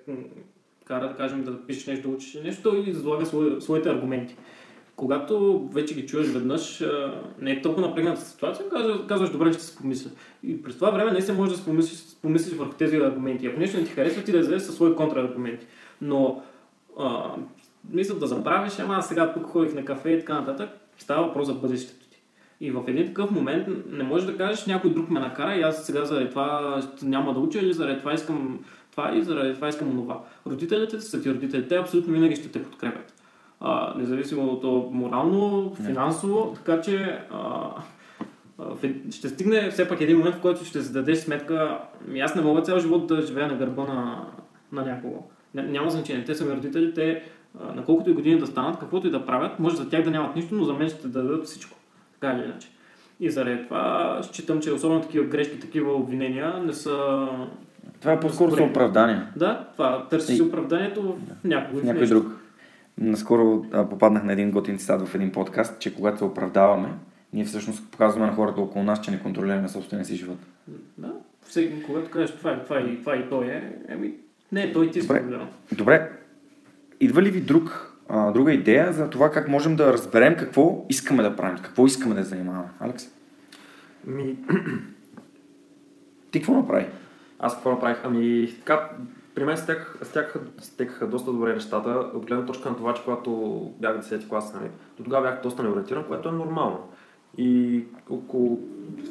кара 0.85 1.09
да 1.09 1.15
кажем 1.15 1.43
да 1.43 1.65
пишеш 1.65 1.87
нещо, 1.87 2.07
да 2.09 2.15
учиш 2.15 2.41
нещо, 2.43 2.63
той 2.63 2.79
излага 2.79 3.25
свои, 3.25 3.61
своите 3.61 3.89
аргументи. 3.89 4.35
Когато 4.95 5.67
вече 5.73 5.95
ги 5.95 6.05
чуеш 6.05 6.27
веднъж, 6.27 6.83
не 7.41 7.51
е 7.51 7.61
толкова 7.61 7.87
напрегната 7.87 8.21
ситуация, 8.21 8.69
казваш, 8.69 8.97
казваш 9.07 9.29
добре, 9.29 9.53
ще 9.53 9.63
се 9.63 9.77
помисля. 9.77 10.11
И 10.43 10.63
през 10.63 10.75
това 10.75 10.89
време 10.89 11.11
не 11.11 11.21
се 11.21 11.33
може 11.33 11.55
да 11.55 11.63
помислиш, 11.63 12.15
помислиш 12.21 12.57
върху 12.57 12.73
тези 12.73 12.95
аргументи. 12.97 13.47
Ако 13.47 13.59
нещо 13.59 13.77
не 13.77 13.83
ти 13.83 13.91
харесва, 13.91 14.23
ти 14.23 14.31
да 14.31 14.37
излезеш 14.37 14.61
със 14.61 14.75
свои 14.75 14.95
контраргументи. 14.95 15.65
Но 16.01 16.43
а, 16.99 17.35
мисля 17.93 18.15
да 18.15 18.27
забравиш, 18.27 18.79
ама 18.79 18.95
аз 18.95 19.07
сега 19.07 19.33
тук 19.33 19.45
ходих 19.45 19.73
на 19.73 19.85
кафе 19.85 20.09
и 20.09 20.19
така 20.19 20.33
нататък, 20.33 20.69
става 20.97 21.27
въпрос 21.27 21.47
за 21.47 21.53
бъдещето 21.53 22.05
ти. 22.05 22.21
И 22.61 22.71
в 22.71 22.83
един 22.87 23.07
такъв 23.07 23.31
момент 23.31 23.67
не 23.91 24.03
можеш 24.03 24.27
да 24.27 24.37
кажеш 24.37 24.65
някой 24.65 24.93
друг 24.93 25.09
ме 25.09 25.19
накара 25.19 25.55
и 25.55 25.61
аз 25.61 25.85
сега 25.85 26.05
заради 26.05 26.29
това 26.29 26.79
няма 27.01 27.33
да 27.33 27.39
уча 27.39 27.59
или 27.59 27.73
заради 27.73 27.99
това 27.99 28.13
искам 28.13 28.59
това 28.91 29.15
и 29.15 29.23
заради 29.23 29.53
това 29.53 29.67
искам 29.67 29.89
онова. 29.89 30.19
Родителите 30.47 31.01
са 31.01 31.21
ти 31.21 31.29
родители, 31.29 31.67
те 31.67 31.75
абсолютно 31.75 32.13
винаги 32.13 32.35
ще 32.35 32.51
те 32.51 32.63
подкрепят. 32.63 33.13
А, 33.59 33.93
независимо 33.97 34.51
от 34.51 34.61
то 34.61 34.89
морално, 34.91 35.75
финансово, 35.75 36.53
така 36.55 36.81
че 36.81 37.19
а, 37.31 37.71
ще 39.11 39.29
стигне 39.29 39.71
все 39.71 39.87
пак 39.87 40.01
един 40.01 40.17
момент, 40.17 40.35
в 40.35 40.41
който 40.41 40.65
ще 40.65 40.81
си 40.81 40.93
дадеш 40.93 41.17
сметка, 41.17 41.79
«Ами 42.07 42.19
аз 42.19 42.35
не 42.35 42.41
мога 42.41 42.61
цял 42.61 42.79
живот 42.79 43.07
да 43.07 43.21
живея 43.21 43.47
на 43.47 43.55
гърба 43.55 43.83
на, 43.83 44.27
на 44.71 44.85
някого. 44.85 45.29
Ня- 45.55 45.67
Няма 45.69 45.89
значение, 45.89 46.25
те 46.25 46.35
са 46.35 46.45
ми 46.45 46.51
родители, 46.51 46.93
те 46.93 47.23
на 47.75 47.85
колкото 47.85 48.09
и 48.09 48.13
години 48.13 48.39
да 48.39 48.47
станат, 48.47 48.79
каквото 48.79 49.07
и 49.07 49.11
да 49.11 49.25
правят, 49.25 49.59
може 49.59 49.75
за 49.75 49.89
тях 49.89 50.03
да 50.03 50.11
нямат 50.11 50.35
нищо, 50.35 50.55
но 50.55 50.63
за 50.63 50.73
мен 50.73 50.89
ще 50.89 51.07
дадат 51.07 51.45
всичко. 51.45 51.77
Така 52.19 52.33
или 52.33 52.43
иначе. 52.45 52.67
И 53.19 53.29
заради 53.29 53.63
това 53.63 54.19
считам, 54.23 54.61
че 54.61 54.71
особено 54.71 55.01
такива 55.01 55.25
грешки, 55.25 55.59
такива 55.59 55.93
обвинения 55.93 56.59
не 56.59 56.73
са... 56.73 57.27
Това 57.99 58.13
е 58.13 58.19
по-скоро 58.19 58.51
за 58.51 58.63
оправдание. 58.63 59.21
Да, 59.35 59.67
това 59.73 60.07
търси 60.07 60.35
си 60.35 60.41
оправданието 60.41 61.01
в 61.01 61.15
някой, 61.43 61.81
В 61.81 61.83
някой 61.83 62.01
нещо. 62.01 62.19
друг. 62.19 62.39
Наскоро 62.97 63.65
а, 63.71 63.89
попаднах 63.89 64.23
на 64.23 64.33
един 64.33 64.51
готин 64.51 64.77
цитат 64.77 65.07
в 65.07 65.15
един 65.15 65.31
подкаст, 65.31 65.79
че 65.79 65.95
когато 65.95 66.17
се 66.17 66.23
оправдаваме, 66.23 66.93
ние 67.33 67.45
всъщност 67.45 67.91
показваме 67.91 68.25
на 68.25 68.33
хората 68.33 68.61
около 68.61 68.83
нас, 68.85 69.01
че 69.01 69.11
не 69.11 69.19
контролираме 69.19 69.67
собствения 69.69 70.05
си 70.05 70.15
живот. 70.15 70.37
Да, 70.97 71.11
всеки, 71.41 71.83
когато 71.83 72.09
кажеш 72.11 72.35
това, 72.35 72.51
е, 72.51 72.63
това, 72.63 72.77
е, 72.77 72.95
това 72.95 73.15
и 73.15 73.29
той 73.29 73.45
е, 73.45 73.73
еми, 73.87 74.13
не, 74.51 74.73
той 74.73 74.91
ти 74.91 75.01
си 75.01 75.07
Добре. 75.07 75.23
Добре, 75.71 76.11
идва 76.99 77.21
ли 77.21 77.31
ви 77.31 77.41
друг, 77.41 77.95
а, 78.09 78.31
друга 78.31 78.53
идея 78.53 78.93
за 78.93 79.09
това 79.09 79.31
как 79.31 79.47
можем 79.47 79.75
да 79.75 79.93
разберем 79.93 80.35
какво 80.35 80.85
искаме 80.89 81.23
да 81.23 81.35
правим, 81.35 81.57
какво 81.57 81.85
искаме 81.85 82.15
да 82.15 82.23
занимаваме? 82.23 82.69
Алекс, 82.79 83.03
Ми, 84.05 84.37
ти 86.31 86.39
какво 86.39 86.53
направи? 86.53 86.85
аз 87.39 87.53
какво 87.53 87.71
направих? 87.71 87.97
Ами, 88.03 88.53
така, 88.59 88.89
при 89.35 89.43
мен 89.43 89.57
стекаха, 89.57 90.05
стекаха, 90.05 90.39
стекаха 90.61 91.07
доста 91.07 91.31
добре 91.31 91.53
нещата, 91.53 91.89
от 91.89 92.25
гледна 92.25 92.45
точка 92.45 92.69
на 92.69 92.75
това, 92.75 92.93
че 92.93 93.03
когато 93.03 93.61
бях 93.79 93.97
10 93.97 94.29
клас, 94.29 94.53
нали, 94.53 94.69
до 94.97 95.03
тогава 95.03 95.29
бях 95.29 95.41
доста 95.41 95.63
неориентиран, 95.63 96.03
което 96.07 96.29
е 96.29 96.31
нормално. 96.31 96.89
И 97.37 97.83
около 98.09 98.59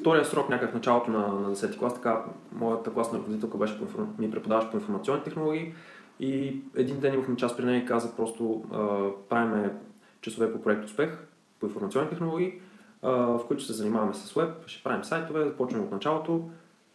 втория 0.01 0.25
срок, 0.25 0.49
някак 0.49 0.71
в 0.71 0.75
началото 0.75 1.11
на, 1.11 1.19
на 1.19 1.57
10 1.57 1.79
клас, 1.79 1.95
така, 1.95 2.25
моята 2.53 2.93
класна 2.93 3.19
ръководителка 3.19 3.59
беше 3.59 3.79
по, 3.79 4.07
ми 4.19 4.31
преподаваше 4.31 4.71
по 4.71 4.77
информационни 4.77 5.23
технологии 5.23 5.75
и 6.21 6.61
един 6.77 7.01
ден 7.01 7.15
имахме 7.15 7.37
час 7.37 7.57
при 7.57 7.65
нея 7.65 7.83
и 7.83 7.87
каза 7.87 8.17
просто 8.17 8.65
а, 8.73 8.99
правиме 9.29 9.75
часове 10.21 10.53
по 10.53 10.63
проект 10.63 10.85
Успех 10.85 11.19
по 11.61 11.67
информационни 11.67 12.11
технологии, 12.11 12.53
а, 13.03 13.11
в 13.11 13.41
които 13.47 13.63
се 13.63 13.73
занимаваме 13.73 14.15
с 14.15 14.35
веб, 14.35 14.51
ще 14.67 14.83
правим 14.85 15.05
сайтове, 15.05 15.45
започваме 15.45 15.85
от 15.85 15.93
началото, 15.93 16.51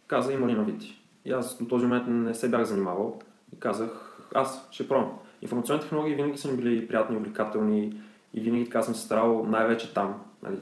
каза 0.06 0.32
има 0.32 0.46
ли 0.46 0.54
новити. 0.54 1.00
И 1.24 1.32
аз 1.32 1.58
до 1.58 1.64
този 1.64 1.84
момент 1.86 2.06
не 2.08 2.34
се 2.34 2.50
бях 2.50 2.64
занимавал 2.64 3.18
и 3.52 3.60
казах, 3.60 4.18
аз 4.34 4.68
ще 4.70 4.88
пробвам. 4.88 5.12
Информационни 5.42 5.82
технологии 5.82 6.14
винаги 6.14 6.38
са 6.38 6.50
ми 6.50 6.56
били 6.56 6.88
приятни, 6.88 7.16
увлекателни 7.16 8.00
и 8.34 8.40
винаги 8.40 8.64
така 8.64 8.82
съм 8.82 8.94
се 8.94 9.02
старал 9.02 9.46
най-вече 9.46 9.94
там. 9.94 10.14
Нали. 10.42 10.58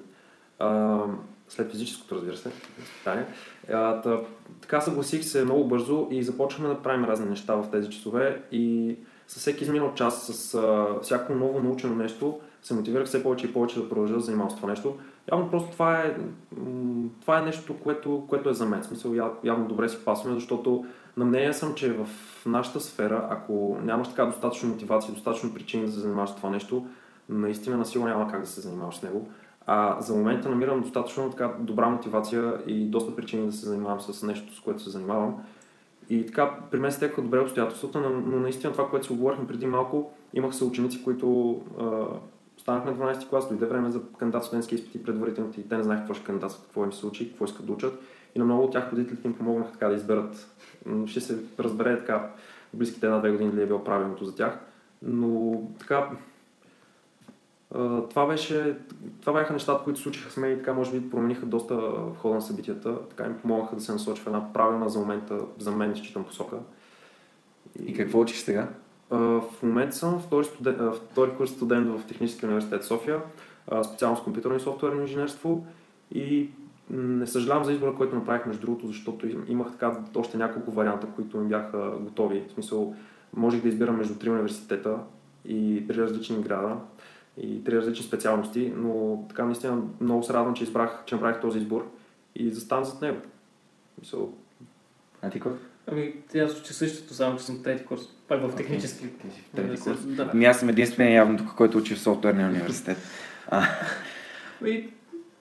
А, 0.63 0.99
след 1.49 1.71
физическото, 1.71 2.15
разбира 2.15 2.37
се, 2.37 2.51
изпитание. 2.83 3.27
Така 4.61 4.81
съгласих 4.81 5.25
се 5.25 5.45
много 5.45 5.65
бързо 5.65 6.09
и 6.11 6.23
започваме 6.23 6.69
да 6.69 6.83
правим 6.83 7.05
разни 7.05 7.31
неща 7.31 7.55
в 7.55 7.71
тези 7.71 7.91
часове 7.91 8.43
и 8.53 8.97
със 9.29 9.43
всеки 9.43 9.65
изминал 9.65 9.95
час, 9.95 10.27
с 10.27 10.55
а, 10.55 10.87
всяко 11.03 11.35
ново 11.35 11.61
научено 11.61 11.95
нещо, 11.95 12.41
се 12.63 12.75
мотивирах 12.75 13.07
все 13.07 13.23
повече 13.23 13.47
и 13.47 13.53
повече 13.53 13.81
да 13.81 13.89
продължа 13.89 14.15
да 14.15 14.21
занимавам 14.21 14.51
с 14.51 14.57
това 14.57 14.69
нещо. 14.69 14.97
Явно 15.33 15.51
просто 15.51 15.71
това 15.71 16.01
е, 16.01 16.17
това 17.21 17.39
е 17.39 17.43
нещо, 17.43 17.77
което, 17.83 18.25
което 18.29 18.49
е 18.49 18.55
за 18.55 18.67
мен. 18.67 18.83
В 18.83 18.87
Смисъл, 18.87 19.11
яв- 19.11 19.45
явно 19.45 19.69
добре 19.69 19.89
си 19.89 20.05
пасваме, 20.05 20.35
защото 20.35 20.85
на 21.17 21.25
мнение 21.25 21.53
съм, 21.53 21.75
че 21.75 21.93
в 21.93 22.09
нашата 22.47 22.81
сфера, 22.81 23.27
ако 23.31 23.79
нямаш 23.83 24.09
така 24.09 24.25
достатъчно 24.25 24.69
мотивация, 24.69 25.15
достатъчно 25.15 25.55
причини 25.55 25.87
да 25.87 25.93
се 25.93 26.01
занимаваш 26.01 26.31
с 26.31 26.37
това 26.37 26.51
нещо, 26.51 26.87
наистина 27.29 27.77
насилно 27.77 28.09
няма 28.09 28.31
как 28.31 28.41
да 28.41 28.47
се 28.47 28.61
занимаваш 28.61 28.95
с 28.95 29.03
него. 29.03 29.29
А 29.67 30.01
за 30.01 30.15
момента 30.15 30.49
намирам 30.49 30.81
достатъчно 30.81 31.31
така 31.31 31.55
добра 31.59 31.89
мотивация 31.89 32.55
и 32.67 32.85
доста 32.85 33.17
причини 33.17 33.47
да 33.47 33.53
се 33.53 33.67
занимавам 33.67 34.01
с 34.01 34.23
нещо, 34.23 34.55
с 34.55 34.61
което 34.61 34.83
се 34.83 34.91
занимавам. 34.91 35.35
И 36.11 36.27
така, 36.27 36.59
при 36.71 36.79
мен 36.79 36.93
стекаха 36.93 37.23
добре 37.23 37.41
обстоятелствата, 37.41 38.01
но, 38.01 38.11
но 38.11 38.41
наистина 38.41 38.73
това, 38.73 38.91
което 38.91 39.07
си 39.07 39.13
оговорихме 39.13 39.47
преди 39.47 39.67
малко, 39.67 40.11
имах 40.35 40.55
се 40.55 40.65
ученици, 40.65 41.05
които 41.05 41.61
а, 41.81 42.05
станахме 42.59 42.93
12 42.93 43.29
клас, 43.29 43.49
дойде 43.49 43.67
време 43.67 43.91
за 43.91 44.01
кандидат 44.19 44.45
студентски 44.45 44.75
изпити 44.75 45.03
предварителните 45.03 45.61
и 45.61 45.69
те 45.69 45.77
не 45.77 45.83
знаеха 45.83 46.03
какво 46.03 46.15
ще 46.15 46.25
кандидатстват, 46.25 46.67
какво 46.67 46.85
им 46.85 46.93
се 46.93 47.07
учи, 47.07 47.29
какво 47.29 47.45
искат 47.45 47.67
да 47.67 47.73
учат. 47.73 48.01
И 48.35 48.39
на 48.39 48.45
много 48.45 48.65
от 48.65 48.73
тях 48.73 48.93
родителите 48.93 49.29
им 49.29 49.35
помогнаха 49.35 49.73
така 49.73 49.89
да 49.89 49.95
изберат. 49.95 50.57
Ще 51.07 51.21
се 51.21 51.39
разбере 51.59 51.99
така 51.99 52.31
близките 52.75 53.07
една-две 53.07 53.31
години 53.31 53.51
дали 53.51 53.63
е 53.63 53.67
било 53.67 53.85
правилното 53.85 54.25
за 54.25 54.35
тях. 54.35 54.59
Но 55.03 55.63
така, 55.79 56.11
това, 58.11 58.27
беше, 58.27 58.77
това 59.21 59.33
бяха 59.33 59.53
нещата, 59.53 59.85
които 59.85 60.01
случиха 60.01 60.31
с 60.31 60.37
мен 60.37 60.53
и 60.53 60.57
така 60.59 60.73
може 60.73 60.93
би 60.93 61.11
промениха 61.11 61.47
доста 61.47 61.77
в 61.77 62.17
хода 62.19 62.35
на 62.35 62.43
събитията. 62.43 63.09
Така 63.09 63.29
ми 63.29 63.37
помогнаха 63.37 63.77
да 63.77 63.83
се 63.83 63.93
насочи 63.93 64.23
в 64.23 64.27
една 64.27 64.53
правилна 64.53 64.89
за 64.89 64.99
момента, 64.99 65.39
за 65.59 65.71
мен 65.71 65.97
считам 65.97 66.25
посока. 66.25 66.57
И 67.87 67.95
какво 67.95 68.21
учиш 68.21 68.39
сега? 68.39 68.69
В 69.11 69.43
момента 69.63 69.97
съм 69.97 70.21
втори, 70.21 70.45
студент, 70.45 70.81
а, 70.81 70.93
втори 70.93 71.31
курс 71.31 71.51
студент 71.51 71.89
в 71.89 72.07
Техническия 72.07 72.47
университет 72.47 72.85
София, 72.85 73.21
а, 73.69 73.85
специалност 73.85 74.25
компютърно 74.25 74.57
и 74.57 74.61
софтуерно 74.61 75.01
инженерство 75.01 75.67
и 76.15 76.51
не 76.91 77.27
съжалявам 77.27 77.65
за 77.65 77.73
избора, 77.73 77.95
който 77.95 78.15
направих 78.15 78.47
между 78.47 78.61
другото, 78.61 78.87
защото 78.87 79.27
им- 79.27 79.45
имах 79.49 79.73
така 79.73 79.97
още 80.15 80.37
няколко 80.37 80.71
варианта, 80.71 81.07
които 81.07 81.39
ми 81.39 81.49
бяха 81.49 81.93
готови. 82.01 82.45
В 82.49 82.53
смисъл, 82.53 82.95
можех 83.37 83.63
да 83.63 83.69
избирам 83.69 83.97
между 83.97 84.15
три 84.15 84.31
университета 84.31 84.97
и 85.45 85.85
три 85.89 85.97
различни 85.97 86.43
града 86.43 86.77
и 87.37 87.65
три 87.65 87.77
различни 87.77 88.05
специалности, 88.05 88.73
но 88.77 89.25
така 89.29 89.45
наистина 89.45 89.83
много 90.01 90.23
се 90.23 90.33
радвам, 90.33 90.55
че 90.55 90.65
избрах, 90.65 91.03
че 91.07 91.15
направих 91.15 91.41
този 91.41 91.59
избор 91.59 91.91
и 92.35 92.51
заставам 92.51 92.85
зад 92.85 93.03
него. 93.03 93.19
В 93.19 93.95
Смисъл, 93.97 94.35
А 95.23 95.31
ти 95.31 95.41
какво? 95.41 95.59
Ами, 95.87 96.15
аз 96.45 96.61
уча 96.61 96.75
същото, 96.75 97.15
само 97.15 97.39
че 97.39 97.45
съм 97.45 97.63
трети 97.63 97.85
курс. 97.85 98.01
Пак 98.29 98.43
в 98.43 98.57
технически. 98.57 99.09
Ти 99.09 99.31
си 99.31 99.43
в 99.43 99.57
трети 99.57 99.83
курс. 99.83 99.99
Да. 100.07 100.31
Ами 100.33 100.45
аз 100.45 100.61
съм 100.61 100.69
единствения 100.69 101.17
явно 101.17 101.39
тук, 101.39 101.55
който 101.55 101.79
учи 101.79 101.95
в 101.95 102.01
софтуерния 102.01 102.49
университет. 102.49 102.99
И 104.65 104.89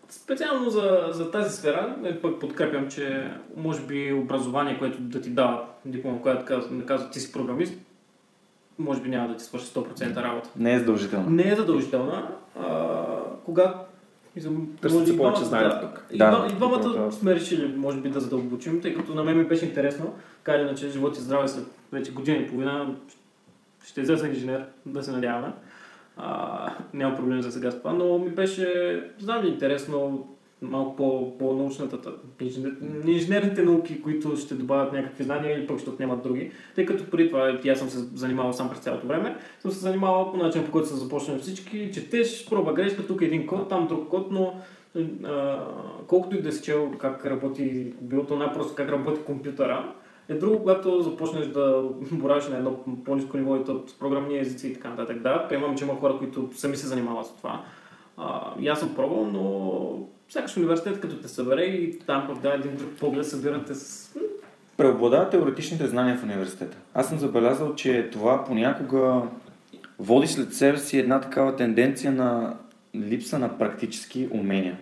специално 0.09 0.69
за, 0.69 1.07
за 1.11 1.31
тази 1.31 1.57
сфера, 1.57 1.97
е, 2.03 2.21
пък 2.21 2.39
подкрепям, 2.39 2.89
че 2.89 3.31
може 3.57 3.81
би 3.81 4.13
образование, 4.13 4.79
което 4.79 5.01
да 5.01 5.21
ти 5.21 5.29
дава 5.29 5.65
диплома, 5.85 6.21
която 6.21 6.45
казва, 6.45 6.75
да 6.75 6.85
казва 6.85 7.09
ти 7.09 7.19
си 7.19 7.31
програмист, 7.31 7.73
може 8.83 9.01
би 9.01 9.09
няма 9.09 9.27
да 9.27 9.35
ти 9.37 9.43
свърши 9.43 9.65
100% 9.65 10.15
работа. 10.23 10.49
Не 10.55 10.73
е 10.73 10.79
задължително. 10.79 11.29
Не 11.29 11.51
е 11.51 11.55
задължителна. 11.55 12.27
А, 12.59 12.95
когато 13.45 13.79
Търсят 14.81 15.07
се 15.07 15.17
повече 15.17 15.43
знания 15.43 15.81
тук. 15.81 16.05
И, 16.11 16.17
Да, 16.17 16.47
и 16.51 16.53
двамата 16.53 16.79
да. 16.79 17.11
сме 17.11 17.35
решили, 17.35 17.73
може 17.77 17.97
би, 17.97 18.09
да 18.09 18.19
задълбочим, 18.19 18.81
тъй 18.81 18.93
като 18.93 19.13
на 19.13 19.23
мен 19.23 19.37
ми 19.37 19.45
беше 19.45 19.65
интересно. 19.65 20.13
Така 20.43 20.57
или 20.57 20.61
иначе, 20.67 20.89
живот 20.89 21.17
и 21.17 21.21
здраве 21.21 21.47
след 21.47 21.65
вече 21.91 22.13
година 22.13 22.37
и 22.37 22.47
половина 22.47 22.95
ще 23.85 24.01
излезе 24.01 24.27
инженер, 24.27 24.65
да 24.85 25.03
се 25.03 25.11
надяваме. 25.11 25.53
А, 26.17 26.73
няма 26.93 27.15
проблем 27.15 27.41
за 27.41 27.51
сега 27.51 27.71
с 27.71 27.77
това, 27.77 27.93
но 27.93 28.17
ми 28.17 28.29
беше, 28.29 29.03
знам 29.19 29.43
ли, 29.43 29.47
интересно 29.47 30.27
малко 30.61 30.95
по, 30.95 31.37
по 31.37 31.53
научната, 31.53 32.13
инженер, 32.41 32.71
инженерните 33.05 33.63
науки, 33.63 34.01
които 34.01 34.37
ще 34.37 34.55
добавят 34.55 34.93
някакви 34.93 35.23
знания 35.23 35.57
или 35.57 35.67
пък 35.67 35.79
ще 35.79 35.89
отнемат 35.89 36.23
други. 36.23 36.51
Тъй 36.75 36.85
като 36.85 37.09
преди 37.09 37.29
това 37.29 37.59
и 37.63 37.69
аз 37.69 37.79
съм 37.79 37.89
се 37.89 37.99
занимавал 37.99 38.53
сам 38.53 38.69
през 38.69 38.79
цялото 38.79 39.07
време, 39.07 39.35
съм 39.59 39.71
се 39.71 39.79
занимавал 39.79 40.31
по 40.31 40.37
начин, 40.37 40.65
по 40.65 40.71
който 40.71 40.87
са 40.87 40.95
започнали 40.95 41.39
всички. 41.39 41.91
Четеш, 41.93 42.49
проба 42.49 42.73
грешка, 42.73 43.07
тук 43.07 43.21
един 43.21 43.47
код, 43.47 43.69
там 43.69 43.87
друг 43.87 44.09
код, 44.09 44.27
но 44.31 44.53
а, 45.23 45.65
колкото 46.07 46.35
и 46.35 46.41
да 46.41 46.51
си 46.51 46.63
чел 46.63 46.91
как 46.97 47.25
работи, 47.25 47.93
било 48.01 48.25
то 48.25 48.35
най-просто 48.35 48.75
как 48.75 48.89
работи 48.89 49.21
компютъра, 49.25 49.93
е 50.29 50.33
друго, 50.33 50.59
когато 50.59 51.01
започнеш 51.01 51.47
да 51.47 51.83
боравиш 52.11 52.47
на 52.47 52.57
едно 52.57 52.79
по-низко 53.05 53.37
ниво 53.37 53.55
и 53.55 53.63
с 53.87 53.99
програмни 53.99 54.39
езици 54.39 54.67
и 54.67 54.73
така 54.73 54.89
нататък. 54.89 55.21
Да, 55.21 55.47
приемам, 55.49 55.77
че 55.77 55.83
има 55.83 55.95
хора, 55.95 56.17
които 56.17 56.49
сами 56.53 56.77
се 56.77 56.87
занимават 56.87 57.25
с 57.25 57.35
това. 57.37 57.63
А, 58.17 58.53
и 58.59 58.67
аз 58.67 58.79
съм 58.79 58.95
пробвал, 58.95 59.25
но 59.25 60.07
сякаш 60.29 60.57
университет 60.57 60.99
като 60.99 61.15
те 61.15 61.27
събере 61.27 61.61
и 61.61 61.99
там 61.99 62.27
пък 62.27 62.41
да 62.41 62.53
един 62.53 62.75
друг 62.75 62.89
поглед 62.99 63.27
събирате 63.27 63.75
с... 63.75 64.15
Преобладават 64.77 65.31
теоретичните 65.31 65.87
знания 65.87 66.17
в 66.17 66.23
университета. 66.23 66.77
Аз 66.93 67.09
съм 67.09 67.19
забелязал, 67.19 67.75
че 67.75 68.09
това 68.11 68.45
понякога 68.45 69.21
води 69.99 70.27
след 70.27 70.53
себе 70.53 70.77
си 70.77 70.99
една 70.99 71.21
такава 71.21 71.55
тенденция 71.55 72.11
на 72.11 72.57
липса 72.95 73.39
на 73.39 73.57
практически 73.57 74.29
умения. 74.31 74.77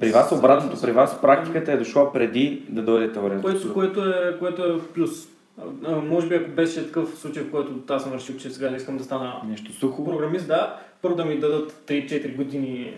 При 0.00 0.10
вас 0.10 0.32
обратното, 0.32 0.80
при 0.80 0.92
вас 0.92 1.20
практиката 1.20 1.72
е 1.72 1.76
дошла 1.76 2.12
преди 2.12 2.62
да 2.68 2.82
дойде 2.82 3.12
теорията. 3.12 3.42
Което, 3.42 3.74
което, 3.74 4.04
е, 4.04 4.38
което 4.38 4.62
е 4.62 4.78
плюс. 4.94 5.10
А, 5.84 5.96
може 5.96 6.28
би 6.28 6.34
ако 6.34 6.50
беше 6.50 6.86
такъв 6.86 7.18
случай, 7.18 7.42
в 7.42 7.50
който 7.50 7.72
аз 7.88 8.02
съм 8.02 8.12
решил, 8.12 8.36
че 8.36 8.50
сега 8.50 8.70
не 8.70 8.76
искам 8.76 8.96
да 8.96 9.04
стана 9.04 9.34
Нещо 9.48 9.72
сухо. 9.72 10.04
програмист, 10.04 10.46
да, 10.46 10.80
първо 11.02 11.16
да 11.16 11.24
ми 11.24 11.38
дадат 11.38 11.72
3-4 11.86 12.36
години 12.36 12.94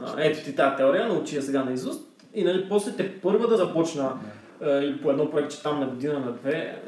а, 0.00 0.14
ето 0.18 0.44
ти 0.44 0.56
тази 0.56 0.76
теория, 0.76 1.08
научи 1.08 1.36
я 1.36 1.42
сега 1.42 1.64
на 1.64 1.72
изуст 1.72 2.08
и 2.34 2.44
нали, 2.44 2.66
после 2.68 2.92
те 2.92 3.20
първа 3.20 3.48
да 3.48 3.56
започна 3.56 4.12
а, 4.62 4.70
или 4.70 5.02
по 5.02 5.10
едно 5.10 5.30
проектче 5.30 5.62
там 5.62 5.80
на 5.80 5.86
година, 5.86 6.20
на 6.20 6.32
две, 6.32 6.82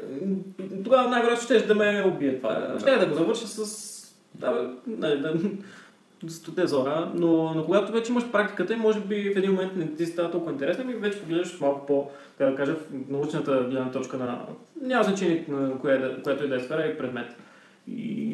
тогава 0.83 1.09
най-вероятно 1.09 1.45
ще 1.45 1.59
да 1.59 1.75
ме 1.75 2.03
убие 2.07 2.37
това. 2.37 2.75
Ще 2.79 2.97
да 2.97 3.05
го 3.05 3.13
завърша 3.13 3.47
с... 3.47 3.95
Да, 4.35 4.73
нали, 4.87 5.21
да, 5.21 5.33
стоте 6.27 6.67
зора, 6.67 7.11
но, 7.15 7.53
но 7.53 7.65
когато 7.65 7.91
вече 7.91 8.11
имаш 8.11 8.31
практиката 8.31 8.73
и 8.73 8.77
може 8.77 8.99
би 8.99 9.33
в 9.33 9.37
един 9.37 9.51
момент 9.51 9.75
не 9.75 9.95
ти 9.95 10.05
става 10.05 10.31
толкова 10.31 10.51
интересно, 10.51 10.83
ами 10.87 10.93
вече 10.93 11.19
погледаш 11.19 11.59
малко 11.59 11.85
по, 11.85 12.09
как 12.37 12.49
да 12.49 12.55
кажа, 12.55 12.75
в 12.75 12.79
научната 13.09 13.67
гледна 13.69 13.91
точка 13.91 14.17
на... 14.17 14.45
Няма 14.81 15.03
значение 15.03 15.45
на 15.47 15.79
коя, 15.79 15.95
е 15.95 15.97
да- 15.97 16.21
която 16.23 16.45
и 16.45 16.47
да 16.47 16.55
е 16.55 16.59
сфера 16.59 16.87
и 16.87 16.97
предмет. 16.97 17.35
И 17.87 18.24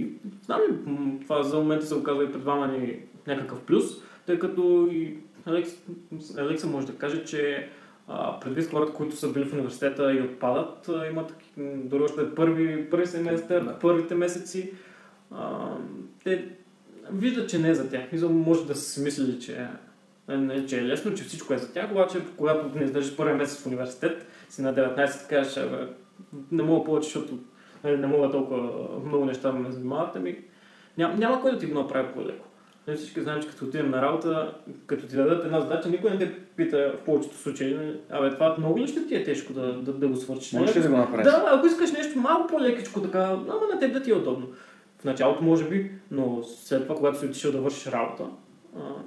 знам 0.41 0.59
ли, 0.61 0.75
това 1.23 1.43
за 1.43 1.57
момента 1.57 1.85
се 1.85 1.95
оказва 1.95 2.23
и 2.23 2.31
пред 2.31 2.41
двама 2.41 2.67
ни 2.67 2.99
някакъв 3.27 3.61
плюс, 3.61 3.83
тъй 4.25 4.39
като 4.39 4.87
и 4.91 5.17
Алекс, 5.45 5.71
Алекса 6.37 6.67
може 6.67 6.87
да 6.87 6.93
каже, 6.95 7.23
че 7.25 7.69
а, 8.07 8.39
предвид 8.39 8.69
хората, 8.71 8.93
които 8.93 9.15
са 9.15 9.31
били 9.31 9.45
в 9.45 9.53
университета 9.53 10.13
и 10.13 10.21
отпадат, 10.21 10.89
а, 10.89 11.07
имат 11.07 11.35
дори 11.57 12.03
още 12.03 12.35
първи, 12.35 12.89
първи 12.89 13.07
семестър, 13.07 13.63
Да. 13.63 13.79
първите 13.79 14.15
месеци, 14.15 14.73
а, 15.31 15.69
те 16.23 16.47
виждат, 17.11 17.49
че 17.49 17.59
не 17.59 17.69
е 17.69 17.75
за 17.75 17.89
тях. 17.89 18.01
Може 18.21 18.65
да 18.65 18.75
са 18.75 18.81
си 18.81 19.01
мислили, 19.01 19.39
че, 19.39 19.67
не, 20.27 20.65
че 20.65 20.79
е 20.79 20.85
лесно, 20.85 21.13
че 21.13 21.23
всичко 21.23 21.53
е 21.53 21.57
за 21.57 21.73
тях, 21.73 21.91
обаче 21.91 22.17
когато 22.37 22.79
не 22.79 22.85
издържиш 22.85 23.15
първи 23.15 23.33
месец 23.33 23.63
в 23.63 23.65
университет, 23.65 24.25
си 24.49 24.61
на 24.61 24.73
19, 24.73 25.29
кажеш, 25.29 25.57
«Абе, 25.57 25.87
не 26.51 26.63
мога 26.63 26.85
повече, 26.85 27.05
защото 27.05 27.39
нали, 27.83 27.97
не 27.97 28.07
мога 28.07 28.31
толкова 28.31 28.69
много 29.05 29.25
неща 29.25 29.51
да 29.51 29.59
ме 29.59 29.71
занимават, 29.71 30.15
ами 30.15 30.37
няма, 30.97 31.13
няма 31.13 31.41
кой 31.41 31.51
да 31.51 31.57
ти 31.59 31.65
го 31.65 31.79
направи 31.79 32.07
по-леко. 32.13 32.45
Нали, 32.87 32.97
всички 32.97 33.21
знаем, 33.21 33.41
че 33.41 33.47
като 33.47 33.65
отидем 33.65 33.89
на 33.89 34.01
работа, 34.01 34.53
като 34.85 35.07
ти 35.07 35.15
дадат 35.15 35.45
една 35.45 35.61
задача, 35.61 35.89
никой 35.89 36.11
не 36.11 36.19
те 36.19 36.33
пита 36.55 36.93
в 36.97 37.05
повечето 37.05 37.37
случаи, 37.37 37.75
нали, 37.75 37.97
абе 38.09 38.29
това 38.29 38.55
много 38.57 38.79
ли 38.79 38.87
ще 38.87 39.07
ти 39.07 39.15
е 39.15 39.23
тежко 39.23 39.53
да, 39.53 39.73
да, 39.73 39.93
да 39.93 40.07
го 40.07 40.15
свършиш? 40.15 40.53
Можеш 40.53 40.75
ли 40.75 40.79
Нали, 40.79 40.89
да 40.89 40.95
го 40.95 41.01
направиш? 41.01 41.25
да, 41.25 41.43
ако 41.47 41.67
искаш 41.67 41.91
нещо 41.91 42.19
малко 42.19 42.47
по-лекичко, 42.47 43.01
така, 43.01 43.19
ама 43.23 43.61
на 43.73 43.79
теб 43.79 43.93
да 43.93 44.01
ти 44.01 44.11
е 44.11 44.15
удобно. 44.15 44.47
В 44.99 45.03
началото 45.03 45.43
може 45.43 45.69
би, 45.69 45.91
но 46.11 46.43
след 46.43 46.83
това, 46.83 46.95
когато 46.95 47.19
си 47.19 47.25
отишъл 47.25 47.51
да 47.51 47.57
вършиш 47.61 47.87
работа, 47.87 48.23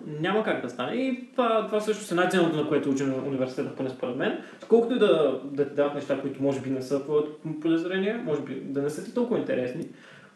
няма 0.07 0.45
как 0.45 0.63
да 0.63 0.71
стане. 0.71 0.97
И 0.97 1.29
това, 1.33 1.67
това 1.67 1.81
също 1.81 2.15
е 2.15 2.17
най-ценното, 2.17 2.57
на 2.57 2.69
което 2.69 2.91
учим 2.91 3.27
университета, 3.27 3.75
поне 3.77 3.91
според 3.91 4.17
мен. 4.17 4.39
Колкото 4.69 4.95
и 4.95 4.99
да, 4.99 5.41
да 5.45 5.69
ти 5.69 5.75
дават 5.75 5.95
неща, 5.95 6.21
които 6.21 6.43
може 6.43 6.61
би 6.61 6.71
не 6.71 6.83
са 6.83 7.03
твоето 7.03 7.31
полезрение, 7.61 8.23
може 8.25 8.43
би 8.43 8.55
да 8.55 8.83
не 8.83 8.91
са 8.91 9.05
ти 9.05 9.15
толкова 9.15 9.39
интересни, 9.39 9.89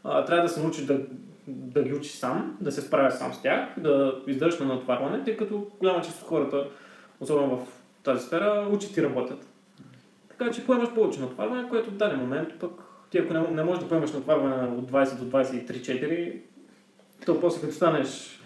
а, 0.04 0.24
трябва 0.24 0.42
да 0.42 0.48
се 0.48 0.60
научиш 0.60 0.84
да, 0.84 1.00
да 1.46 1.82
ги 1.82 1.94
учиш 1.94 2.12
сам, 2.12 2.56
да 2.60 2.72
се 2.72 2.80
справяш 2.80 3.14
сам 3.14 3.34
с 3.34 3.42
тях, 3.42 3.68
да 3.78 4.14
издържаш 4.26 4.60
на 4.60 4.66
натварване, 4.66 5.24
тъй 5.24 5.36
като 5.36 5.66
голяма 5.80 6.02
част 6.02 6.22
от 6.22 6.28
хората, 6.28 6.68
особено 7.20 7.56
в 7.56 7.66
тази 8.02 8.26
сфера, 8.26 8.68
учат 8.72 8.96
и 8.96 9.02
работят. 9.02 9.46
Така 10.28 10.50
че 10.50 10.66
поемаш 10.66 10.94
повече 10.94 11.20
натварване, 11.20 11.68
което 11.68 11.90
в 11.90 11.96
даден 11.96 12.20
момент 12.20 12.48
пък 12.60 12.70
ти 13.10 13.18
ако 13.18 13.32
не, 13.32 13.40
не 13.40 13.62
можеш 13.62 13.82
да 13.82 13.88
поемаш 13.88 14.12
натварване 14.12 14.78
от 14.78 14.90
20 14.90 15.18
до 15.18 15.38
23-4, 15.38 16.40
то 17.26 17.40
после 17.40 17.60
като 17.60 17.74
станеш 17.74 18.37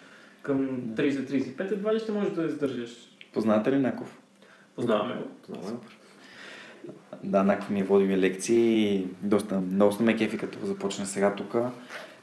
към 0.42 0.68
30-35, 0.94 1.72
едва 1.72 1.94
ли 1.94 1.98
ще 1.98 2.12
можеш 2.12 2.32
да 2.32 2.44
издържаш. 2.44 2.90
Познавате 3.32 3.72
ли 3.72 3.78
Наков? 3.78 4.18
Познаваме 4.76 5.14
го. 5.14 5.22
Познаваме. 5.46 5.78
Да, 7.24 7.42
Наков 7.42 7.70
ми 7.70 7.80
е 7.80 7.84
водил 7.84 8.06
и 8.06 8.18
лекции 8.18 8.94
и 8.94 9.06
доста, 9.22 9.60
доста 9.60 10.02
ме 10.02 10.16
кефи 10.16 10.38
като 10.38 10.66
започна 10.66 11.06
сега 11.06 11.34
тук. 11.34 11.56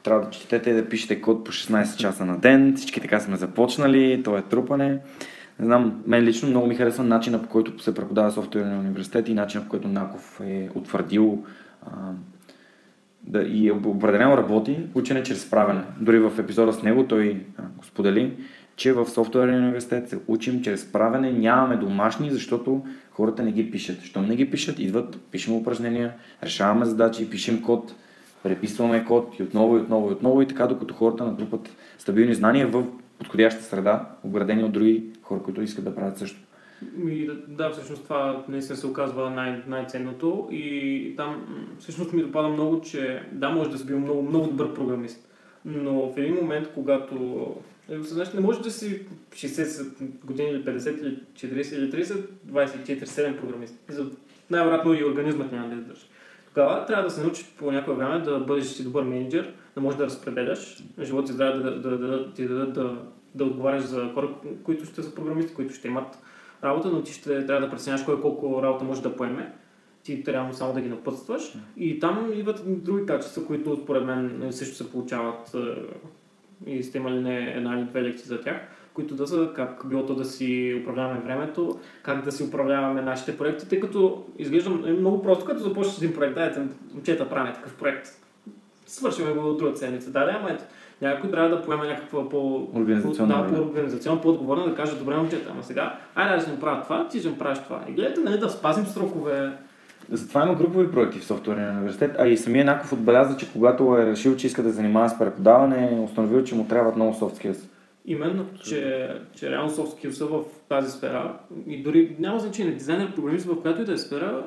Трябва 0.02 0.24
да 0.24 0.30
четете 0.30 0.70
и 0.70 0.74
да 0.74 0.88
пишете 0.88 1.20
код 1.20 1.44
по 1.44 1.52
16 1.52 1.96
часа 1.96 2.24
на 2.24 2.38
ден. 2.38 2.76
Всички 2.76 3.00
така 3.00 3.20
сме 3.20 3.36
започнали, 3.36 4.22
то 4.22 4.38
е 4.38 4.42
трупане. 4.42 4.98
Не 5.58 5.66
знам, 5.66 6.02
мен 6.06 6.24
лично 6.24 6.48
много 6.48 6.66
ми 6.66 6.74
харесва 6.74 7.04
начина 7.04 7.42
по 7.42 7.48
който 7.48 7.82
се 7.82 7.94
преподава 7.94 8.30
софтуерния 8.30 8.78
университет 8.78 9.28
и 9.28 9.34
начина 9.34 9.64
по 9.64 9.70
който 9.70 9.88
Наков 9.88 10.40
е 10.44 10.68
утвърдил 10.74 11.44
да, 13.30 13.42
и 13.42 13.70
определено 13.70 14.36
работи 14.36 14.78
учене 14.94 15.22
чрез 15.22 15.42
справяне. 15.42 15.82
Дори 16.00 16.18
в 16.18 16.32
епизода 16.38 16.72
с 16.72 16.82
него 16.82 17.04
той 17.04 17.34
го 17.76 17.84
сподели, 17.84 18.32
че 18.76 18.92
в 18.92 19.06
софтуерния 19.06 19.58
университет 19.58 20.08
се 20.08 20.18
учим 20.26 20.62
чрез 20.62 20.92
правене, 20.92 21.32
нямаме 21.32 21.76
домашни, 21.76 22.30
защото 22.30 22.82
хората 23.10 23.42
не 23.42 23.52
ги 23.52 23.70
пишат. 23.70 24.02
Щом 24.02 24.26
не 24.26 24.36
ги 24.36 24.50
пишат, 24.50 24.78
идват, 24.78 25.20
пишем 25.30 25.54
упражнения, 25.54 26.12
решаваме 26.42 26.84
задачи, 26.84 27.30
пишем 27.30 27.62
код, 27.62 27.94
преписваме 28.42 29.04
код 29.04 29.34
и 29.38 29.42
отново 29.42 29.76
и 29.76 29.80
отново 29.80 30.10
и 30.10 30.12
отново 30.12 30.42
и 30.42 30.46
така, 30.46 30.66
докато 30.66 30.94
хората 30.94 31.24
натрупат 31.24 31.76
стабилни 31.98 32.34
знания 32.34 32.66
в 32.66 32.84
подходяща 33.18 33.62
среда, 33.62 34.06
обградени 34.24 34.64
от 34.64 34.72
други 34.72 35.04
хора, 35.22 35.42
които 35.42 35.62
искат 35.62 35.84
да 35.84 35.94
правят 35.94 36.18
също. 36.18 36.40
И, 37.08 37.26
да, 37.26 37.34
да, 37.48 37.70
всъщност 37.70 38.02
това 38.02 38.44
наистина 38.48 38.76
се 38.76 38.86
оказва 38.86 39.30
най- 39.30 39.62
най-ценното 39.66 40.48
и 40.50 41.14
там 41.16 41.46
всъщност 41.78 42.12
ми 42.12 42.22
допада 42.22 42.48
много, 42.48 42.80
че 42.80 43.22
да, 43.32 43.50
може 43.50 43.70
да 43.70 43.78
си 43.78 43.86
бил 43.86 43.98
много, 43.98 44.22
много 44.22 44.46
добър 44.46 44.74
програмист, 44.74 45.28
но 45.64 46.12
в 46.12 46.18
един 46.18 46.34
момент, 46.34 46.68
когато 46.74 47.46
осъзнаеш, 48.00 48.32
не 48.32 48.40
можеш 48.40 48.62
да 48.62 48.70
си 48.70 49.06
60 49.32 50.24
години 50.24 50.50
или 50.50 50.64
50 50.64 51.00
или 51.00 51.18
40 51.32 51.76
или 51.76 52.04
30, 52.04 52.26
24-7 52.46 53.40
програмист. 53.40 53.74
Най-вероятно 54.50 54.94
и 54.94 55.04
организмът 55.04 55.52
няма 55.52 55.68
да 55.68 55.74
издържи. 55.74 56.06
Тогава 56.54 56.86
трябва 56.86 57.04
да 57.04 57.10
се 57.10 57.22
научиш 57.22 57.46
по 57.58 57.72
някое 57.72 57.94
време 57.94 58.18
да 58.18 58.38
бъдеш 58.38 58.66
си 58.66 58.84
добър 58.84 59.04
менеджер, 59.04 59.54
да 59.74 59.80
можеш 59.80 59.98
да 59.98 60.04
разпределяш 60.04 60.82
живот 61.02 61.28
и 61.28 61.32
здраве, 61.32 61.58
да, 61.58 61.80
да, 61.80 61.98
да, 61.98 62.08
да, 62.08 62.32
ти 62.32 62.48
дадат 62.48 62.72
да, 62.72 63.02
да 63.34 63.44
отговаряш 63.44 63.82
за 63.82 64.10
хора, 64.14 64.28
които 64.62 64.84
ще 64.84 65.02
са 65.02 65.14
програмисти, 65.14 65.54
които 65.54 65.74
ще 65.74 65.88
имат 65.88 66.18
работа, 66.64 66.88
но 66.88 67.02
ти 67.02 67.12
ще 67.12 67.46
трябва 67.46 67.66
да 67.66 67.70
преценяш 67.70 68.04
кой 68.04 68.20
колко 68.20 68.62
работа 68.62 68.84
може 68.84 69.02
да 69.02 69.16
поеме. 69.16 69.52
Ти 70.02 70.24
трябва 70.24 70.54
само 70.54 70.72
да 70.72 70.80
ги 70.80 70.88
напътстваш. 70.88 71.54
И 71.76 71.98
там 71.98 72.30
идват 72.34 72.84
други 72.84 73.06
качества, 73.06 73.46
които 73.46 73.76
според 73.76 74.04
мен 74.04 74.48
също 74.50 74.76
се 74.76 74.90
получават 74.90 75.54
е, 75.54 76.70
и 76.70 76.82
сте 76.82 76.98
имали 76.98 77.20
не 77.20 77.38
една 77.38 77.78
или 77.78 77.84
две 77.84 78.02
лекции 78.02 78.26
за 78.26 78.40
тях, 78.40 78.56
които 78.94 79.14
да 79.14 79.26
са 79.26 79.52
как 79.56 79.82
било 79.86 80.06
то 80.06 80.14
да 80.14 80.24
си 80.24 80.78
управляваме 80.82 81.20
времето, 81.20 81.80
как 82.02 82.24
да 82.24 82.32
си 82.32 82.42
управляваме 82.42 83.02
нашите 83.02 83.38
проекти, 83.38 83.68
тъй 83.68 83.80
като 83.80 84.26
изглежда 84.38 84.70
е 84.70 84.92
много 84.92 85.22
просто, 85.22 85.44
като 85.44 85.60
започнеш 85.60 85.98
един 85.98 86.14
проект, 86.14 86.34
дайте, 86.34 86.60
момчета, 86.94 87.28
правим 87.28 87.54
такъв 87.54 87.74
проект. 87.74 88.08
свършим 88.86 89.34
го 89.34 89.54
друга 89.54 89.76
седмица. 89.76 90.10
Да, 90.10 90.24
да, 90.24 90.32
ама 90.40 90.50
ето, 90.50 90.64
някой 91.02 91.30
трябва 91.30 91.48
да 91.48 91.62
поеме 91.62 91.86
някаква 91.86 92.28
по... 92.28 92.68
Организационна 92.74 93.42
да, 93.42 93.54
по 93.54 93.62
организационно 93.62 94.20
по-отговорна 94.20 94.68
да 94.68 94.74
каже, 94.74 94.98
добре, 94.98 95.16
момчета, 95.16 95.50
ама 95.52 95.62
сега, 95.62 95.98
айде 96.14 96.36
да 96.36 96.42
ще 96.42 96.50
направя 96.50 96.82
това, 96.82 97.08
ти 97.08 97.18
ще 97.18 97.28
направиш 97.28 97.58
това. 97.58 97.80
И 97.88 97.92
гледайте, 97.92 98.20
нали, 98.20 98.38
да 98.38 98.48
спазим 98.48 98.86
срокове. 98.86 99.52
Затова 100.10 100.42
има 100.42 100.54
групови 100.54 100.90
проекти 100.90 101.18
в 101.18 101.24
софтуерния 101.24 101.70
университет, 101.70 102.16
а 102.18 102.28
и 102.28 102.36
самия 102.36 102.64
Наков 102.64 102.92
отбеляза, 102.92 103.36
че 103.36 103.52
когато 103.52 103.96
е 103.98 104.06
решил, 104.06 104.36
че 104.36 104.46
иска 104.46 104.62
да 104.62 104.70
занимава 104.70 105.08
с 105.08 105.18
преподаване, 105.18 105.88
е 105.92 106.00
установил, 106.00 106.44
че 106.44 106.54
му 106.54 106.66
трябват 106.68 106.96
много 106.96 107.14
soft 107.14 107.44
skills. 107.44 107.68
Именно, 108.06 108.46
че, 108.64 109.08
че 109.34 109.50
реално 109.50 109.70
soft 109.70 110.08
skills 110.08 110.24
в 110.24 110.44
тази 110.68 110.90
сфера 110.90 111.36
и 111.66 111.82
дори 111.82 112.16
няма 112.18 112.38
значение, 112.38 112.72
дизайнер, 112.72 113.14
програмист, 113.14 113.46
в 113.46 113.62
която 113.62 113.82
и 113.82 113.84
да 113.84 113.92
е 113.92 113.96
сфера, 113.96 114.42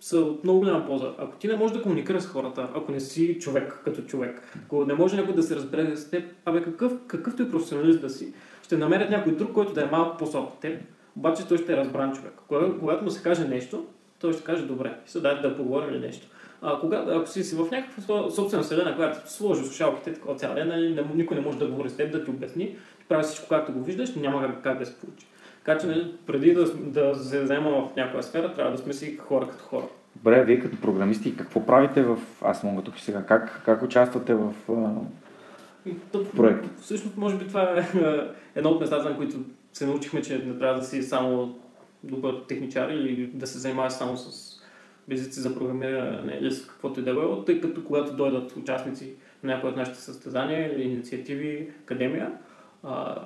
са 0.00 0.18
от 0.20 0.44
много 0.44 0.58
голяма 0.60 0.86
полза. 0.86 1.12
Ако 1.18 1.36
ти 1.36 1.48
не 1.48 1.56
можеш 1.56 1.76
да 1.76 1.82
комуникираш 1.82 2.22
с 2.22 2.26
хората, 2.26 2.68
ако 2.74 2.92
не 2.92 3.00
си 3.00 3.38
човек 3.40 3.80
като 3.84 4.02
човек, 4.02 4.42
ако 4.64 4.84
не 4.84 4.94
може 4.94 5.16
някой 5.16 5.34
да 5.34 5.42
се 5.42 5.56
разбере 5.56 5.96
с 5.96 6.10
теб, 6.10 6.24
абе 6.44 6.62
какъв, 6.62 6.92
какъвто 7.06 7.42
и 7.42 7.50
професионалист 7.50 8.00
да 8.00 8.10
си, 8.10 8.32
ще 8.62 8.76
намерят 8.76 9.10
някой 9.10 9.32
друг, 9.32 9.52
който 9.52 9.72
да 9.72 9.82
е 9.82 9.86
малко 9.90 10.16
по-слаб 10.16 10.44
от 10.48 10.60
теб, 10.60 10.80
обаче 11.16 11.48
той 11.48 11.58
ще 11.58 11.72
е 11.72 11.76
разбран 11.76 12.12
човек. 12.12 12.32
Кога- 12.48 12.78
Когато 12.80 13.04
му 13.04 13.10
се 13.10 13.22
каже 13.22 13.48
нещо, 13.48 13.86
той 14.20 14.32
ще 14.32 14.42
каже 14.44 14.66
добре, 14.66 14.98
и 15.06 15.10
се 15.10 15.20
даде 15.20 15.48
да 15.48 15.56
поговорим 15.56 16.00
нещо. 16.00 16.26
А, 16.62 16.80
кога, 16.80 17.04
ако 17.08 17.28
си, 17.28 17.44
си 17.44 17.56
в 17.56 17.70
някаква 17.70 18.30
собствена 18.30 18.62
вселена, 18.62 18.96
която 18.96 19.32
сложи 19.32 19.64
слушалките 19.64 20.12
такова 20.12 20.34
цял 20.34 20.54
ден, 20.54 20.68
нали, 20.68 21.04
никой 21.14 21.36
не 21.36 21.42
може 21.42 21.58
да 21.58 21.66
говори 21.66 21.90
с 21.90 21.96
теб, 21.96 22.12
да 22.12 22.24
ти 22.24 22.30
обясни, 22.30 22.66
ти 22.66 23.04
прави 23.08 23.22
всичко 23.22 23.48
както 23.48 23.72
го 23.72 23.82
виждаш, 23.84 24.14
няма 24.14 24.54
как 24.62 24.78
да 24.78 24.86
се 24.86 24.96
получи. 24.96 25.26
Така 25.70 25.80
че 25.80 25.86
нали, 25.86 26.14
преди 26.26 26.54
да, 26.54 26.64
да 26.74 27.14
се 27.14 27.46
заема 27.46 27.70
в 27.70 27.96
някоя 27.96 28.22
сфера, 28.22 28.54
трябва 28.54 28.72
да 28.72 28.78
сме 28.78 28.92
си 28.92 29.16
хора 29.16 29.48
като 29.48 29.64
хора. 29.64 29.84
Добре, 30.16 30.44
вие 30.44 30.60
като 30.60 30.80
програмисти, 30.80 31.36
какво 31.36 31.66
правите 31.66 32.02
в... 32.02 32.18
Аз 32.42 32.62
мога 32.62 32.82
тук 32.82 32.98
сега. 32.98 33.22
Как, 33.22 33.62
как 33.64 33.82
участвате 33.82 34.34
в... 34.34 34.54
то- 36.12 36.24
Проект. 36.36 36.64
Всъщност, 36.80 37.16
може 37.16 37.36
би 37.36 37.48
това 37.48 37.62
е 37.62 37.84
едно 38.54 38.70
от 38.70 38.80
местата, 38.80 39.10
на 39.10 39.16
които 39.16 39.36
се 39.72 39.86
научихме, 39.86 40.22
че 40.22 40.38
не 40.38 40.58
трябва 40.58 40.80
да 40.80 40.86
си 40.86 41.02
само 41.02 41.58
добър 42.04 42.34
техничар 42.48 42.88
или 42.88 43.26
да 43.26 43.46
се 43.46 43.58
занимаваш 43.58 43.92
само 43.92 44.16
с 44.16 44.56
езици 45.10 45.40
за 45.40 45.54
програмиране 45.54 46.38
или 46.40 46.50
с 46.50 46.66
каквото 46.66 47.00
и 47.00 47.02
да 47.02 47.12
било, 47.14 47.44
тъй 47.44 47.60
като 47.60 47.84
когато 47.84 48.16
дойдат 48.16 48.56
участници 48.56 49.12
на 49.42 49.54
някои 49.54 49.70
от 49.70 49.76
нашите 49.76 49.98
състезания 49.98 50.74
или 50.74 50.82
инициативи, 50.82 51.70
академия, 51.82 52.32
а, 52.82 53.16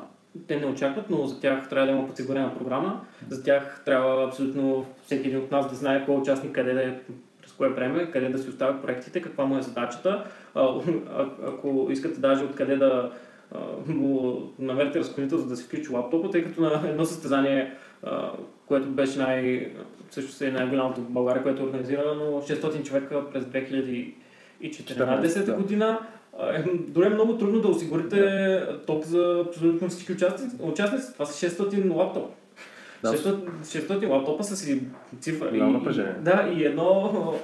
те 0.49 0.61
не 0.61 0.67
очакват, 0.67 1.11
но 1.11 1.27
за 1.27 1.41
тях 1.41 1.69
трябва 1.69 1.87
да 1.87 1.93
има 1.93 2.07
подсигурена 2.07 2.59
програма. 2.59 3.01
За 3.31 3.43
тях 3.43 3.83
трябва 3.85 4.27
абсолютно 4.27 4.87
всеки 5.03 5.29
един 5.29 5.41
от 5.41 5.51
нас 5.51 5.71
да 5.71 5.77
знае 5.77 6.05
кой 6.07 6.17
участник 6.17 6.53
къде 6.53 6.75
да 6.75 6.83
е 6.83 6.99
през 7.43 7.53
кое 7.53 7.69
време, 7.69 8.11
къде 8.11 8.29
да 8.29 8.39
си 8.39 8.49
оставят 8.49 8.83
проектите, 8.83 9.23
каква 9.23 9.45
му 9.45 9.59
е 9.59 9.63
задачата. 9.63 10.25
А, 10.55 10.63
а, 10.63 10.81
ако 11.47 11.89
искате 11.91 12.21
даже 12.21 12.45
откъде 12.45 12.77
да 12.77 13.13
а, 13.53 13.59
му 13.87 14.39
намерите 14.59 14.99
разклонител, 14.99 15.39
за 15.39 15.47
да 15.47 15.57
се 15.57 15.65
включи 15.65 15.93
лаптопа, 15.93 16.31
тъй 16.31 16.45
като 16.45 16.61
на 16.61 16.89
едно 16.89 17.05
състезание, 17.05 17.75
а, 18.03 18.31
което 18.67 18.89
беше 18.89 19.19
най, 19.19 19.73
също 20.11 20.45
е 20.45 20.51
най-голямото 20.51 21.01
в 21.01 21.11
България, 21.11 21.43
което 21.43 21.63
е 21.63 21.67
организирано 21.67 22.41
600 22.41 22.83
човека 22.83 23.31
през 23.31 23.45
2014 23.45 25.45
да. 25.45 25.55
година. 25.55 25.99
Е, 26.41 26.65
Дори 26.89 27.07
е 27.07 27.11
много 27.11 27.39
трудно 27.39 27.61
да 27.61 27.69
осигурите 27.69 28.63
ток 28.87 29.05
за 29.05 29.45
абсолютно 29.49 29.89
всички 29.89 30.13
участници. 30.13 30.57
участници. 30.61 31.13
Това 31.13 31.27
са 31.27 31.51
600 31.51 31.95
лаптопа. 31.95 32.29
Да. 33.03 33.13
600, 33.13 33.49
600 33.63 34.09
лаптопа 34.09 34.45
са 34.45 34.57
си 34.57 34.83
цифра. 35.21 35.51
И- 35.57 35.61
напрежение. 35.61 36.15
Да, 36.21 36.51
и 36.57 36.65
едно, 36.65 37.35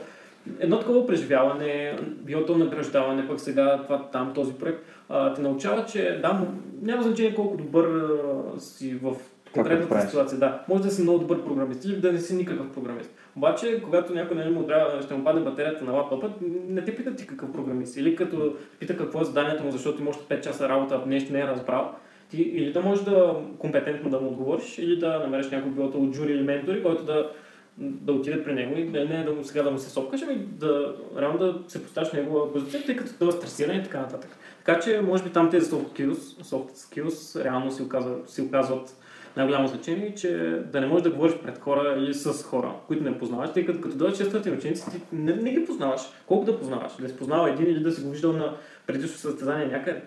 едно 0.58 0.78
такова 0.78 1.06
преживяване, 1.06 1.98
било 2.02 2.46
то 2.46 2.58
награждаване, 2.58 3.28
пък 3.28 3.40
сега 3.40 3.82
това 3.82 4.08
там, 4.12 4.32
този 4.34 4.52
проект, 4.52 4.84
а, 5.08 5.34
те 5.34 5.42
научава, 5.42 5.84
че 5.86 6.18
да, 6.22 6.46
няма 6.82 7.02
значение 7.02 7.34
колко 7.34 7.56
добър 7.56 7.84
а, 7.86 8.60
си 8.60 8.94
в 8.94 9.14
конкретната 9.54 10.06
ситуация. 10.06 10.38
Да, 10.38 10.62
може 10.68 10.82
да 10.82 10.90
си 10.90 11.02
много 11.02 11.18
добър 11.18 11.44
програмист 11.44 11.84
или 11.84 11.96
да 11.96 12.12
не 12.12 12.20
си 12.20 12.34
никакъв 12.34 12.70
програмист. 12.70 13.10
Обаче, 13.40 13.82
когато 13.82 14.14
някой 14.14 14.36
нали, 14.36 14.50
му 14.50 14.66
трябва, 14.66 15.02
ще 15.02 15.14
му 15.14 15.24
падне 15.24 15.42
батерията 15.42 15.84
на 15.84 15.92
лаптопа, 15.92 16.30
не 16.68 16.84
те 16.84 16.96
пита 16.96 17.16
ти 17.16 17.26
какъв 17.26 17.52
програмист. 17.52 17.96
Или 17.96 18.16
като 18.16 18.56
пита 18.78 18.96
какво 18.96 19.20
е 19.20 19.24
заданието 19.24 19.64
му, 19.64 19.70
защото 19.70 20.00
има 20.00 20.10
още 20.10 20.34
5 20.36 20.40
часа 20.40 20.68
работа, 20.68 21.02
нещо 21.06 21.32
не 21.32 21.40
е 21.40 21.46
разбрал. 21.46 21.94
Ти 22.30 22.42
или 22.42 22.72
да 22.72 22.80
можеш 22.80 23.04
да 23.04 23.36
компетентно 23.58 24.10
да 24.10 24.20
му 24.20 24.28
отговориш, 24.28 24.78
или 24.78 24.98
да 24.98 25.18
намериш 25.18 25.50
някой 25.50 25.70
билото 25.70 25.98
от 25.98 26.14
жури 26.14 26.32
или 26.32 26.42
ментори, 26.42 26.82
който 26.82 27.04
да, 27.04 27.30
да 27.78 28.12
отиде 28.12 28.44
при 28.44 28.52
него 28.52 28.78
и 28.78 28.84
не, 28.84 29.04
не 29.04 29.24
да 29.24 29.32
му 29.32 29.44
сега 29.44 29.62
да 29.62 29.70
му 29.70 29.78
се 29.78 29.90
сопкаш, 29.90 30.22
ами 30.22 30.36
да 30.36 30.94
реално 31.18 31.38
да 31.38 31.58
се 31.68 31.82
поставиш 31.82 32.12
негова 32.12 32.52
позиция, 32.52 32.84
тъй 32.86 32.96
като 32.96 33.10
той 33.18 33.28
е 33.28 33.32
стресиран 33.32 33.76
и 33.76 33.82
така 33.82 34.00
нататък. 34.00 34.30
Така 34.64 34.80
че, 34.80 35.00
може 35.00 35.22
би 35.22 35.30
там 35.30 35.50
тези 35.50 35.70
soft 35.70 35.86
skills, 35.86 36.42
soft 36.42 36.70
skills 36.70 37.44
реално 37.44 37.72
си, 37.72 37.82
оказва, 37.82 38.16
си 38.26 38.42
оказват 38.42 38.99
най-голямо 39.36 39.68
значение, 39.68 40.14
че 40.14 40.62
да 40.72 40.80
не 40.80 40.86
можеш 40.86 41.02
да 41.02 41.10
говориш 41.10 41.34
пред 41.42 41.58
хора 41.58 41.94
или 41.98 42.14
с 42.14 42.44
хора, 42.44 42.74
които 42.86 43.04
не 43.04 43.18
познаваш, 43.18 43.52
тъй 43.52 43.66
като 43.66 43.80
като 43.80 43.96
дойдат 43.96 44.18
600 44.18 44.58
ученици, 44.58 44.90
ти 44.90 45.02
не, 45.12 45.32
не 45.32 45.50
ги 45.50 45.66
познаваш. 45.66 46.00
Колко 46.26 46.44
да 46.44 46.58
познаваш? 46.58 46.92
Да 47.00 47.08
си 47.08 47.16
познава 47.16 47.50
един 47.50 47.66
или 47.66 47.82
да 47.82 47.92
си 47.92 48.02
го 48.02 48.10
виждал 48.10 48.32
на 48.32 48.54
предишно 48.86 49.18
състезание 49.18 49.66
някъде. 49.66 50.02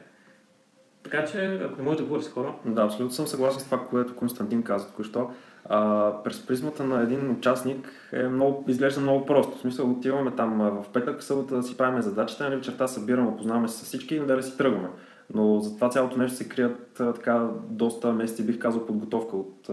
Така 1.04 1.26
че, 1.26 1.60
ако 1.64 1.78
не 1.78 1.84
можеш 1.84 1.98
да 1.98 2.04
говориш 2.04 2.26
с 2.26 2.30
хора, 2.30 2.54
Да, 2.66 2.82
абсолютно 2.82 3.16
съм 3.16 3.28
съгласен 3.28 3.60
с 3.60 3.66
това, 3.66 3.86
което 3.90 4.16
Константин 4.16 4.64
каза 4.64 4.88
току-що. 4.88 5.30
А, 5.66 6.12
през 6.24 6.46
призмата 6.46 6.84
на 6.84 7.02
един 7.02 7.32
участник 7.32 7.92
е 8.12 8.24
много, 8.24 8.66
изглежда 8.68 9.02
много 9.02 9.26
просто. 9.26 9.58
В 9.58 9.62
смисъл, 9.62 9.92
отиваме 9.92 10.32
там 10.32 10.58
в 10.58 10.90
петък, 10.94 11.24
събота 11.24 11.56
да 11.56 11.64
си 11.64 11.78
правим 11.78 12.02
задачите, 12.02 12.44
нали, 12.44 12.56
вечерта 12.56 12.88
събираме, 12.88 13.30
опознаваме 13.30 13.68
се 13.68 13.78
с 13.78 13.84
всички 13.84 14.16
и 14.16 14.20
да 14.20 14.44
си 14.44 14.58
тръгваме. 14.58 14.88
Но 15.34 15.60
за 15.60 15.76
това 15.76 15.90
цялото 15.90 16.18
нещо 16.18 16.38
се 16.38 16.50
крият 16.50 16.94
така 16.94 17.48
доста 17.70 18.14
месеци, 18.14 18.46
бих 18.46 18.60
казал, 18.60 18.86
подготовка 18.86 19.38
от 19.38 19.70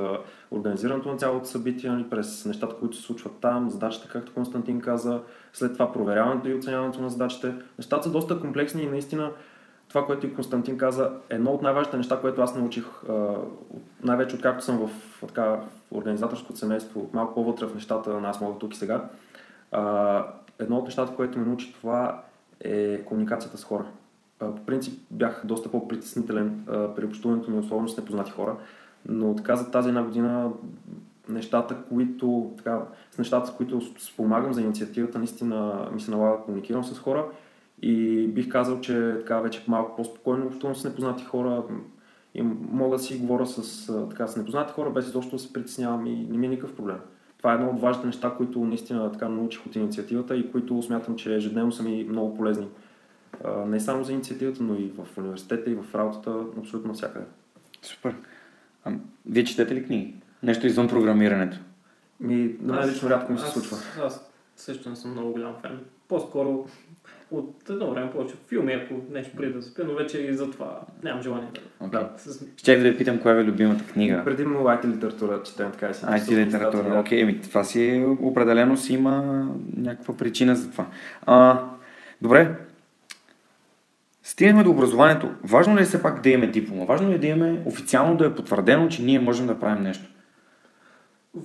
организирането 0.51 1.09
на 1.09 1.17
цялото 1.17 1.47
събитие, 1.47 1.91
нали, 1.91 2.11
през 2.11 2.45
нещата, 2.45 2.77
които 2.77 2.97
се 2.97 3.03
случват 3.03 3.33
там, 3.41 3.71
задачите, 3.71 4.09
както 4.09 4.35
Константин 4.35 4.81
каза, 4.81 5.21
след 5.53 5.73
това 5.73 5.93
проверяването 5.93 6.49
и 6.49 6.55
оценяването 6.55 7.03
на 7.03 7.11
задачите. 7.11 7.55
Нещата 7.79 8.03
са 8.03 8.11
доста 8.11 8.41
комплексни 8.41 8.83
и 8.83 8.89
наистина 8.89 9.31
това, 9.89 10.07
което 10.07 10.27
и 10.27 10.35
Константин 10.35 10.79
каза, 10.79 11.11
е 11.31 11.35
едно 11.35 11.51
от 11.51 11.63
най-важните 11.63 11.97
неща, 11.97 12.21
което 12.21 12.43
аз 12.43 12.57
научих, 12.57 12.87
най-вече 14.03 14.37
откакто 14.37 14.65
съм 14.65 14.89
в, 14.89 14.91
така, 15.27 15.61
организаторското 15.91 16.59
семейство, 16.59 17.11
малко 17.13 17.35
по-вътре 17.35 17.67
в 17.67 17.75
нещата 17.75 18.21
на 18.21 18.29
аз 18.29 18.41
мога 18.41 18.59
тук 18.59 18.75
и 18.75 18.79
сега. 18.79 19.09
Едно 20.59 20.77
от 20.77 20.85
нещата, 20.85 21.15
което 21.17 21.39
ме 21.39 21.47
научи 21.47 21.73
това 21.73 22.23
е 22.61 23.03
комуникацията 23.05 23.59
с 23.59 23.65
хора. 23.65 23.85
По 24.41 24.65
принцип 24.67 25.01
бях 25.11 25.43
доста 25.45 25.71
по-притеснителен 25.71 26.63
при 26.67 27.05
общуването 27.05 27.51
ми, 27.51 27.59
особено 27.59 27.89
с 27.89 27.97
непознати 27.97 28.31
хора, 28.31 28.57
но 29.09 29.37
така 29.37 29.57
за 29.57 29.71
тази 29.71 29.89
една 29.89 30.03
година 30.03 30.51
нещата, 31.29 31.77
които, 31.89 32.53
така, 32.57 32.83
с 33.11 33.19
нещата, 33.19 33.47
с 33.47 33.55
които 33.55 33.81
спомагам 33.99 34.53
за 34.53 34.61
инициативата, 34.61 35.19
наистина 35.19 35.89
ми 35.93 36.01
се 36.01 36.11
налага 36.11 36.37
да 36.37 36.43
комуникирам 36.43 36.85
с 36.85 36.99
хора 36.99 37.27
и 37.83 38.27
бих 38.27 38.49
казал, 38.49 38.81
че 38.81 39.15
така 39.19 39.41
вече 39.41 39.65
малко 39.69 39.97
по-спокойно 39.97 40.47
общувам 40.47 40.77
с 40.77 40.85
непознати 40.85 41.25
хора 41.25 41.63
и 42.35 42.43
мога 42.73 42.97
да 42.97 43.03
си 43.03 43.19
говоря 43.19 43.47
с, 43.47 43.87
така, 44.11 44.27
с 44.27 44.37
непознати 44.37 44.73
хора, 44.73 44.91
без 44.91 45.07
изобщо 45.09 45.37
да 45.37 45.43
се 45.43 45.53
притеснявам 45.53 46.07
и 46.07 46.27
не 46.31 46.39
ми 46.39 46.47
е 46.47 46.51
никакъв 46.51 46.77
проблем. 46.77 46.99
Това 47.39 47.53
е 47.53 47.55
едно 47.55 47.71
от 47.71 47.81
важните 47.81 48.07
неща, 48.07 48.35
които 48.37 48.65
наистина 48.65 49.13
така 49.13 49.29
научих 49.29 49.67
от 49.67 49.77
инициативата 49.77 50.37
и 50.37 50.53
които 50.53 50.83
смятам, 50.83 51.17
че 51.17 51.35
ежедневно 51.35 51.73
са 51.73 51.83
ми 51.83 52.07
много 52.09 52.37
полезни. 52.37 52.69
Не 53.67 53.81
само 53.81 54.05
за 54.05 54.13
инициативата, 54.13 54.63
но 54.63 54.75
и 54.75 54.93
в 54.99 55.19
университета 55.19 55.71
и 55.71 55.75
в 55.75 55.95
работата, 55.95 56.35
абсолютно 56.59 56.89
навсякъде. 56.89 57.25
Супер. 57.83 58.15
А, 58.85 58.93
вие 59.27 59.45
четете 59.45 59.75
ли 59.75 59.85
книги? 59.85 60.15
Нещо 60.43 60.67
извън 60.67 60.89
програмирането? 60.89 61.57
Ми, 62.21 62.57
на 62.61 62.73
мен 62.73 62.83
Аз- 62.83 62.91
лично 62.91 63.11
рядко 63.11 63.33
ми 63.33 63.39
се 63.39 63.45
аз- 63.45 63.53
случва. 63.53 63.77
Аз 64.05 64.31
също 64.57 64.91
не 64.91 64.97
съм 64.97 65.11
много 65.13 65.33
голям 65.33 65.55
фен. 65.63 65.81
По-скоро 66.09 66.67
от 67.31 67.71
едно 67.71 67.91
време 67.91 68.11
повече 68.13 68.35
филми, 68.49 68.73
ако 68.73 68.95
нещо 69.11 69.37
преди 69.37 69.53
да 69.53 69.63
спя, 69.63 69.85
но 69.87 69.95
вече 69.95 70.19
и 70.19 70.35
за 70.35 70.51
това 70.51 70.81
нямам 71.03 71.23
желание 71.23 71.49
да. 71.55 71.87
Okay. 71.87 71.91
Да. 71.91 72.11
С... 72.17 72.47
Щях 72.57 72.79
да 72.83 72.91
ви 72.91 72.97
питам 72.99 73.19
коя 73.19 73.35
ви 73.35 73.41
е 73.41 73.45
любимата 73.45 73.85
книга. 73.85 74.23
Предимно 74.25 74.59
IT 74.61 74.85
литература 74.87 75.43
четем, 75.43 75.73
така 75.73 75.89
и 75.91 75.95
си. 75.95 76.05
IT 76.05 76.47
литература. 76.47 77.01
Окей, 77.01 77.21
еми 77.21 77.41
това 77.41 77.65
си 77.65 78.07
определено 78.21 78.77
си 78.77 78.95
има 78.95 79.47
някаква 79.77 80.17
причина 80.17 80.57
за 80.57 80.71
това. 80.71 80.87
А, 81.27 81.65
добре. 82.23 82.55
Стигнахме 84.31 84.65
до 84.65 84.71
образованието. 84.71 85.31
Важно 85.45 85.77
ли 85.77 85.83
е 85.83 85.85
все 85.85 86.03
пак 86.03 86.23
да 86.23 86.31
имаме 86.31 86.53
диплома? 86.53 86.85
Важно 86.85 87.11
ли 87.11 87.15
е 87.15 87.19
да 87.19 87.27
имаме 87.27 87.63
официално 87.67 88.17
да 88.17 88.27
е 88.27 88.35
потвърдено, 88.35 88.89
че 88.89 89.03
ние 89.03 89.21
можем 89.21 89.47
да 89.47 89.61
правим 89.61 89.83
нещо? 89.83 90.05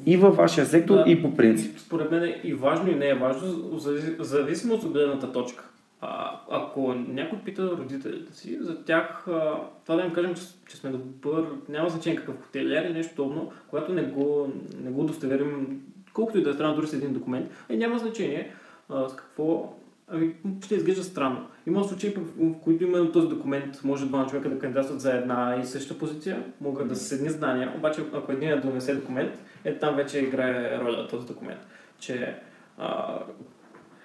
И 0.06 0.18
във 0.18 0.36
вашия 0.36 0.66
сектор, 0.66 0.96
Да. 0.96 1.04
и 1.08 1.22
по 1.22 1.36
принцип. 1.36 1.80
Според 1.80 2.12
мен 2.12 2.24
е 2.24 2.42
и 2.44 2.54
важно 2.54 2.92
и 2.92 2.96
не 2.96 3.10
е 3.10 3.16
важно, 3.16 3.80
зависимо 4.20 4.74
от 4.74 4.92
гледната 4.92 5.32
точка. 5.32 5.66
А, 6.02 6.40
ако 6.52 6.94
някой 6.94 7.40
пита 7.40 7.72
родителите 7.72 8.34
си, 8.34 8.58
за 8.62 8.84
тях 8.84 9.28
а, 9.28 9.54
това 9.86 9.96
да 9.96 10.02
им 10.02 10.14
кажем, 10.14 10.36
че, 10.36 10.42
че 10.70 10.78
сме 10.78 10.90
добър, 10.90 11.46
няма 11.70 11.90
значение 11.90 12.20
какъв 12.20 12.36
хотелиер 12.44 12.84
или 12.84 12.94
нещо 12.94 13.16
подобно, 13.16 13.52
когато 13.70 13.94
не 13.94 14.04
го, 14.04 14.52
не 14.84 14.92
го 14.92 15.02
удостоверим, 15.02 15.82
колкото 16.14 16.38
и 16.38 16.44
да 16.44 16.50
е 16.50 16.54
странно 16.54 16.76
дори 16.76 16.88
с 16.88 16.94
един 16.94 17.14
документ, 17.14 17.52
е, 17.70 17.78
няма 17.78 17.98
значение 17.98 18.52
а, 18.90 19.10
с 19.10 19.16
какво 19.16 19.74
Ами, 20.08 20.36
ще 20.66 20.76
изглежда 20.76 21.04
странно. 21.04 21.48
Има 21.68 21.84
случаи, 21.84 22.16
в 22.38 22.54
които 22.62 22.84
именно 22.84 23.12
този 23.12 23.28
документ 23.28 23.84
може 23.84 24.06
двама 24.06 24.28
човека 24.28 24.50
да 24.50 24.60
кандидатстват 24.60 25.02
за 25.02 25.14
една 25.14 25.58
и 25.62 25.66
съща 25.66 25.98
позиция, 25.98 26.44
могат 26.62 26.88
да 26.88 26.96
са 26.96 27.04
седни 27.04 27.30
знания, 27.30 27.74
обаче 27.78 28.02
ако 28.14 28.32
един 28.32 28.50
е 28.50 28.62
донесе 28.62 28.96
документ, 28.96 29.40
е 29.64 29.78
там 29.78 29.96
вече 29.96 30.20
играе 30.20 30.80
роля 30.80 31.08
този 31.08 31.28
документ. 31.28 31.60
Че 32.00 32.40
а, 32.78 33.20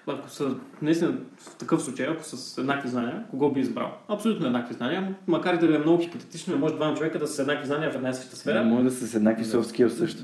ако 0.07 0.29
са 0.29 0.55
наистина 0.81 1.13
в 1.37 1.57
такъв 1.57 1.83
случай, 1.83 2.07
ако 2.07 2.23
са 2.23 2.37
с 2.37 2.57
еднакви 2.57 2.89
знания, 2.89 3.23
кого 3.29 3.51
би 3.51 3.59
избрал? 3.59 3.91
Абсолютно 4.07 4.45
еднакви 4.45 4.73
знания, 4.73 5.15
макар 5.27 5.53
и 5.53 5.57
да 5.57 5.75
е 5.75 5.79
много 5.79 6.03
хипотетично, 6.03 6.57
може 6.57 6.75
двама 6.75 6.97
човека 6.97 7.19
да 7.19 7.27
са 7.27 7.33
с 7.33 7.39
еднакви 7.39 7.65
знания 7.65 7.91
в 7.91 7.95
една 7.95 8.09
и 8.09 8.13
съща 8.13 8.35
сфера. 8.35 8.63
Може 8.63 8.83
да 8.83 8.91
са 8.91 9.07
с 9.07 9.15
еднакви 9.15 9.45
soft 9.45 9.87
също. 9.87 10.23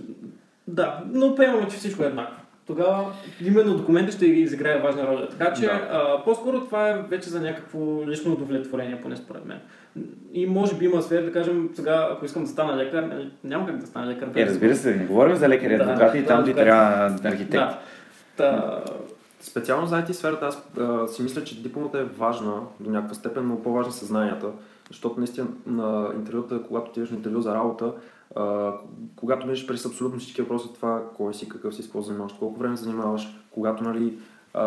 Да, 0.68 1.04
но 1.14 1.36
приемаме, 1.36 1.68
че 1.68 1.78
всичко 1.78 2.04
е 2.04 2.08
еднакво. 2.08 2.47
Тогава 2.68 3.06
именно 3.46 3.78
документът 3.78 4.16
ще 4.16 4.26
изиграе 4.26 4.82
важна 4.82 5.08
роля. 5.08 5.28
Така 5.30 5.54
че 5.54 5.66
Да. 5.66 5.88
а, 5.92 6.24
по-скоро 6.24 6.66
това 6.66 6.90
е 6.90 7.02
вече 7.10 7.30
за 7.30 7.42
някакво 7.42 8.08
лично 8.08 8.34
удовлетворение, 8.34 9.02
поне 9.02 9.16
според 9.16 9.46
мен. 9.46 9.60
И 10.34 10.46
може 10.46 10.76
би 10.76 10.86
има 10.86 11.02
сфери, 11.02 11.26
да 11.26 11.32
кажем, 11.32 11.70
сега, 11.76 12.10
ако 12.12 12.26
искам 12.26 12.44
да 12.44 12.50
стана 12.50 12.78
лекар, 12.78 13.04
нали, 13.04 13.32
няма 13.44 13.68
как 13.68 13.78
да 13.78 13.88
стана 13.88 14.08
лекар. 14.08 14.30
Е, 14.36 14.46
разбира 14.46 14.76
се, 14.76 14.96
не 14.96 15.06
говорим 15.06 15.36
за 15.36 15.50
лекари, 15.50 15.78
Да, 15.78 15.84
адвокати, 15.84 16.22
да, 16.22 16.28
там 16.28 16.46
ти 16.46 16.54
трябва 16.54 17.16
архитект. 17.24 17.52
Да. 17.52 17.80
Та, 18.38 18.84
Специално 19.42 19.88
за 19.88 19.96
IT 19.96 20.12
сферата 20.12 20.46
аз 20.46 20.68
а, 20.80 21.08
си 21.08 21.24
мисля, 21.24 21.44
че 21.44 21.62
дипломата 21.62 22.00
е 22.00 22.04
важна 22.04 22.54
до 22.80 22.90
някаква 22.90 23.16
степен, 23.16 23.48
но 23.48 23.64
по-важни 23.64 23.92
са 23.94 24.06
знанията. 24.06 24.48
Защото 24.88 25.20
наистина 25.20 25.48
на 25.68 26.10
интервюта, 26.16 26.62
когато 26.68 26.92
отидеш 26.92 27.10
на 27.10 27.18
интервю 27.18 27.42
за 27.42 27.56
работа, 27.56 27.92
когато 29.16 29.46
минеш 29.46 29.68
през 29.68 29.86
абсолютно 29.86 30.20
всички 30.20 30.42
въпроси, 30.42 30.74
това 30.74 31.04
кой 31.18 31.34
си, 31.34 31.50
какъв 31.50 31.76
си, 31.76 31.82
с 31.82 31.86
какво 31.86 32.02
занимаваш, 32.02 32.34
колко 32.34 32.60
време 32.60 32.76
занимаваш, 32.76 33.28
когато 33.52 33.84
нали, 33.84 34.18
а, 34.54 34.64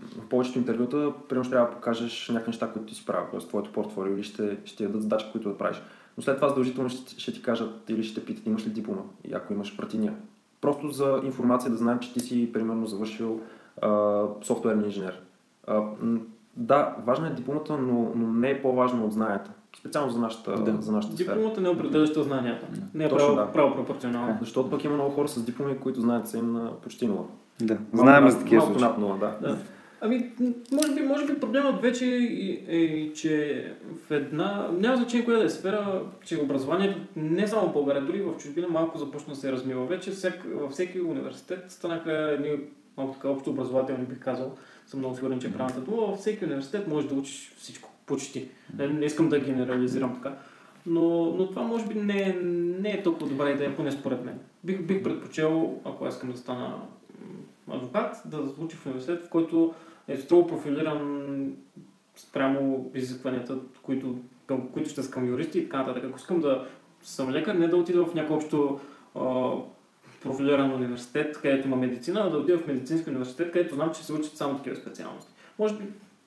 в 0.00 0.28
повечето 0.30 0.58
интервюта, 0.58 1.12
примерно 1.28 1.50
трябва 1.50 1.68
да 1.68 1.74
покажеш 1.74 2.28
някакви 2.28 2.50
неща, 2.50 2.72
които 2.72 2.86
ти 2.88 2.94
си 2.94 3.06
правил, 3.06 3.26
т.е. 3.30 3.48
твоето 3.48 3.72
портфолио 3.72 4.14
или 4.14 4.22
ще, 4.22 4.58
ще 4.64 4.76
ти 4.76 4.82
дадат 4.82 5.02
задачи, 5.02 5.26
които 5.32 5.48
да 5.48 5.58
правиш. 5.58 5.82
Но 6.16 6.22
след 6.22 6.36
това 6.36 6.48
задължително 6.48 6.90
ще, 6.90 7.20
ще 7.20 7.32
ти 7.32 7.42
кажат 7.42 7.90
или 7.90 8.04
ще 8.04 8.20
те 8.20 8.26
питат 8.26 8.46
имаш 8.46 8.66
ли 8.66 8.70
диплома 8.70 9.02
и 9.24 9.34
ако 9.34 9.52
имаш 9.52 9.76
пратиния. 9.76 10.14
Просто 10.60 10.90
за 10.90 11.20
информация 11.24 11.70
да 11.70 11.76
знаем, 11.76 11.98
че 11.98 12.12
ти 12.12 12.20
си 12.20 12.52
примерно 12.52 12.86
завършил 12.86 13.40
а, 13.82 14.22
софтуерен 14.42 14.84
инженер. 14.84 15.20
М, 15.68 16.20
да, 16.56 16.96
важна 17.06 17.28
е 17.28 17.30
дипломата, 17.30 17.78
но, 17.78 18.12
но 18.14 18.32
не 18.32 18.50
е 18.50 18.62
по-важна 18.62 19.04
от 19.04 19.12
знанията. 19.12 19.50
Специално 19.78 20.12
за 20.12 20.18
нашата, 20.18 20.56
Да. 20.56 20.76
за 20.80 20.92
нашата 20.92 21.14
сфера. 21.16 21.34
дипломата 21.34 21.60
не 21.60 21.68
е 21.68 21.72
определяща 21.72 22.22
знанията. 22.22 22.66
Не 22.94 23.04
е 23.04 23.08
Точно, 23.08 23.26
право, 23.26 23.36
да. 23.36 23.52
право 23.52 23.74
пропорционално. 23.74 24.36
Защото 24.40 24.70
пък 24.70 24.84
има 24.84 24.94
много 24.94 25.10
хора 25.10 25.28
с 25.28 25.44
дипломи, 25.44 25.78
които 25.78 26.00
знаят 26.00 26.28
са 26.28 26.38
им 26.38 26.52
на 26.52 26.72
почти 26.72 27.06
нула. 27.06 27.24
Да, 27.60 27.74
Малко 27.74 27.96
знаем 27.96 28.30
за 28.30 28.38
такива 28.38 28.56
малко 28.58 28.72
случаи. 28.72 28.88
над 28.88 28.98
нула, 28.98 29.16
да. 29.18 29.48
Да. 29.48 29.56
Ами, 30.00 30.30
може 30.72 30.94
би, 30.94 31.02
може 31.02 31.26
би 31.26 31.40
проблемът 31.40 31.82
вече 31.82 32.06
е, 32.06 32.76
е, 32.76 33.12
че 33.12 33.64
в 34.06 34.10
една... 34.10 34.68
Няма 34.72 34.96
значение 34.96 35.24
коя 35.24 35.38
да 35.38 35.44
е 35.44 35.50
сфера, 35.50 36.02
че 36.24 36.40
образованието 36.42 36.98
не 37.16 37.48
само 37.48 37.68
в 37.68 37.72
България, 37.72 38.02
дори 38.02 38.22
в 38.22 38.36
чужбина 38.38 38.68
малко 38.68 38.98
започна 38.98 39.32
да 39.34 39.40
се 39.40 39.52
размива. 39.52 39.86
Вече 39.86 40.10
всек, 40.10 40.42
във 40.54 40.72
всеки 40.72 41.00
университет 41.00 41.64
станаха 41.68 42.12
едни 42.12 42.50
малко 42.96 43.14
така 43.14 43.28
общо 43.28 43.50
образователни, 43.50 44.04
бих 44.04 44.18
казал. 44.20 44.52
Съм 44.86 44.98
много 44.98 45.14
сигурен, 45.14 45.40
че 45.40 45.46
е 45.46 45.52
правилната 45.52 45.80
дума. 45.80 46.06
Във 46.06 46.18
всеки 46.18 46.44
университет 46.44 46.88
можеш 46.88 47.08
да 47.08 47.14
учиш 47.14 47.54
всичко, 47.56 47.90
почти. 48.06 48.48
Не, 48.78 48.88
не 48.88 49.06
искам 49.06 49.28
да 49.28 49.40
генерализирам 49.40 50.14
така. 50.14 50.36
Но, 50.86 51.24
но 51.24 51.48
това 51.48 51.62
може 51.62 51.86
би 51.86 51.94
не, 51.94 52.22
е- 52.22 52.40
не 52.82 52.90
е 52.90 53.02
толкова 53.02 53.28
добра 53.28 53.50
идея, 53.50 53.76
поне 53.76 53.92
според 53.92 54.24
мен. 54.24 54.38
Бих, 54.64 54.82
бих 54.82 55.02
предпочел, 55.02 55.80
ако 55.84 56.08
искам 56.08 56.30
да 56.30 56.38
стана 56.38 56.76
адвокат, 57.70 58.16
да 58.24 58.38
учи 58.58 58.76
в 58.76 58.86
университет, 58.86 59.24
в 59.24 59.28
който 59.28 59.74
е 60.08 60.16
строго 60.16 60.46
профилиран 60.46 61.52
спрямо 62.16 62.90
изискванията, 62.94 63.58
които, 63.82 64.18
към, 64.46 64.68
които 64.68 64.90
ще 64.90 65.10
към 65.10 65.28
юристи 65.28 65.58
и 65.58 65.64
така 65.64 65.78
нататък. 65.78 66.04
Ако 66.04 66.18
искам 66.18 66.40
да 66.40 66.66
съм 67.02 67.30
лекар, 67.30 67.54
не 67.54 67.68
да 67.68 67.76
отида 67.76 68.04
в 68.04 68.14
някой 68.14 68.36
общо 68.36 68.80
а, 69.14 69.52
профилиран 70.22 70.72
университет, 70.72 71.40
където 71.42 71.66
има 71.66 71.76
медицина, 71.76 72.20
а 72.20 72.30
да 72.30 72.38
отида 72.38 72.58
в 72.58 72.66
медицински 72.66 73.10
университет, 73.10 73.52
където 73.52 73.74
знам, 73.74 73.92
че 73.94 74.04
се 74.04 74.12
учат 74.12 74.36
само 74.36 74.56
такива 74.56 74.76
специалности. 74.76 75.32
Може 75.58 75.74
би, 75.74 75.84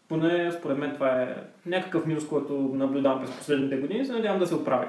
поне 0.09 0.51
според 0.51 0.77
мен 0.77 0.93
това 0.93 1.21
е 1.21 1.35
някакъв 1.65 2.05
минус, 2.05 2.27
който 2.27 2.53
наблюдавам 2.53 3.21
през 3.21 3.31
последните 3.37 3.77
години 3.77 3.99
и 3.99 4.05
се 4.05 4.13
надявам 4.13 4.39
да 4.39 4.47
се 4.47 4.55
оправи. 4.55 4.87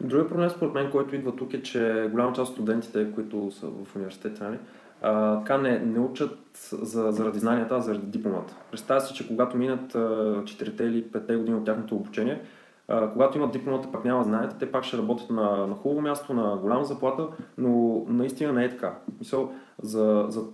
Другия 0.00 0.28
проблем 0.28 0.50
според 0.50 0.74
мен, 0.74 0.90
който 0.90 1.16
идва 1.16 1.36
тук 1.36 1.54
е, 1.54 1.62
че 1.62 2.08
голяма 2.12 2.32
част 2.32 2.48
от 2.50 2.56
студентите, 2.56 3.12
които 3.14 3.50
са 3.50 3.66
в 3.66 3.96
университета, 3.96 4.44
нали, 4.44 4.58
така 5.38 5.58
не, 5.58 5.78
не 5.78 5.98
учат 5.98 6.38
за, 6.72 7.12
заради 7.12 7.38
знанията, 7.38 7.76
а 7.76 7.80
заради 7.80 8.06
дипломата. 8.06 8.56
Представя 8.70 9.00
си, 9.00 9.14
че 9.14 9.28
когато 9.28 9.56
минат 9.56 9.94
а, 9.94 9.98
4 9.98 10.82
или 10.82 11.04
5 11.04 11.36
години 11.36 11.56
от 11.56 11.64
тяхното 11.64 11.96
обучение, 11.96 12.42
когато 13.12 13.38
имат 13.38 13.52
дипломата, 13.52 13.92
пак 13.92 14.04
няма 14.04 14.24
знанията, 14.24 14.58
те 14.58 14.72
пак 14.72 14.84
ще 14.84 14.98
работят 14.98 15.30
на, 15.30 15.66
на 15.66 15.74
хубаво 15.74 16.00
място, 16.00 16.34
на 16.34 16.56
голяма 16.56 16.84
заплата, 16.84 17.28
но 17.58 18.02
наистина 18.08 18.52
не 18.52 18.64
е 18.64 18.70
така. 18.70 18.94
Мисъл, 19.18 19.52
за, 19.82 20.26
за 20.28 20.44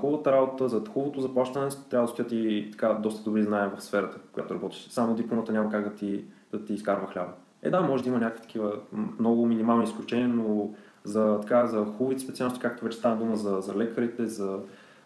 хубавата 0.00 0.32
работа, 0.32 0.68
за 0.68 0.82
хубавото 0.92 1.20
заплащане 1.20 1.68
трябва 1.90 2.06
да 2.06 2.12
стоят 2.12 2.32
и 2.32 2.68
така 2.72 2.88
доста 2.88 3.24
добри 3.24 3.42
знания 3.42 3.72
в 3.76 3.82
сферата, 3.82 4.18
в 4.18 4.30
която 4.32 4.54
работиш. 4.54 4.88
Само 4.90 5.14
дипломата 5.14 5.52
няма 5.52 5.70
как 5.70 5.84
да 5.84 5.94
ти, 5.94 6.24
да 6.52 6.64
ти 6.64 6.74
изкарва 6.74 7.06
хляба. 7.06 7.32
Е, 7.62 7.70
да, 7.70 7.80
може 7.80 8.02
да 8.02 8.08
има 8.08 8.18
някакви 8.18 8.42
такива 8.42 8.72
много 9.18 9.46
минимални 9.46 9.84
изключения, 9.84 10.28
но 10.28 10.70
за, 11.04 11.40
така, 11.40 11.66
за 11.66 11.84
хубавите 11.84 12.22
специалности, 12.22 12.60
както 12.60 12.84
вече 12.84 12.98
стана 12.98 13.16
дума 13.16 13.36
за, 13.36 13.60
за 13.60 13.74
лекарите, 13.76 14.26
за, 14.26 14.58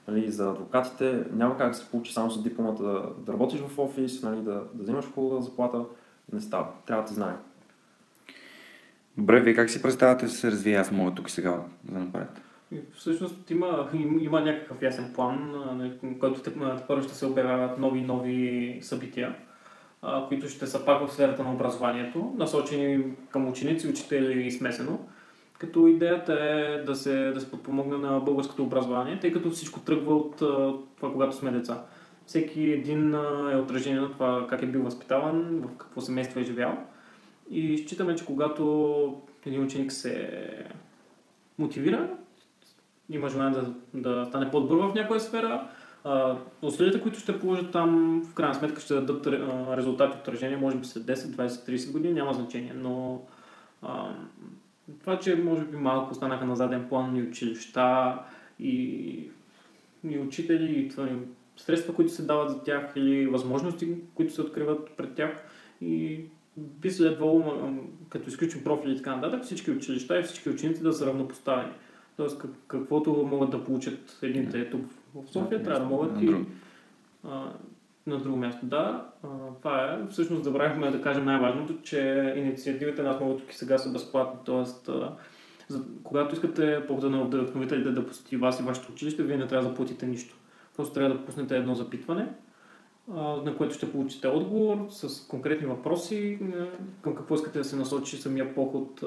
нали, 0.09 0.31
за 0.31 0.51
адвокатите, 0.51 1.25
няма 1.33 1.57
как 1.57 1.69
да 1.69 1.75
се 1.75 1.91
получи 1.91 2.13
само 2.13 2.31
с 2.31 2.43
дипломата 2.43 2.83
да, 2.83 3.03
да 3.19 3.33
работиш 3.33 3.61
в 3.61 3.79
офис, 3.79 4.23
нали, 4.23 4.41
да, 4.43 4.63
да 4.75 4.83
взимаш 4.83 5.13
хубава 5.15 5.41
заплата. 5.41 5.85
Не 6.33 6.41
става. 6.41 6.67
Трябва 6.87 7.03
да 7.03 7.09
ти 7.09 7.15
знае. 7.15 7.35
Добре, 9.17 9.41
вие 9.41 9.55
как 9.55 9.71
си 9.71 9.83
представяте 9.83 10.25
да 10.27 10.31
се 10.31 10.51
развие 10.51 10.77
аз 10.77 10.91
мога 10.91 11.15
тук 11.15 11.31
сега 11.31 11.63
за 11.93 11.99
напред? 11.99 12.43
Всъщност 12.95 13.51
има, 13.51 13.89
им- 13.95 14.19
има 14.23 14.41
някакъв 14.41 14.83
ясен 14.83 15.13
план, 15.15 15.55
който 16.21 16.41
те- 16.41 16.53
първо 16.89 17.03
ще 17.03 17.15
се 17.15 17.27
обявяват 17.27 17.79
нови 17.79 18.01
нови 18.01 18.79
събития, 18.83 19.37
които 20.29 20.49
ще 20.49 20.67
са 20.67 20.85
пак 20.85 21.07
в 21.07 21.13
сферата 21.13 21.43
на 21.43 21.53
образованието, 21.53 22.35
насочени 22.37 23.05
към 23.31 23.49
ученици, 23.49 23.89
учители 23.89 24.47
и 24.47 24.51
смесено. 24.51 24.99
Като 25.59 25.87
идеята 25.87 26.33
е 26.33 26.83
да 26.85 26.95
се, 26.95 27.31
да 27.31 27.41
се 27.41 27.51
подпомогне 27.51 27.97
на 27.97 28.21
българското 28.21 28.63
образование, 28.63 29.21
тъй 29.21 29.33
като 29.33 29.51
всичко 29.51 29.81
тръгва 29.81 30.15
от 30.17 30.37
това, 30.97 31.13
когато 31.13 31.37
сме 31.37 31.51
деца. 31.51 31.85
Всеки 32.27 32.63
един 32.63 33.15
е 33.53 33.57
отражение 33.57 34.01
на 34.01 34.13
това 34.13 34.47
как 34.51 34.63
е 34.63 34.67
бил 34.67 34.83
възпитаван, 34.83 35.61
в 35.61 35.77
какво 35.79 36.01
семейство 36.01 36.41
е 36.41 36.45
живял. 36.45 36.79
И 37.51 37.79
считаме, 37.79 38.15
че 38.15 38.27
когато 38.27 39.23
един 39.47 39.65
ученик 39.65 39.93
се 39.93 40.41
мотивира, 41.59 42.09
има 43.11 43.29
желание 43.29 43.61
да, 43.61 43.75
да 43.95 44.27
стане 44.27 44.51
по-добър 44.51 44.89
в 44.89 44.95
някоя 44.95 45.21
сфера. 45.21 45.69
А, 46.05 46.37
усилията, 46.63 47.03
които 47.03 47.19
ще 47.19 47.41
положат 47.41 47.73
там, 47.73 48.23
в 48.31 48.35
крайна 48.35 48.55
сметка 48.55 48.81
ще 48.81 48.95
дадат 48.95 49.27
резултати 49.77 50.17
от 50.17 50.21
отражение, 50.21 50.57
може 50.57 50.77
би 50.77 50.87
след 50.87 51.05
10, 51.05 51.15
20, 51.15 51.49
30 51.49 51.93
години, 51.93 52.15
няма 52.15 52.33
значение. 52.33 52.73
Но 52.77 53.23
а, 53.83 54.15
това, 55.01 55.19
че 55.19 55.37
може 55.37 55.65
би 55.65 55.77
малко 55.77 56.13
останаха 56.13 56.45
на 56.45 56.57
заден 56.57 56.89
план 56.89 57.17
и 57.17 57.23
училища, 57.23 58.19
и, 58.61 59.31
и 60.09 60.19
учители, 60.19 60.81
и 60.81 60.89
това, 60.89 61.09
и 61.09 61.13
средства, 61.57 61.95
които 61.95 62.13
се 62.13 62.23
дават 62.23 62.51
за 62.51 62.63
тях, 62.63 62.93
или 62.97 63.27
възможности, 63.27 63.95
които 64.15 64.35
се 64.35 64.41
откриват 64.41 64.91
пред 64.97 65.15
тях. 65.15 65.45
И 65.81 66.21
би 66.57 66.91
следвало, 66.91 67.55
като 68.09 68.29
изключим 68.29 68.65
профили 68.65 68.93
и 68.93 68.97
така 68.97 69.17
нататък, 69.17 69.45
всички 69.45 69.71
училища 69.71 70.21
и 70.21 70.23
всички 70.23 70.49
ученици 70.49 70.83
да 70.83 70.93
са 70.93 71.07
равнопоставени. 71.07 71.73
Тоест, 72.21 72.39
как, 72.39 72.51
каквото 72.67 73.29
могат 73.31 73.51
да 73.51 73.65
получат 73.65 74.19
едните 74.23 74.71
тук 74.71 74.81
в 75.15 75.33
София, 75.33 75.59
На 75.59 75.65
трябва 75.65 75.81
да 75.81 75.87
могат 75.87 76.13
на 76.13 76.23
и 76.23 76.35
а, 77.29 77.53
на 78.07 78.19
друго 78.19 78.37
място. 78.37 78.67
Да, 78.67 79.07
а, 79.23 79.29
това 79.59 79.85
е. 79.85 80.07
Всъщност 80.11 80.45
забравихме 80.45 80.91
да 80.91 81.03
кажем 81.03 81.25
най-важното, 81.25 81.75
че 81.83 82.35
инициативите 82.37 83.03
на 83.03 83.19
могат 83.21 83.39
тук 83.39 83.53
и 83.53 83.57
сега 83.57 83.79
са 83.79 83.93
безплатни. 83.93 84.41
Тоест, 84.45 84.89
а, 84.89 85.13
за, 85.69 85.85
когато 86.03 86.35
искате 86.35 86.87
повода 86.87 87.11
на 87.11 87.25
вдъхновителите 87.25 87.91
да 87.91 88.07
посети 88.07 88.37
вас 88.37 88.61
и 88.61 88.63
вашето 88.63 88.93
училище, 88.93 89.23
вие 89.23 89.37
не 89.37 89.47
трябва 89.47 89.69
да 89.69 89.75
платите 89.75 90.07
нищо. 90.07 90.37
Просто 90.77 90.95
трябва 90.95 91.15
да 91.15 91.25
пуснете 91.25 91.57
едно 91.57 91.75
запитване, 91.75 92.29
на 93.45 93.55
което 93.59 93.75
ще 93.75 93.93
получите 93.93 94.29
отговор 94.29 94.87
с 94.91 95.29
конкретни 95.29 95.67
въпроси, 95.67 96.39
към 97.03 97.15
какво 97.15 97.35
искате 97.35 97.59
да 97.59 97.65
се 97.65 97.77
насочи 97.77 98.17
самия 98.17 98.55
поход 98.55 99.05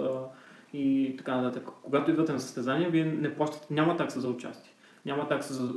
и 0.73 1.15
така 1.17 1.37
нататък. 1.37 1.69
Когато 1.83 2.11
идвате 2.11 2.33
на 2.33 2.39
състезание, 2.39 2.89
вие 2.89 3.05
не 3.05 3.35
плащате, 3.35 3.73
няма 3.73 3.97
такса 3.97 4.19
за 4.21 4.29
участие. 4.29 4.71
Няма 5.05 5.27
такса 5.27 5.53
за, 5.53 5.73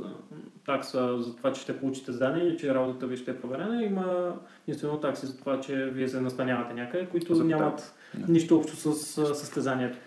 такса 0.65 1.17
за 1.21 1.35
това, 1.35 1.53
че 1.53 1.61
ще 1.61 1.79
получите 1.79 2.11
задание 2.11 2.43
или 2.43 2.57
че 2.57 2.73
работата 2.73 3.07
ви 3.07 3.17
ще 3.17 3.31
е 3.31 3.37
проверена. 3.41 3.83
Има 3.83 4.35
единствено 4.67 4.99
такси 4.99 5.25
за 5.25 5.37
това, 5.37 5.59
че 5.59 5.75
вие 5.85 6.07
се 6.07 6.21
настанявате 6.21 6.73
някъде, 6.73 7.05
които 7.05 7.43
нямат 7.43 7.95
Да. 8.13 8.31
нищо 8.31 8.57
общо 8.57 8.75
с 8.75 8.93
състезанието. 9.35 9.97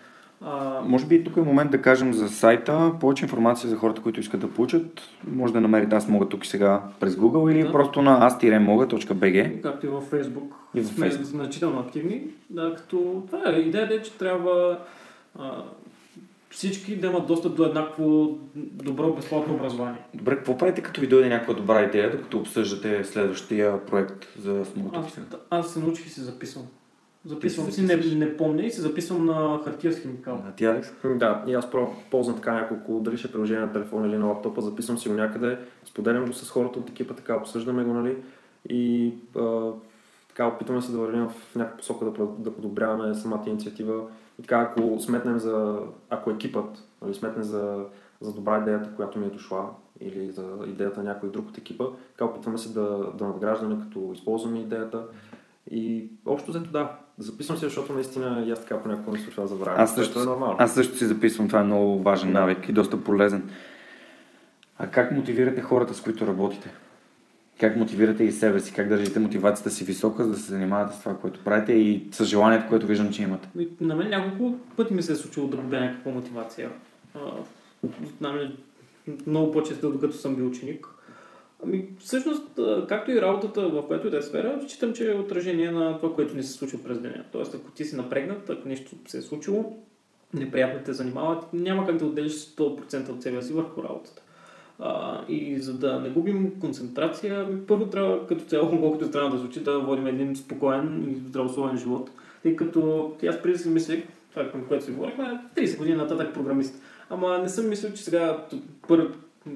А, 0.43 0.81
Може 0.85 1.05
би 1.05 1.23
тук 1.23 1.37
е 1.37 1.41
момент 1.41 1.71
да 1.71 1.81
кажем 1.81 2.13
за 2.13 2.29
сайта. 2.29 2.93
Повече 2.99 3.25
информация 3.25 3.69
за 3.69 3.75
хората, 3.75 4.01
които 4.01 4.19
искат 4.19 4.39
да 4.41 4.51
получат. 4.51 5.01
Може 5.27 5.53
да 5.53 5.61
намерите 5.61 5.95
аз 5.95 6.07
мога 6.07 6.29
тук 6.29 6.45
и 6.45 6.47
сега 6.47 6.81
през 6.99 7.15
Google 7.15 7.51
или 7.51 7.63
Да. 7.63 7.71
просто 7.71 8.01
на 8.01 8.25
аз-мога.bg. 8.25 9.61
както 9.61 9.85
и 9.85 9.89
във 9.89 10.11
Facebook, 10.11 10.47
И 10.75 10.81
във 10.81 10.91
сме 10.91 11.09
Facebook. 11.11 11.21
значително 11.21 11.79
активни. 11.79 12.21
Да, 12.49 12.73
като 12.77 13.23
това 13.27 13.41
е 13.49 13.59
идеята 13.59 13.93
е, 13.93 14.01
че 14.01 14.17
трябва 14.17 14.79
а, 15.39 15.63
всички 16.49 16.95
да 16.95 17.07
имат 17.07 17.27
достъп 17.27 17.55
до 17.55 17.63
еднакво 17.65 18.37
добро 18.55 19.13
безплатно 19.13 19.53
образование. 19.53 19.99
Добре, 20.13 20.35
какво 20.35 20.57
правите 20.57 20.81
като 20.81 21.01
ви 21.01 21.07
дойде 21.07 21.29
някаква 21.29 21.53
добра 21.53 21.81
идея, 21.81 22.11
докато 22.11 22.37
обсъждате 22.37 23.03
следващия 23.03 23.85
проект 23.85 24.27
за 24.39 24.65
Смолток? 24.65 25.03
Аз, 25.05 25.19
аз 25.49 25.73
се 25.73 25.79
научих 25.79 26.05
и 26.05 26.09
се 26.09 26.21
записвам. 26.21 26.65
Записвам 27.25 27.71
си, 27.71 27.81
не, 27.81 27.95
не 27.95 28.37
помня 28.37 28.63
и 28.63 28.71
се 28.71 28.81
записвам 28.81 29.25
на 29.25 29.59
хартия 29.63 29.93
с 29.93 29.99
химикал. 29.99 30.43
А 30.47 30.51
ти, 30.51 30.65
Алекс? 30.65 30.91
Да, 31.15 31.43
и 31.47 31.53
аз 31.53 31.67
ползвам 32.11 32.35
така 32.35 32.53
няколко, 32.53 32.99
дали 32.99 33.17
ще 33.17 33.27
е 33.27 33.31
приложение 33.31 33.65
на 33.65 33.71
телефона 33.71 34.07
или 34.07 34.17
на 34.17 34.25
лаптопа, 34.25 34.61
записвам 34.61 34.97
си 34.97 35.09
го 35.09 35.15
някъде, 35.15 35.59
споделям 35.85 36.25
го 36.25 36.33
с 36.33 36.49
хората 36.49 36.79
от 36.79 36.89
екипа, 36.89 37.13
така 37.13 37.35
обсъждаме 37.35 37.83
го, 37.83 37.93
нали? 37.93 38.17
И 38.69 39.13
а, 39.35 39.71
така 40.27 40.47
опитваме 40.47 40.81
се 40.81 40.91
да 40.91 40.97
вървим 40.97 41.27
в 41.27 41.55
някаква 41.55 41.77
посока 41.77 42.05
да, 42.05 42.25
да 42.39 42.55
подобряваме 42.55 43.15
самата 43.15 43.43
инициатива. 43.47 44.03
И 44.39 44.41
така, 44.41 44.59
ако 44.59 44.99
сметнем 44.99 45.39
за, 45.39 45.79
ако 46.09 46.31
екипът, 46.31 46.83
нали, 47.01 47.13
сметне 47.13 47.43
за, 47.43 47.85
за 48.21 48.33
добра 48.33 48.61
идеята, 48.61 48.95
която 48.95 49.19
ми 49.19 49.25
е 49.25 49.29
дошла, 49.29 49.69
или 49.99 50.31
за 50.31 50.45
идеята 50.67 51.03
на 51.03 51.09
някой 51.09 51.31
друг 51.31 51.49
от 51.49 51.57
екипа, 51.57 51.85
така 52.11 52.25
опитваме 52.25 52.57
се 52.57 52.73
да, 52.73 53.11
да 53.17 53.25
надграждаме, 53.25 53.79
като 53.79 54.11
използваме 54.13 54.59
идеята. 54.59 55.03
И 55.71 56.09
общо 56.25 56.51
взето 56.51 56.71
да, 56.71 56.97
записвам 57.17 57.57
се, 57.57 57.65
защото 57.65 57.93
наистина 57.93 58.43
и 58.47 58.51
аз 58.51 58.59
така 58.61 58.79
понякога 58.79 59.17
не 59.17 59.23
случва 59.23 59.41
да 59.41 59.47
забравям. 59.47 59.81
Аз 59.81 59.95
също, 59.95 60.21
е 60.21 60.25
нормално. 60.25 60.55
аз 60.59 60.73
също 60.73 60.97
си 60.97 61.05
записвам, 61.05 61.47
това 61.47 61.59
е 61.59 61.63
много 61.63 62.03
важен 62.03 62.31
навик 62.31 62.69
и 62.69 62.73
доста 62.73 63.03
полезен. 63.03 63.49
А 64.77 64.87
как 64.87 65.11
мотивирате 65.11 65.61
хората, 65.61 65.93
с 65.93 66.01
които 66.01 66.27
работите? 66.27 66.71
Как 67.59 67.75
мотивирате 67.75 68.23
и 68.23 68.31
себе 68.31 68.59
си? 68.59 68.73
Как 68.73 68.87
държите 68.87 69.19
мотивацията 69.19 69.69
си 69.69 69.83
висока, 69.83 70.23
за 70.23 70.31
да 70.31 70.37
се 70.37 70.51
занимавате 70.51 70.95
с 70.95 70.99
това, 70.99 71.17
което 71.17 71.43
правите 71.43 71.73
и 71.73 72.07
с 72.11 72.25
желанието, 72.25 72.65
което 72.69 72.87
виждам, 72.87 73.11
че 73.13 73.23
имате? 73.23 73.49
На 73.81 73.95
мен 73.95 74.09
няколко 74.09 74.57
пъти 74.77 74.93
ми 74.93 75.03
се 75.03 75.11
е 75.11 75.15
случило 75.15 75.47
да 75.47 75.57
губя 75.57 75.79
някаква 75.79 76.11
мотивация. 76.11 76.69
А, 77.15 77.19
нали, 78.21 78.57
много 79.27 79.51
по-често, 79.51 79.91
докато 79.91 80.17
съм 80.17 80.35
бил 80.35 80.47
ученик. 80.47 80.87
Ами, 81.63 81.89
всъщност, 81.99 82.59
както 82.87 83.11
и 83.11 83.21
работата, 83.21 83.69
в 83.69 83.87
която 83.87 84.07
и 84.07 84.09
да 84.09 84.17
е 84.17 84.21
сфера, 84.21 84.59
считам, 84.67 84.93
че 84.93 85.11
е 85.11 85.15
отражение 85.15 85.71
на 85.71 85.99
това, 85.99 86.15
което 86.15 86.35
ни 86.35 86.43
се 86.43 86.53
случва 86.53 86.79
през 86.83 86.99
деня. 86.99 87.23
Тоест, 87.31 87.55
ако 87.55 87.71
ти 87.71 87.85
си 87.85 87.95
напрегнат, 87.95 88.49
ако 88.49 88.67
нещо 88.67 88.91
се 89.07 89.17
е 89.17 89.21
случило, 89.21 89.77
неприятно 90.33 90.79
те 90.85 90.93
занимават, 90.93 91.53
няма 91.53 91.85
как 91.85 91.97
да 91.97 92.05
отделиш 92.05 92.31
100% 92.31 93.09
от 93.09 93.23
себе 93.23 93.41
си 93.41 93.53
върху 93.53 93.83
работата. 93.83 94.21
А, 94.79 95.21
и 95.29 95.59
за 95.59 95.73
да 95.73 95.99
не 95.99 96.09
губим 96.09 96.59
концентрация, 96.59 97.45
ами, 97.47 97.65
първо 97.67 97.85
трябва 97.85 98.27
като 98.27 98.45
цяло, 98.45 98.69
колкото 98.81 99.07
странно 99.07 99.31
да 99.31 99.37
звучи, 99.37 99.63
да 99.63 99.79
водим 99.79 100.07
един 100.07 100.35
спокоен 100.35 101.11
и 101.11 101.27
здравословен 101.27 101.77
живот. 101.77 102.09
Тъй 102.43 102.55
като 102.55 103.11
аз 103.29 103.41
преди 103.41 103.57
си 103.57 103.69
мислех, 103.69 104.03
това 104.29 104.51
към 104.51 104.65
което 104.67 104.85
си 104.85 104.91
говорихме, 104.91 105.39
30 105.55 105.77
години 105.77 105.95
нататък 105.95 106.33
програмист. 106.33 106.81
Ама 107.09 107.39
не 107.39 107.49
съм 107.49 107.69
мислил, 107.69 107.93
че 107.93 108.03
сега 108.03 108.45
т- 108.49 108.57
пър, 108.87 109.11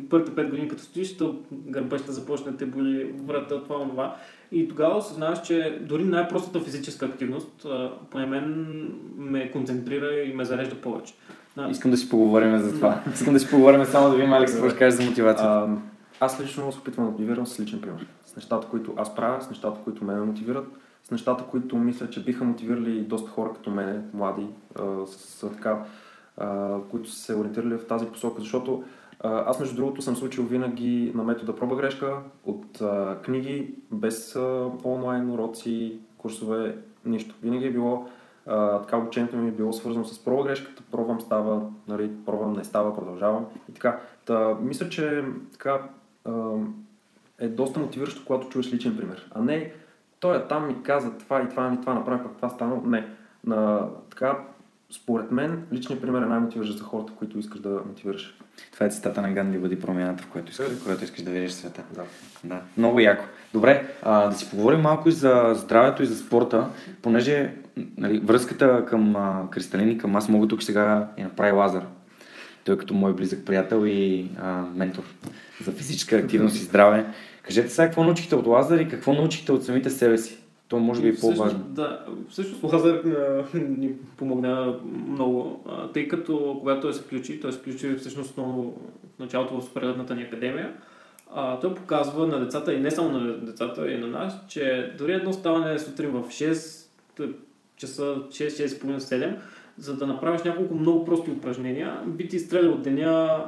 първите 0.10 0.32
5 0.32 0.50
години 0.50 0.68
като 0.68 0.84
стоиш, 0.84 1.18
то 1.18 1.36
гърба 1.52 1.98
ще 1.98 2.12
започне 2.12 2.52
да 2.52 2.58
те 2.58 2.66
боли 2.66 3.14
врата, 3.26 3.64
това, 3.64 3.90
това. 3.90 4.16
И 4.52 4.68
тогава 4.68 4.98
осъзнаваш, 4.98 5.42
че 5.42 5.80
дори 5.82 6.04
най-простата 6.04 6.60
физическа 6.60 7.06
активност, 7.06 7.66
поне 8.10 8.26
мен 8.26 8.76
ме 9.18 9.52
концентрира 9.52 10.14
и 10.14 10.34
ме 10.34 10.46
зарежда 10.46 10.76
повече. 10.76 11.14
Да. 11.58 11.68
Искам 11.72 11.92
да 11.92 11.98
си 11.98 12.10
поговорим 12.10 12.58
за 12.58 12.74
това. 12.74 13.04
Искам 13.14 13.34
да 13.34 13.40
си 13.40 13.50
поговорим 13.50 13.86
само 13.86 14.10
да 14.10 14.16
видим, 14.16 14.34
Алекс, 14.34 14.54
какво 14.54 14.70
ще 14.70 14.80
кажеш 14.80 15.00
за 15.00 15.10
мотивацията. 15.10 15.52
А, 15.52 15.78
аз 16.20 16.42
лично 16.42 16.72
се 16.72 16.80
опитвам 16.80 17.06
да 17.06 17.12
мотивирам 17.12 17.48
с 17.48 17.60
личен 17.60 17.82
пример. 17.82 18.08
С 18.26 18.36
нещата, 18.36 18.68
които 18.68 18.94
аз 18.98 19.16
правя, 19.16 19.42
с 19.42 19.50
нещата, 19.50 19.80
които 19.84 20.06
ме 20.06 20.16
мотивират, 20.16 20.68
с 21.04 21.12
нещата, 21.12 21.44
които 21.44 21.78
мисля, 21.78 22.10
че 22.10 22.24
биха 22.24 22.44
мотивирали 22.44 23.02
доста 23.02 23.32
хора 23.32 23.54
като 23.54 23.70
мене, 23.70 24.02
млади, 24.14 24.48
а, 24.80 25.06
с, 25.06 25.18
с, 25.18 25.50
така, 25.50 25.84
а, 26.38 26.78
които 26.92 27.12
са 27.12 27.20
се 27.20 27.36
ориентирали 27.36 27.78
в 27.78 27.88
тази 27.88 28.06
посока, 28.06 28.42
защото 28.42 28.84
аз 29.24 29.60
между 29.60 29.76
другото 29.76 30.02
съм 30.02 30.16
случил 30.16 30.44
винаги 30.44 31.12
на 31.16 31.24
метода 31.24 31.56
проба 31.56 31.76
грешка 31.76 32.18
от 32.46 32.82
книги, 33.24 33.76
без 33.92 34.36
а, 34.36 34.72
онлайн 34.84 35.32
уроци, 35.32 36.00
курсове, 36.18 36.78
нищо. 37.06 37.36
Винаги 37.44 37.66
е 37.66 37.72
било 37.72 38.08
така 38.82 38.98
обучението 38.98 39.38
ми 39.38 39.48
е 39.48 39.52
било 39.52 39.74
свързано 39.74 40.06
с 40.06 40.24
проба 40.24 40.44
грешката, 40.44 40.84
пробвам, 40.92 41.22
става, 41.22 41.62
нали, 41.88 42.12
пробвам, 42.26 42.54
не 42.54 42.64
става, 42.64 42.96
продължавам 42.96 43.46
и 43.70 43.74
така. 43.74 44.00
Та, 44.26 44.58
мисля, 44.62 44.90
че 44.90 45.24
така 45.52 45.80
е 47.40 47.48
доста 47.48 47.80
мотивиращо, 47.80 48.26
когато 48.26 48.50
чуеш 48.50 48.74
личен 48.74 48.98
пример. 48.98 49.30
А 49.32 49.42
не, 49.42 49.74
той 50.20 50.38
е 50.38 50.48
там 50.48 50.68
ми 50.68 50.84
каза 50.84 51.18
това 51.18 51.42
и 51.42 51.50
това 51.50 51.70
ми 51.70 51.82
това 51.82 51.94
направи, 51.94 52.24
пък 52.24 52.36
това 52.36 52.50
стана. 52.50 52.82
Не. 52.86 53.08
На, 53.46 53.88
така, 54.10 54.40
според 54.92 55.32
мен, 55.32 55.64
личният 55.74 56.02
пример 56.02 56.22
е 56.22 56.26
най-мотивиращ 56.26 56.78
за 56.78 56.84
хората, 56.84 57.14
които 57.14 57.40
искаш 57.40 57.60
да 57.60 57.70
мотивираш. 57.88 58.38
Това 58.74 58.86
е 58.86 58.90
цитата 58.90 59.22
на 59.22 59.32
Ганди, 59.32 59.58
бъди 59.58 59.80
промяната, 59.80 60.24
в 60.24 60.28
която 60.28 60.52
искаш, 60.52 60.68
в 60.68 60.84
която 60.84 61.04
искаш 61.04 61.24
да 61.24 61.32
видиш 61.32 61.52
света. 61.52 61.84
Да. 61.96 62.04
Да, 62.44 62.62
много 62.78 63.00
яко. 63.00 63.26
Добре, 63.54 63.88
а, 64.04 64.30
да 64.30 64.36
си 64.36 64.50
поговорим 64.50 64.82
малко 64.82 65.10
и 65.10 65.12
за 65.12 65.54
здравето 65.56 66.04
и 66.04 66.06
за 66.06 66.16
спорта, 66.16 66.70
понеже 67.02 67.54
нали, 67.98 68.20
връзката 68.20 68.86
към 68.86 69.16
а, 69.16 69.48
Кристалин 69.52 69.90
и 69.90 69.98
към 69.98 70.16
аз 70.16 70.30
мога 70.30 70.48
тук 70.48 70.64
сега 70.64 71.08
и 71.18 71.24
направи 71.24 71.52
Лазар. 71.52 71.86
Той 72.64 72.76
е 72.76 72.78
като 72.78 72.94
мой 72.94 73.14
близък 73.14 73.46
приятел 73.46 73.86
и 73.86 74.30
а, 74.42 74.64
ментор 74.76 75.04
за 75.64 75.72
физическа 75.72 76.16
активност 76.16 76.56
и 76.56 76.64
здраве. 76.64 77.06
Кажете 77.44 77.70
сега 77.70 77.88
какво 77.88 78.04
научихте 78.04 78.36
от 78.36 78.48
Лазар 78.48 78.80
и 78.80 78.90
какво 78.90 79.14
научихте 79.14 79.52
от 79.52 79.66
самите 79.66 79.90
себе 79.90 80.18
си. 80.18 80.38
То 80.68 80.80
може 80.80 81.02
би 81.02 81.10
е 81.10 81.16
по-важно. 81.16 81.60
Да, 81.60 82.06
всъщност 82.30 82.64
Лазар 82.64 82.96
а, 82.96 83.46
ни 83.58 83.92
помогна 84.18 84.80
много, 85.08 85.64
а, 85.68 85.88
тъй 85.88 86.08
като 86.08 86.58
когато 86.60 86.82
той 86.82 86.94
се 86.94 87.02
включи, 87.02 87.40
той 87.40 87.54
се 87.54 87.60
включи 87.60 87.96
всъщност 87.96 88.38
много 88.38 88.82
в 89.16 89.20
началото 89.20 89.60
в 89.60 89.64
суперредната 89.64 90.16
ни 90.16 90.22
академия, 90.22 90.74
а, 91.34 91.60
той 91.60 91.76
показва 91.76 92.28
на 92.28 92.40
децата 92.40 92.74
и 92.74 92.80
не 92.80 92.92
само 92.92 93.20
на 93.20 93.38
децата, 93.38 93.92
и 93.92 93.98
на 93.98 94.08
нас, 94.08 94.34
че 94.48 94.94
дори 94.98 95.14
едно 95.14 95.34
ставане 95.34 95.80
сутрин 95.80 96.10
в 96.10 96.24
6 96.28 96.86
часа, 97.78 98.16
6-6.30, 98.30 98.98
7, 98.98 99.36
за 99.78 99.98
да 99.98 100.08
направиш 100.08 100.44
няколко 100.44 100.76
много 100.76 101.06
прости 101.06 101.32
упражнения, 101.32 102.00
би 102.06 102.28
ти 102.28 102.36
изстрелял 102.36 102.72
от 102.72 102.82
деня 102.82 103.46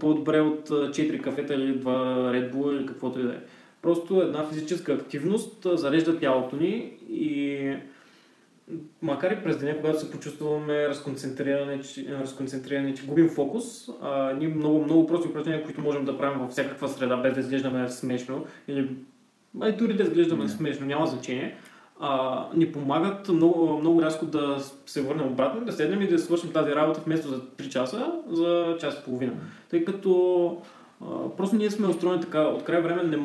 по-добре 0.00 0.40
от 0.40 0.68
4 0.68 1.22
кафета 1.22 1.54
или 1.54 1.80
2 1.80 1.84
Red 1.84 2.54
Bull 2.54 2.76
или 2.76 2.86
каквото 2.86 3.20
и 3.20 3.22
да 3.22 3.32
е. 3.32 3.38
Просто 3.82 4.22
една 4.22 4.44
физическа 4.44 4.92
активност 4.92 5.66
зарежда 5.74 6.18
тялото 6.18 6.56
ни 6.56 6.92
и 7.10 7.76
макар 9.02 9.30
и 9.30 9.42
през 9.44 9.58
деня, 9.58 9.76
когато 9.76 10.00
се 10.00 10.10
почувстваме 10.10 10.88
разконцентрирани, 10.88 11.82
че, 11.82 12.18
разконцентрирани, 12.20 12.96
че 12.96 13.06
губим 13.06 13.28
фокус, 13.28 13.88
а, 14.02 14.32
ние 14.32 14.48
много, 14.48 14.84
много 14.84 15.06
прости 15.06 15.28
упражнения, 15.28 15.64
които 15.64 15.80
можем 15.80 16.04
да 16.04 16.18
правим 16.18 16.38
във 16.38 16.50
всякаква 16.50 16.88
среда, 16.88 17.16
без 17.16 17.34
да 17.34 17.40
изглеждаме 17.40 17.88
смешно 17.88 18.44
или 18.68 18.88
ай, 19.60 19.76
дори 19.76 19.96
да 19.96 20.02
изглеждаме 20.02 20.42
Не. 20.42 20.48
смешно, 20.48 20.86
няма 20.86 21.06
значение, 21.06 21.56
а, 22.00 22.46
ни 22.54 22.72
помагат 22.72 23.28
много, 23.28 23.78
много 23.78 24.02
рязко 24.02 24.26
да 24.26 24.56
се 24.86 25.02
върнем 25.02 25.26
обратно, 25.26 25.64
да 25.64 25.72
седнем 25.72 26.02
и 26.02 26.08
да 26.08 26.18
свършим 26.18 26.52
тази 26.52 26.70
работа 26.70 27.00
вместо 27.06 27.28
за 27.28 27.40
3 27.40 27.68
часа, 27.68 28.12
за 28.30 28.76
час 28.80 28.94
и 28.94 29.04
половина. 29.04 29.32
Тъй 29.70 29.84
като 29.84 30.62
а, 31.02 31.36
просто 31.36 31.56
ние 31.56 31.70
сме 31.70 31.86
устроени 31.86 32.20
така, 32.20 32.40
от 32.40 32.64
край 32.64 32.80
време 32.80 33.02
не, 33.02 33.18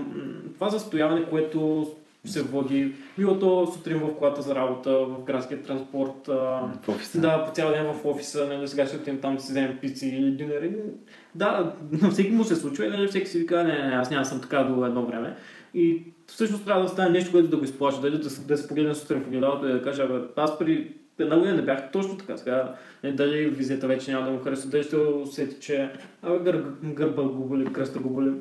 това 0.53 0.69
застояване, 0.69 1.25
което 1.29 1.87
се 2.25 2.43
води, 2.43 2.93
било 3.17 3.39
то 3.39 3.71
сутрин 3.73 3.99
в 3.99 4.15
колата 4.17 4.41
за 4.41 4.55
работа, 4.55 4.91
в 4.91 5.23
градския 5.23 5.63
транспорт, 5.63 6.27
В 6.27 6.89
офиса. 6.89 7.21
да, 7.21 7.45
по 7.45 7.51
цял 7.51 7.69
ден 7.69 7.93
в 7.93 8.05
офиса, 8.05 8.47
нали, 8.47 8.67
сега 8.67 8.87
ще 8.87 8.95
отидем 8.95 9.21
там 9.21 9.35
да 9.35 9.41
си 9.41 9.51
вземем 9.51 9.77
пици 9.81 10.07
или 10.07 10.31
дюнери. 10.31 10.75
Да, 11.35 11.73
на 11.91 12.09
всеки 12.11 12.31
му 12.31 12.43
се 12.43 12.55
случва 12.55 12.85
и 12.85 12.89
нали, 12.89 13.07
всеки 13.07 13.27
си 13.27 13.39
вика, 13.39 13.63
не, 13.63 13.87
не, 13.87 13.95
аз 13.95 14.09
няма 14.11 14.25
съм 14.25 14.41
така 14.41 14.63
до 14.63 14.85
едно 14.85 15.05
време. 15.05 15.35
И 15.73 16.03
всъщност 16.27 16.65
трябва 16.65 16.83
да 16.83 16.89
стане 16.89 17.09
нещо, 17.09 17.31
което 17.31 17.47
да 17.47 17.57
го 17.57 17.63
изплаща, 17.63 18.01
дали 18.01 18.17
да, 18.17 18.29
да 18.47 18.57
се 18.57 18.67
погледне 18.67 18.95
сутрин 18.95 19.23
в 19.23 19.27
огледалото 19.27 19.67
и 19.67 19.71
да 19.71 19.81
каже, 19.81 20.07
аз 20.35 20.59
при 20.59 20.93
една 21.19 21.37
година 21.37 21.55
не 21.55 21.61
бях 21.61 21.91
точно 21.91 22.17
така. 22.17 22.37
Сега, 22.37 22.75
не, 23.03 23.11
дали 23.11 23.49
визията 23.49 23.87
вече 23.87 24.11
няма 24.11 24.25
да 24.25 24.31
му 24.31 24.39
хареса, 24.39 24.69
дали 24.69 24.83
ще 24.83 24.97
усети, 24.97 25.59
че 25.59 25.91
абе, 26.21 26.39
гър, 26.43 26.65
гърба 26.83 27.23
го 27.23 27.45
боли, 27.45 27.73
кръста 27.73 27.99
го 27.99 28.09
боли. 28.09 28.31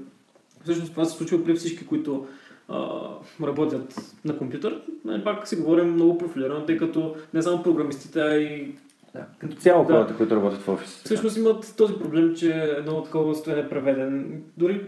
Всъщност 0.62 0.92
това 0.92 1.04
се 1.04 1.16
случва 1.16 1.44
при 1.44 1.54
всички, 1.54 1.86
които 1.86 2.26
а, 2.68 3.00
работят 3.42 3.94
на 4.24 4.38
компютър. 4.38 4.80
Нали, 5.04 5.24
пак 5.24 5.48
си 5.48 5.56
говорим 5.56 5.92
много 5.92 6.18
профилирано, 6.18 6.66
тъй 6.66 6.76
като 6.76 7.16
не 7.34 7.42
само 7.42 7.62
програмистите, 7.62 8.20
а 8.20 8.36
и 8.36 8.74
Да. 9.14 9.24
Като 9.38 9.56
цяло 9.56 9.84
Да. 9.84 9.92
хората, 9.92 10.16
които 10.16 10.36
работят 10.36 10.60
в 10.60 10.68
офис. 10.68 11.02
всъщност 11.04 11.36
имат 11.36 11.74
този 11.76 11.94
проблем, 11.94 12.34
че 12.36 12.50
едно 12.78 13.02
такова 13.02 13.34
състояние 13.34 13.64
е 13.64 13.68
преведен. 13.68 14.42
Дори 14.56 14.86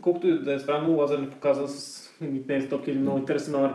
колкото 0.00 0.26
и 0.28 0.38
да 0.38 0.54
е 0.54 0.58
странно, 0.58 0.96
Лазар 0.96 1.18
ни 1.18 1.30
показа 1.30 1.66
с 1.68 2.08
500 2.22 2.88
или 2.88 2.98
много 2.98 3.18
интересен 3.18 3.52
номер 3.52 3.70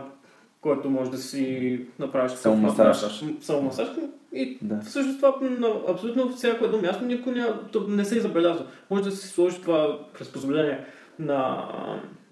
който 0.60 0.90
може 0.90 1.10
да 1.10 1.18
си 1.18 1.80
направиш 1.98 2.32
Самомасаж. 2.32 2.86
масаж. 3.02 3.24
Самомасаж. 3.40 3.88
И 4.32 4.58
Да. 4.62 4.80
всъщност 4.80 5.18
това 5.18 5.34
на 5.40 5.68
абсолютно 5.88 6.28
всяко 6.28 6.64
едно 6.64 6.78
място 6.78 7.04
никой 7.04 7.34
то 7.72 7.84
не 7.88 8.04
се 8.04 8.20
забелязва. 8.20 8.66
Може 8.90 9.02
да 9.02 9.10
си 9.10 9.28
сложиш 9.28 9.60
това 9.60 9.98
приспособление 10.18 10.84
на, 11.18 11.68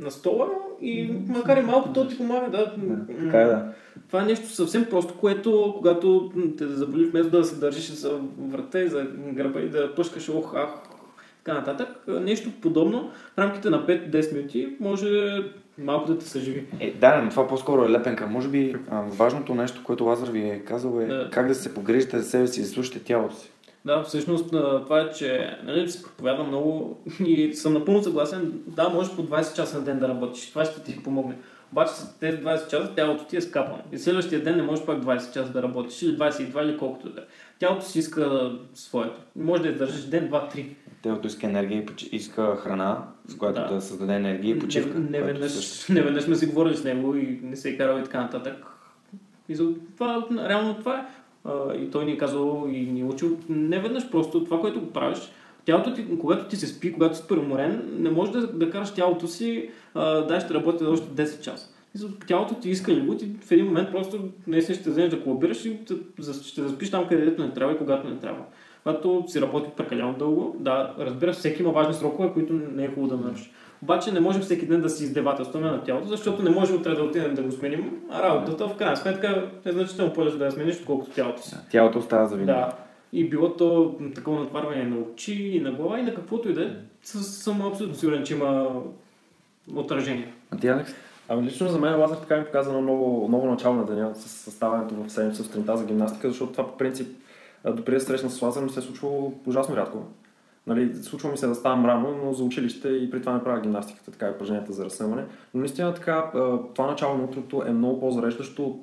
на 0.01 0.11
стола 0.11 0.49
и 0.81 1.11
макар 1.29 1.57
и 1.57 1.62
малко, 1.62 1.93
то 1.93 2.09
ти 2.09 2.16
помага. 2.16 2.51
Да, 2.51 2.72
Да, 2.76 3.14
така 3.24 3.41
е, 3.41 3.45
да. 3.45 3.72
Това 4.07 4.22
е 4.22 4.26
нещо 4.26 4.49
съвсем 4.49 4.87
просто, 4.91 5.14
което 5.14 5.74
когато 5.79 6.33
те 6.59 6.66
заболи 6.66 7.05
вместо 7.05 7.31
да 7.31 7.45
се 7.45 7.57
държиш 7.57 7.91
за 7.91 8.20
врата 8.39 8.81
и 8.81 8.89
за 8.89 9.07
гърба 9.33 9.61
и 9.61 9.68
да 9.68 9.95
пъшкаш 9.95 10.29
ох, 10.29 10.55
ах, 10.57 10.70
така 11.45 11.59
нататък, 11.59 11.89
нещо 12.09 12.51
подобно 12.62 13.11
в 13.35 13.39
рамките 13.39 13.70
на 13.70 13.87
5-10 13.87 14.35
минути 14.35 14.76
може 14.81 15.43
малко 15.79 16.09
да 16.12 16.18
те 16.18 16.24
съживи. 16.24 16.66
Е, 16.81 16.91
да, 16.91 17.22
но 17.22 17.31
това 17.31 17.49
по-скоро 17.49 17.85
е 17.85 17.91
лепенка. 17.91 18.26
Може 18.26 18.49
би 18.49 18.76
а, 18.91 19.01
важното 19.01 19.55
нещо, 19.55 19.81
което 19.85 20.05
Лазар 20.05 20.29
ви 20.29 20.41
е 20.41 20.59
казал 20.59 21.01
е 21.01 21.07
Да. 21.07 21.29
как 21.33 21.49
да 21.49 21.55
се 21.55 21.74
погрижите 21.74 22.18
за 22.18 22.31
себе 22.31 22.47
си 22.47 22.61
и 22.61 22.62
да 22.62 22.68
слушате 22.68 22.99
тялото 23.05 23.35
си. 23.35 23.51
Да, 23.85 24.03
всъщност 24.03 24.49
това 24.51 25.01
е, 25.01 25.11
че 25.11 25.57
нали, 25.64 25.91
се 25.91 26.03
проповядва 26.03 26.45
много 26.45 26.99
и 27.26 27.55
съм 27.55 27.72
напълно 27.72 28.03
съгласен. 28.03 28.53
Да, 28.66 28.89
можеш 28.89 29.12
по 29.12 29.22
20 29.26 29.57
часа 29.57 29.79
на 29.79 29.85
ден 29.85 29.99
да 29.99 30.09
работиш. 30.09 30.51
Това 30.51 30.64
ще 30.64 30.83
ти 30.83 31.03
помогне. 31.03 31.35
Обаче 31.72 31.93
с 31.93 32.18
тези 32.18 32.39
20 32.39 32.70
часа 32.70 32.93
тялото 32.97 33.24
ти 33.24 33.37
е 33.37 33.41
скапано. 33.41 33.79
И 33.93 33.99
следващия 33.99 34.43
ден 34.43 34.57
не 34.57 34.62
можеш 34.62 34.85
пак 34.85 34.99
20 34.99 35.33
часа 35.35 35.53
да 35.53 35.62
работиш 35.62 36.03
или 36.03 36.18
22 36.18 36.62
или 36.62 36.79
колкото 36.79 37.09
да 37.09 37.20
е. 37.20 37.24
Тялото 37.59 37.85
си 37.85 37.99
иска 37.99 38.53
своето. 38.74 39.20
Може 39.37 39.62
да 39.62 39.68
издържиш 39.68 40.05
ден, 40.05 40.31
2, 40.31 40.55
3. 40.55 40.66
Тялото 41.03 41.26
иска 41.26 41.46
енергия 41.46 41.84
и 42.03 42.16
иска 42.16 42.57
храна, 42.57 42.99
с 43.26 43.36
която 43.36 43.61
Да. 43.61 43.68
да, 43.68 43.80
създаде 43.80 44.14
енергия 44.14 44.57
и 44.57 44.59
почивка. 44.59 44.99
Не, 44.99 45.11
не, 45.11 45.22
веднъж, 45.22 45.51
също- 45.53 45.92
не 45.92 46.03
веднъж 46.03 46.24
сме 46.24 46.36
си 46.36 46.46
говорили 46.46 46.76
с 46.76 46.84
него 46.84 47.16
и 47.16 47.40
не 47.42 47.57
се 47.57 47.70
е 47.70 47.76
карал 47.76 47.99
и 47.99 48.05
така 48.05 48.20
нататък. 48.20 48.66
И 49.49 49.55
за 49.55 49.66
това, 49.94 50.26
реално 50.40 50.74
това 50.74 50.99
е. 50.99 51.05
И 51.76 51.90
той 51.90 52.05
ни 52.05 52.12
е 52.12 52.18
казал 52.18 52.66
и 52.68 52.80
ни 52.80 53.01
е 53.01 53.05
учил 53.05 53.38
не 53.49 53.78
веднъж 53.78 54.11
просто 54.11 54.44
това, 54.44 54.61
което 54.61 54.80
го 54.80 54.86
правиш. 54.86 55.18
Тялото 55.64 55.94
ти, 55.94 56.18
когато 56.18 56.44
ти 56.44 56.57
се 56.57 56.66
спи, 56.66 56.92
когато 56.92 57.16
си 57.16 57.22
преуморен, 57.28 57.88
не 57.92 58.11
можеш 58.11 58.32
да, 58.32 58.46
да 58.49 58.70
караш 58.70 58.94
тялото 58.94 59.26
си, 59.28 59.70
а, 59.94 60.20
дай 60.20 60.40
ще 60.40 60.55
работи 60.55 60.84
още 60.84 61.07
10 61.07 61.40
часа. 61.40 61.68
И 61.96 62.26
Тялото 62.26 62.55
ти 62.55 62.70
иска 62.70 62.92
ли 62.92 63.01
го, 63.01 63.16
ти 63.16 63.30
в 63.40 63.53
един 63.53 63.66
момент 63.66 63.90
просто 63.90 64.18
наистина 64.46 64.78
ще 64.78 64.90
вземеш 64.90 65.11
да 65.11 65.22
колабираш 65.22 65.64
и 65.64 65.78
да- 66.20 66.32
ще 66.34 66.62
заспиш 66.62 66.90
там, 66.90 67.09
където 67.09 67.42
не 67.42 67.53
трябва 67.53 67.74
и 67.74 67.78
когато 67.78 68.09
не 68.09 68.16
трябва. 68.16 68.42
Когато 68.83 69.24
си 69.26 69.41
работи 69.41 69.70
прекалено 69.76 70.12
дълго, 70.12 70.57
да, 70.59 70.95
разбира 70.99 71.35
се, 71.35 71.39
всеки 71.39 71.62
има 71.62 71.72
важни 71.72 71.95
срокове, 71.95 72.33
които 72.33 72.53
не 72.53 72.85
е 72.85 72.89
хубаво 72.89 73.16
да 73.16 73.16
нарушиш. 73.16 73.51
Обаче 73.83 74.12
не 74.12 74.20
може 74.20 74.41
всеки 74.41 74.66
ден 74.66 74.81
да 74.81 74.91
си 74.91 75.05
издевателстваме 75.05 75.70
на 75.70 75.85
тялото, 75.85 76.09
защото 76.09 76.43
не 76.43 76.51
може 76.51 76.74
утре 76.74 76.95
да 76.95 77.03
отидем 77.03 77.35
да 77.35 77.43
го 77.43 77.53
сменим, 77.53 78.01
а 78.11 78.22
работата 78.22 78.68
в 78.68 78.76
крайна 78.76 78.97
сметка 78.97 79.51
е 79.64 79.72
значително 79.72 80.12
по-лесно 80.12 80.39
да 80.39 80.45
я 80.45 80.51
смениш, 80.51 80.76
отколкото 80.81 81.11
тялото 81.11 81.43
си. 81.43 81.57
Тялото 81.70 81.99
остава 81.99 82.26
за 82.26 82.37
винаги. 82.37 82.61
Да. 82.61 82.72
И 83.12 83.31
било 83.31 83.57
то 83.57 83.95
такова 84.14 84.41
натварване 84.41 84.85
на 84.85 84.97
очи, 84.97 85.33
и 85.33 85.61
на 85.61 85.72
глава, 85.72 85.99
и 85.99 86.03
на 86.03 86.14
каквото 86.14 86.49
и 86.51 86.55
да 86.55 86.64
е, 86.64 86.70
съм 87.03 87.62
абсолютно 87.62 87.97
сигурен, 87.97 88.24
че 88.24 88.35
има 88.35 88.70
отражение. 89.74 90.33
А 90.51 90.57
ти, 90.57 90.68
Алекс? 90.68 90.95
Ами 91.29 91.43
лично 91.43 91.68
за 91.68 91.79
мен 91.79 92.01
Лазар 92.01 92.16
така 92.16 92.37
ми 92.37 92.45
показа 92.45 92.70
едно 92.70 92.83
ново, 92.83 93.29
ново 93.29 93.51
начало 93.51 93.74
на 93.74 93.87
деня 93.87 94.14
с 94.14 94.29
съставянето 94.29 94.95
в 94.95 95.09
7 95.09 95.31
часа 95.31 95.45
сутринта 95.45 95.76
за 95.76 95.85
гимнастика, 95.85 96.29
защото 96.29 96.53
това 96.53 96.66
по 96.66 96.76
принцип 96.76 97.16
допреди 97.65 97.99
да 97.99 98.01
срещна 98.01 98.31
с 98.31 98.43
Лазар 98.43 98.63
ми 98.63 98.71
се 98.71 98.81
е 98.81 98.83
случвало 98.83 99.33
ужасно 99.47 99.77
рядко. 99.77 99.99
Нали, 100.67 100.95
случва 100.95 101.31
ми 101.31 101.37
се 101.37 101.47
да 101.47 101.55
ставам 101.55 101.87
рано, 101.87 102.15
но 102.25 102.33
за 102.33 102.45
училище 102.45 102.89
и 102.89 103.11
при 103.11 103.21
това 103.21 103.33
не 103.33 103.45
правя 103.45 103.61
гимнастиката, 103.61 104.11
така 104.11 104.29
и 104.29 104.31
упражненията 104.31 104.73
за 104.73 104.85
разсъмване. 104.85 105.25
Но 105.55 105.61
наистина 105.61 105.95
така, 105.95 106.31
това 106.75 106.87
начало 106.87 107.17
на 107.17 107.25
утрото 107.25 107.63
е 107.67 107.73
много 107.73 108.01
по-зареждащо, 108.01 108.79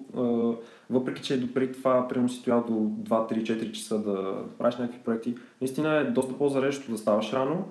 въпреки 0.90 1.22
че 1.22 1.40
допреди 1.40 1.74
това, 1.74 2.08
примерно 2.08 2.30
си 2.30 2.40
стоял 2.40 2.64
до 2.68 2.74
2, 2.74 3.08
3, 3.10 3.42
4 3.42 3.72
часа 3.72 4.00
да 4.00 4.36
правиш 4.58 4.76
някакви 4.76 5.00
проекти. 5.00 5.36
Наистина 5.62 5.96
е 5.96 6.04
доста 6.04 6.38
по-зареждащо 6.38 6.92
да 6.92 6.98
ставаш 6.98 7.34
рано, 7.34 7.66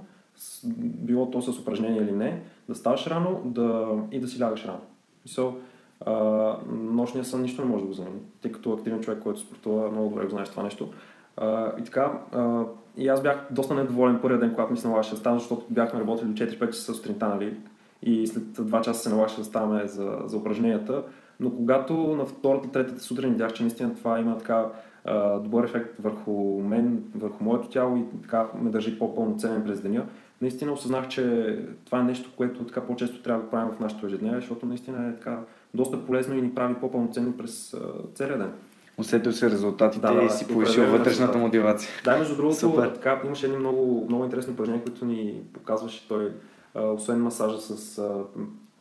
било 0.77 1.31
то 1.31 1.43
с 1.43 1.59
упражнение 1.59 2.03
или 2.03 2.13
не, 2.13 2.43
да 2.69 2.75
ставаш 2.75 3.07
рано 3.07 3.43
да, 3.45 3.89
и 4.13 4.21
да 4.21 4.29
си 4.29 4.43
лягаш 4.43 4.65
рано. 4.65 4.81
Мисъл, 5.25 5.57
а, 6.01 6.57
нощния 6.71 7.25
сън 7.25 7.43
нищо 7.43 7.63
не 7.63 7.71
може 7.71 7.83
да 7.83 7.89
го 7.89 7.93
замени, 7.93 8.21
тъй 8.43 8.53
като 8.53 8.73
активен 8.73 9.01
човек, 9.01 9.23
който 9.23 9.41
спортува, 9.41 9.91
много 9.91 10.09
добре 10.09 10.25
го 10.25 10.31
знаеш 10.31 10.49
това 10.49 10.63
нещо. 10.63 10.89
А, 11.37 11.73
и 11.81 11.85
така, 11.85 12.13
а, 12.33 12.65
и 12.97 13.09
аз 13.09 13.23
бях 13.23 13.47
доста 13.51 13.75
недоволен 13.75 14.19
първия 14.23 14.41
ден, 14.41 14.51
когато 14.51 14.73
ми 14.73 14.79
се 14.79 14.87
налагаше 14.87 15.11
да 15.11 15.17
ставам, 15.17 15.39
защото 15.39 15.67
бяхме 15.71 16.01
работили 16.01 16.29
до 16.29 16.45
4-5 16.45 16.71
часа 16.71 16.95
сутринта, 16.95 17.29
нали? 17.29 17.57
И 18.03 18.27
след 18.27 18.43
2 18.43 18.81
часа 18.81 19.01
се 19.01 19.09
налагаше 19.09 19.39
да 19.39 19.45
ставаме 19.45 19.87
за, 19.87 20.19
за 20.25 20.37
упражненията. 20.37 21.03
Но 21.41 21.51
когато 21.51 21.95
на 21.95 22.27
втората, 22.27 22.71
третата 22.71 23.01
сутрин 23.01 23.31
видях, 23.31 23.53
че 23.53 23.63
наистина 23.63 23.95
това 23.95 24.21
има 24.21 24.39
така 24.39 24.67
а, 25.05 25.39
добър 25.39 25.65
ефект 25.65 25.95
върху 26.03 26.61
мен, 26.61 27.05
върху 27.15 27.45
моето 27.45 27.69
тяло 27.69 27.97
и 27.97 28.05
така 28.23 28.47
ме 28.63 28.71
държи 28.71 28.99
по-пълноценен 28.99 29.65
през 29.65 29.81
деня, 29.81 30.07
наистина 30.41 30.73
осъзнах, 30.73 31.09
че 31.09 31.59
това 31.85 32.01
е 32.01 32.05
нещо, 32.05 32.31
което 32.37 32.65
така 32.65 32.87
по-често 32.87 33.23
трябва 33.23 33.43
да 33.43 33.51
правим 33.51 33.73
в 33.73 33.81
нашето 33.81 34.07
ежедневие, 34.07 34.41
защото 34.41 34.67
наистина 34.67 35.09
е 35.09 35.15
така 35.15 35.41
доста 35.75 36.07
полезно 36.07 36.35
и 36.35 36.43
ни 36.43 36.55
прави 36.55 36.75
по-пълноценни 36.75 37.33
през 37.33 37.75
целия 38.15 38.39
ден. 38.39 38.53
Усетил 38.99 39.33
си 39.33 39.51
резултатите 39.51 40.01
Да, 40.03 40.15
да, 40.15 40.23
и 40.23 40.31
си 40.31 40.49
повишил 40.49 40.87
вътрешната 40.87 41.39
мотивация. 41.39 41.91
Да, 42.05 42.19
между 42.19 42.37
другото, 42.37 42.57
Супер. 42.57 42.89
така, 42.89 43.21
имаше 43.25 43.47
едни 43.47 43.59
много, 43.59 44.05
много 44.09 44.25
интересни 44.25 44.53
упражнения, 44.53 44.83
които 44.83 45.05
ни 45.05 45.41
показваше 45.53 46.09
той, 46.09 46.33
освен 46.75 47.23
масажа 47.23 47.59
с, 47.59 48.01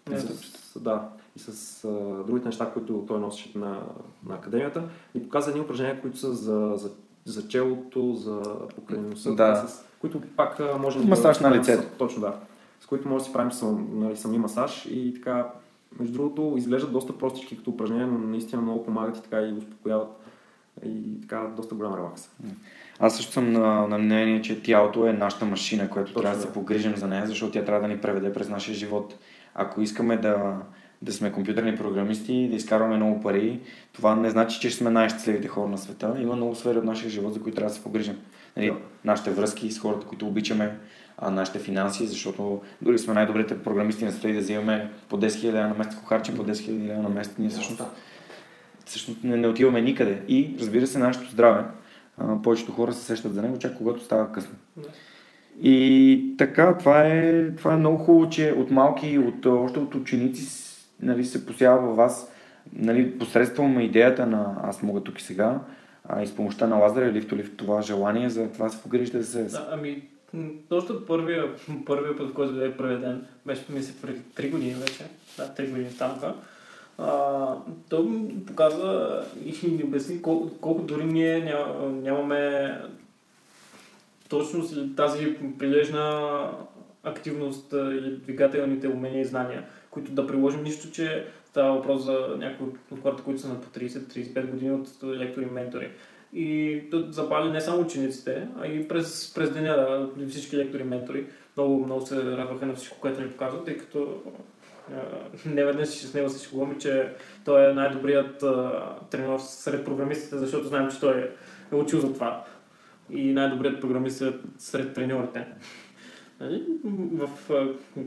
Не, 0.10 0.20
с, 0.20 0.28
с, 0.74 0.80
да, 0.80 1.02
и 1.36 1.40
с 1.40 1.50
а, 1.84 1.90
другите 2.24 2.46
неща, 2.46 2.70
които 2.74 3.06
той 3.08 3.20
носеше 3.20 3.58
на, 3.58 3.80
на 4.28 4.36
академията, 4.36 4.84
ни 5.16 5.24
показа 5.24 5.50
едни 5.50 5.62
упражнения, 5.62 6.02
които 6.02 6.18
са 6.18 6.34
за, 6.34 6.72
за, 6.76 6.90
за 7.26 7.48
челото, 7.48 8.14
за 8.14 8.42
покрай 8.76 9.00
носа, 9.00 9.36
Да. 9.36 9.68
с, 9.68 9.86
които 10.00 10.22
пак 10.36 10.60
може 10.80 11.00
да 11.00 11.06
Масаж 11.06 11.40
на 11.40 11.52
лицето. 11.52 11.84
с- 11.84 11.98
Точно 11.98 12.22
да. 12.22 12.34
С 12.80 12.86
които 12.86 13.08
може 13.08 13.22
да 13.22 13.28
си 13.28 13.34
правим 13.34 13.52
сам, 13.52 13.88
нали, 13.94 14.18
сами 14.18 14.38
масаж 14.38 14.86
и 14.86 15.14
така, 15.14 15.48
между 16.00 16.14
другото, 16.14 16.54
изглеждат 16.58 16.92
доста 16.92 17.18
простички 17.18 17.58
като 17.58 17.70
упражнения, 17.70 18.08
но 18.08 18.18
наистина 18.18 18.62
много 18.62 18.86
помагат 18.86 19.18
и 19.18 19.24
така 19.24 19.42
и 19.42 19.54
успокояват 19.54 20.10
и 20.86 21.22
така 21.22 21.48
доста 21.56 21.76
голям 21.76 21.96
релакс. 21.96 22.30
Аз 23.00 23.16
също 23.16 23.32
съм 23.32 23.52
на, 23.52 23.88
на 23.88 23.98
мнение, 23.98 24.42
че 24.42 24.64
тялото 24.64 25.08
е 25.08 25.14
нашата 25.14 25.46
машина, 25.46 25.90
която 25.90 26.14
Точно 26.14 26.22
трябва 26.22 26.38
да 26.38 26.44
се 26.44 26.54
погрижим 26.54 26.96
за 26.96 27.08
нея, 27.08 27.28
защото 27.28 27.52
тя 27.52 27.66
трябва 27.66 27.88
да 27.88 27.94
ни 27.94 28.02
преведе 28.02 28.34
през 28.34 28.50
нашия 28.50 28.76
живот. 28.76 29.16
Ако 29.56 29.82
искаме 29.82 30.18
да, 30.18 30.58
да 31.02 31.14
сме 31.14 31.32
компютърни 31.32 31.76
програмисти, 31.76 32.48
да 32.50 32.56
изкарваме 32.56 32.96
много 32.96 33.22
пари, 33.22 33.60
това 33.94 34.16
не 34.16 34.30
значи, 34.30 34.60
че 34.60 34.72
сме 34.72 34.90
най-щастливите 34.90 35.48
хора 35.48 35.70
на 35.70 35.78
света. 35.78 36.16
Има 36.20 36.36
много 36.36 36.56
сфери 36.56 36.78
от 36.78 36.84
нашия 36.84 37.10
живот, 37.10 37.34
за 37.34 37.42
които 37.42 37.56
трябва 37.56 37.70
да 37.70 37.76
се 37.76 37.84
погрижим. 37.84 38.18
Нали, 38.58 38.68
Да. 38.68 38.78
Нашите 39.06 39.32
връзки 39.32 39.72
с 39.72 39.80
хората, 39.80 40.08
които 40.08 40.28
обичаме, 40.28 40.78
а 41.18 41.32
нашите 41.32 41.60
финанси, 41.60 42.08
защото 42.08 42.62
дори 42.82 43.00
сме 43.00 43.14
най-добрите 43.14 43.64
програмисти 43.64 44.06
на 44.06 44.12
света 44.12 44.30
и 44.30 44.34
да 44.34 44.40
взимаме 44.40 44.90
по 45.10 45.18
10 45.18 45.28
000 45.28 45.44
лева 45.44 45.68
на 45.68 45.74
месец, 45.74 45.94
ако 45.94 46.06
харчим 46.06 46.36
по 46.36 46.46
10 46.46 46.52
000 46.52 46.88
лева 46.88 47.02
на 47.02 47.10
месец, 47.10 47.34
ние 47.38 47.50
всъщност 47.50 47.82
всъщност 48.86 49.24
не, 49.24 49.38
не 49.38 49.48
отиваме 49.48 49.82
никъде. 49.82 50.22
И 50.28 50.56
разбира 50.60 50.88
се, 50.88 51.00
нашето 51.00 51.32
здраве. 51.32 51.64
А, 52.18 52.42
повечето 52.42 52.72
хора 52.72 52.94
се 52.94 53.06
сещат 53.06 53.34
за 53.34 53.42
него, 53.42 53.60
чак 53.60 53.78
когато 53.78 54.04
става 54.04 54.32
късно. 54.32 54.56
И 55.62 56.36
така, 56.38 56.78
това 56.78 57.08
е, 57.08 57.52
това 57.52 57.74
е 57.74 57.78
много 57.78 57.98
хубаво, 57.98 58.30
че 58.30 58.52
от 58.58 58.72
малки, 58.72 59.18
от, 59.18 59.46
още 59.46 59.80
от 59.80 59.96
ученици 59.96 60.64
нали, 61.02 61.26
се 61.26 61.46
посява 61.46 61.88
във 61.88 61.96
вас 61.96 62.32
нали, 62.74 63.20
посредством 63.20 63.80
идеята 63.80 64.26
на 64.26 64.56
аз 64.64 64.84
мога 64.84 65.02
тук 65.02 65.20
и 65.20 65.24
сега 65.24 65.60
а, 66.10 66.22
и 66.22 66.28
с 66.28 66.36
помощта 66.36 66.68
на 66.68 66.76
Лазара 66.76 67.06
или 67.06 67.22
в 67.22 67.56
това 67.58 67.82
желание 67.82 68.30
за 68.30 68.52
това 68.52 68.70
се 68.70 68.82
погрижите 68.82 69.22
за 69.22 69.32
себе 69.32 69.50
си. 69.50 69.56
Да, 69.56 69.70
ами, 69.72 70.04
точно 70.70 71.06
първия, 71.06 71.56
първия 71.86 72.18
път, 72.18 72.30
в 72.30 72.34
който 72.34 72.54
бе 72.54 72.78
проведен, 72.78 73.26
беше 73.46 73.66
мисля 73.70 73.94
преди 74.02 74.20
3 74.20 74.52
години 74.52 74.74
вече, 74.74 75.04
да, 75.38 75.56
3 75.56 75.70
години 75.70 75.92
станаха, 75.92 76.36
а, 76.98 77.48
той 77.90 78.04
ми 78.04 78.46
показа 78.46 79.22
и 79.46 79.68
ни 79.68 79.84
обясни 79.84 80.22
колко, 80.22 80.58
колко 80.62 80.82
дори 80.82 81.06
ние 81.06 81.46
ня- 81.46 82.02
нямаме 82.02 82.74
точно 84.30 84.96
тази 84.96 85.38
прилежна 85.60 86.50
активност 87.04 87.72
или 87.72 88.18
двигателните 88.18 88.88
умения 88.88 89.22
и 89.22 89.26
знания, 89.26 89.64
които 89.92 90.12
да 90.12 90.28
приложим. 90.28 90.64
Нищо, 90.64 90.92
че 90.92 91.26
става 91.50 91.76
въпрос 91.76 92.04
за 92.04 92.36
някои 92.38 92.68
от 92.92 93.02
хората, 93.02 93.24
които 93.24 93.42
са 93.42 93.48
на 93.48 93.62
по 93.62 93.80
30-35 93.80 94.46
години 94.46 94.72
от 94.72 94.88
лектори 95.04 95.46
и 95.46 95.54
ментори. 95.54 95.90
И 96.34 96.82
то 96.92 97.12
запали 97.12 97.52
не 97.52 97.62
само 97.62 97.82
учениците, 97.82 98.48
а 98.60 98.68
и 98.68 98.88
през, 98.88 99.34
през 99.34 99.52
деня 99.54 99.76
да, 100.18 100.28
всички 100.28 100.58
лектори 100.58 100.82
и 100.82 100.86
ментори 100.86 101.26
много, 101.58 101.86
много 101.86 102.06
се 102.06 102.16
радваха 102.16 102.66
на 102.66 102.76
всичко, 102.76 102.98
което 103.00 103.22
ни 103.22 103.30
показват, 103.30 103.66
тъй 103.66 103.78
като 103.78 104.22
не 105.46 105.66
веднъж 105.66 105.88
с 105.90 106.14
него 106.14 106.30
се 106.30 106.46
шегуваме, 106.46 106.78
че 106.78 107.10
той 107.46 107.70
е 107.70 107.74
най-добрият 107.74 108.44
тренер 109.10 109.38
сред 109.40 109.86
програмистите, 109.86 110.38
защото 110.38 110.68
знаем, 110.68 110.92
че 110.92 111.00
той 111.00 111.30
е 111.72 111.76
учил 111.76 112.00
за 112.00 112.14
това. 112.14 112.46
И 113.10 113.34
най-добрият 113.34 113.82
програмист 113.82 114.22
е 114.22 114.34
сред 114.58 114.94
треньорите. 114.94 115.48
Нали, 116.40 116.64
в 117.14 117.30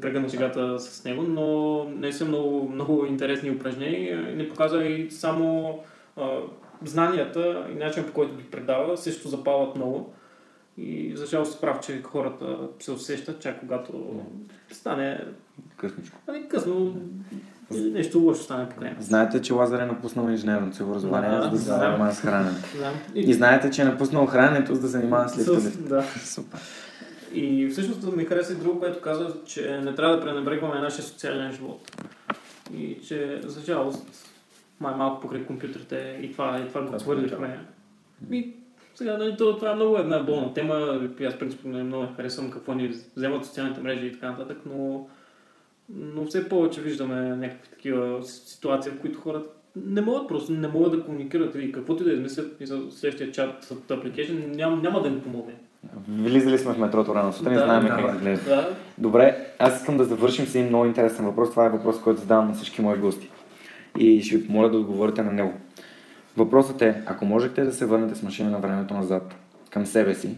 кръга 0.00 0.20
на 0.20 0.28
шегата 0.28 0.78
с 0.78 1.04
него, 1.04 1.22
но 1.22 1.84
не 1.84 2.12
са 2.12 2.24
много, 2.24 2.68
много 2.68 3.06
интересни 3.06 3.50
упражнения. 3.50 4.36
Не 4.36 4.48
показва 4.48 4.86
и 4.86 5.10
само 5.10 5.78
а, 6.16 6.38
знанията 6.84 7.66
и 7.72 7.74
начин 7.74 8.04
по 8.04 8.12
който 8.12 8.36
ги 8.36 8.44
предава, 8.44 8.96
също 8.96 9.28
запалват 9.28 9.76
много. 9.76 10.12
И 10.78 11.12
за 11.16 11.26
жалост 11.26 11.52
се 11.52 11.60
прав, 11.60 11.80
че 11.80 12.02
хората 12.02 12.56
се 12.80 12.90
усещат, 12.90 13.40
чак 13.40 13.60
когато 13.60 14.20
стане 14.72 15.24
Късничко. 15.76 16.18
ами, 16.26 16.48
късно 16.48 16.96
или 17.74 17.90
нещо 17.90 18.18
лошо 18.18 18.42
стане 18.42 18.68
покрай 18.68 18.90
нас. 18.90 19.04
Знаете, 19.04 19.42
че 19.42 19.52
Лазар 19.52 19.80
е 19.80 19.86
напуснал 19.86 20.28
инженерното 20.28 20.76
си 20.76 20.82
образование, 20.82 21.30
Да, 21.30 21.42
за 21.42 21.50
да 21.50 21.58
се 21.58 21.64
знам. 21.64 21.78
занимава 21.80 22.14
с 22.14 22.20
хранене. 22.20 22.58
Да. 22.78 22.92
И 23.14 23.34
знаете, 23.34 23.70
че 23.70 23.82
е 23.82 23.84
напуснал 23.84 24.26
храненето, 24.26 24.74
за 24.74 24.80
да 24.80 24.86
се 24.86 24.92
занимава 24.92 25.28
с. 25.28 25.44
С- 25.60 25.76
да. 25.78 26.04
Супер. 26.24 26.60
И 27.32 27.68
всъщност 27.68 28.06
ми 28.06 28.24
хареса 28.24 28.52
и 28.52 28.56
друго, 28.56 28.80
което 28.80 29.00
каза, 29.00 29.34
че 29.44 29.80
не 29.84 29.94
трябва 29.94 30.16
да 30.16 30.22
пренебрегваме 30.22 30.80
нашия 30.80 31.04
социален 31.04 31.52
живот. 31.52 31.90
И 32.74 32.98
че 33.08 33.40
за 33.44 33.60
жалост 33.60 34.06
май 34.80 34.94
малко 34.94 35.20
покрай 35.20 35.44
компютрите 35.44 36.18
и 36.22 36.32
това, 36.32 36.60
и 36.60 36.68
това 36.68 36.82
го 36.82 36.94
Аз 36.94 37.02
твърдихме. 37.02 37.58
И 38.32 38.52
сега, 38.94 39.18
нали, 39.18 39.36
то- 39.38 39.56
това 39.56 39.70
е 39.70 39.74
много 39.74 39.96
една 39.96 40.18
болна 40.18 40.54
тема. 40.54 41.00
Аз, 41.26 41.38
принципно, 41.38 41.72
не 41.72 41.82
много 41.82 42.06
харесвам 42.16 42.50
какво 42.50 42.74
ни 42.74 42.94
вземат 43.16 43.44
социалните 43.44 43.80
мрежи 43.80 44.06
и 44.06 44.12
така 44.12 44.30
нататък, 44.30 44.58
но, 44.66 45.06
но 45.90 46.24
все 46.24 46.48
повече 46.48 46.80
виждаме 46.80 47.36
някакви 47.36 47.70
такива 47.70 48.22
ситуации, 48.24 48.92
в 48.92 49.00
които 49.00 49.20
хората 49.20 49.48
не 49.86 50.00
могат 50.00 50.28
просто, 50.28 50.52
не 50.52 50.68
могат 50.68 50.92
да 50.92 51.04
комуникират 51.04 51.54
и 51.54 51.72
каквото 51.72 52.02
и 52.02 52.06
да 52.06 52.12
измислят 52.12 52.60
и 52.60 52.66
за 52.66 52.80
следващия 52.90 53.32
чат 53.32 53.70
от 53.70 53.88
application 53.88 54.56
няма, 54.56 54.76
няма 54.76 55.02
да 55.02 55.08
им 55.08 55.20
помогне. 55.20 55.54
Влизали 56.08 56.58
сме 56.58 56.72
в 56.74 56.78
метрото 56.78 57.14
рано 57.14 57.32
сутрин, 57.32 57.54
Да, 57.54 57.64
знаем 57.64 57.82
да. 57.82 57.88
как 57.88 58.14
изглежда. 58.14 58.44
Да, 58.50 58.68
Добре, 58.98 59.46
аз 59.58 59.80
искам 59.80 59.96
да 59.96 60.04
завършим 60.04 60.46
с 60.46 60.54
един 60.54 60.68
много 60.68 60.86
интересен 60.86 61.24
въпрос. 61.24 61.50
Това 61.50 61.66
е 61.66 61.70
въпрос, 61.70 62.00
който 62.00 62.20
задавам 62.20 62.48
на 62.48 62.54
всички 62.54 62.82
мои 62.82 62.98
гости. 62.98 63.30
И 63.98 64.22
ще 64.22 64.36
ви 64.36 64.46
помоля 64.46 64.70
да 64.70 64.78
отговорите 64.78 65.22
на 65.22 65.32
него. 65.32 65.52
Въпросът 66.36 66.82
е, 66.82 67.02
ако 67.06 67.24
можехте 67.24 67.64
да 67.64 67.72
се 67.72 67.86
върнете 67.86 68.14
с 68.14 68.22
машина 68.22 68.50
на 68.50 68.58
времето 68.58 68.94
назад 68.94 69.34
към 69.70 69.86
себе 69.86 70.14
си, 70.14 70.36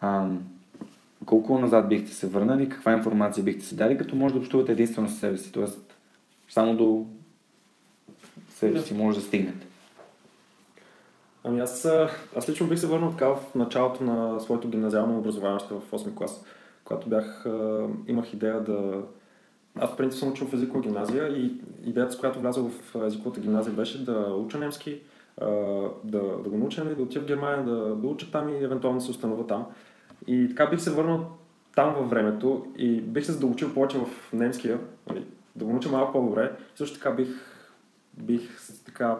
ам, 0.00 0.42
колко 1.26 1.58
назад 1.58 1.88
бихте 1.88 2.12
се 2.12 2.26
върнали, 2.26 2.68
каква 2.68 2.92
информация 2.92 3.44
бихте 3.44 3.64
си 3.64 3.76
дали, 3.76 3.98
като 3.98 4.16
може 4.16 4.34
да 4.34 4.40
общувате 4.40 4.72
единствено 4.72 5.08
с 5.08 5.18
себе 5.18 5.38
си, 5.38 5.52
т.е. 5.52 5.64
само 6.48 6.76
до 6.76 7.06
себе 8.48 8.80
си 8.80 8.94
може 8.94 9.18
да 9.18 9.24
стигнете. 9.24 9.66
Ами 11.44 11.60
аз, 11.60 11.88
аз 12.36 12.48
лично 12.48 12.66
бих 12.66 12.78
се 12.78 12.86
върнал 12.86 13.10
така 13.10 13.28
в 13.28 13.54
началото 13.54 14.04
на 14.04 14.40
своето 14.40 14.68
гимназиално 14.68 15.18
образование, 15.18 15.56
още 15.56 15.74
в 15.74 15.90
8 15.90 16.14
клас, 16.14 16.44
когато 16.84 17.08
бях, 17.08 17.46
имах 18.06 18.32
идея 18.32 18.60
да... 18.60 19.02
Аз 19.78 19.90
в 19.90 19.96
принцип 19.96 20.20
съм 20.20 20.28
учил 20.28 20.46
в 20.46 20.54
езикова 20.54 20.80
гимназия 20.80 21.28
и 21.28 21.54
идеята, 21.84 22.12
с 22.12 22.18
която 22.18 22.40
влязох 22.40 22.70
в 22.70 23.04
езиковата 23.06 23.40
гимназия 23.40 23.74
беше 23.74 24.04
да 24.04 24.34
уча 24.34 24.58
немски, 24.58 25.00
да, 26.04 26.20
да 26.44 26.48
го 26.48 26.58
науча, 26.58 26.84
нали, 26.84 26.94
да 26.94 27.02
отида 27.02 27.20
в 27.20 27.26
Германия, 27.26 27.64
да, 27.64 27.96
да 27.96 28.06
уча 28.06 28.30
там 28.30 28.48
и 28.48 28.64
евентуално 28.64 28.98
да 28.98 29.04
се 29.04 29.10
установя 29.10 29.46
там. 29.46 29.66
И 30.26 30.48
така 30.48 30.66
бих 30.66 30.80
се 30.80 30.90
върнал 30.90 31.26
там 31.74 31.94
във 31.94 32.10
времето 32.10 32.66
и 32.78 33.00
бих 33.00 33.24
се 33.24 33.32
задълбочил 33.32 33.74
повече 33.74 33.98
в 33.98 34.32
немския, 34.32 34.80
нали, 35.08 35.24
да 35.56 35.64
го 35.64 35.70
науча 35.70 35.88
малко 35.88 36.12
по-добре. 36.12 36.52
Също 36.76 36.98
така 36.98 37.10
бих, 37.10 37.28
бих 38.18 38.60
така 38.86 39.18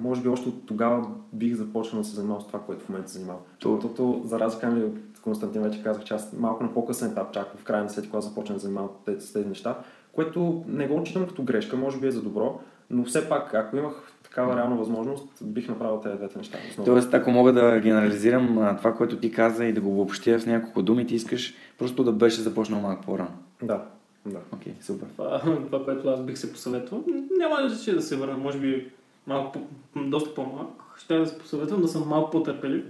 може 0.00 0.22
би 0.22 0.28
още 0.28 0.48
от 0.48 0.66
тогава 0.66 1.08
бих 1.32 1.54
започнал 1.54 2.02
да 2.02 2.08
се 2.08 2.14
занимавам 2.14 2.42
с 2.42 2.46
това, 2.46 2.60
което 2.60 2.84
в 2.84 2.88
момента 2.88 3.10
се 3.10 3.18
занимавам. 3.18 3.42
Защото, 3.52 4.22
за 4.24 4.40
разлика 4.40 4.68
нали, 4.68 4.84
от 4.84 4.96
Константин 5.22 5.62
вече 5.62 5.82
казах, 5.82 6.04
че 6.04 6.14
аз 6.14 6.32
малко 6.32 6.62
на 6.62 6.74
по-късен 6.74 7.10
етап, 7.10 7.32
чак 7.32 7.56
в 7.56 7.64
края 7.64 7.82
на 7.82 7.90
след 7.90 8.04
когато 8.04 8.26
започнах 8.26 8.56
да 8.56 8.62
занимавам 8.62 8.90
с 9.18 9.32
тези 9.32 9.48
неща, 9.48 9.78
което 10.12 10.64
не 10.68 10.88
го 10.88 10.96
отчитам 10.96 11.26
като 11.26 11.42
грешка, 11.42 11.76
може 11.76 12.00
би 12.00 12.06
е 12.06 12.10
за 12.10 12.22
добро, 12.22 12.60
но 12.90 13.04
все 13.04 13.28
пак, 13.28 13.54
ако 13.54 13.76
имах 13.76 14.12
такава 14.22 14.56
реална 14.56 14.76
възможност, 14.76 15.28
бих 15.42 15.68
направил 15.68 16.00
тези 16.00 16.16
двете 16.16 16.38
неща. 16.38 16.58
Основно. 16.70 16.92
Тоест, 16.92 17.14
ако 17.14 17.30
мога 17.30 17.52
да 17.52 17.80
генерализирам 17.80 18.76
това, 18.78 18.94
което 18.94 19.16
ти 19.16 19.32
каза 19.32 19.64
и 19.64 19.72
да 19.72 19.80
го 19.80 19.90
обобщя 19.90 20.40
с 20.40 20.46
няколко 20.46 20.82
думи, 20.82 21.06
ти 21.06 21.14
искаш 21.14 21.54
просто 21.78 22.04
да 22.04 22.12
беше 22.12 22.40
започнал 22.40 22.80
малко 22.80 23.04
по-рано. 23.04 23.30
Да, 23.62 23.82
да. 24.26 24.38
Окей, 24.54 24.74
супер. 24.80 25.08
това, 25.16 25.40
това, 25.66 25.84
което 25.84 26.08
аз 26.08 26.20
бих 26.20 26.38
се 26.38 26.52
посъветвал. 26.52 27.04
Няма 27.38 27.68
да 27.68 27.78
че 27.78 27.94
да 27.94 28.02
се 28.02 28.16
върна, 28.16 28.36
може 28.36 28.58
би 28.58 28.90
малко, 29.26 29.60
доста 29.96 30.34
по-малък. 30.34 30.82
Ще 30.98 31.18
да 31.18 31.26
се 31.26 31.38
посъветвам 31.38 31.80
да 31.80 31.88
съм 31.88 32.08
малко 32.08 32.30
по-търпелив. 32.30 32.84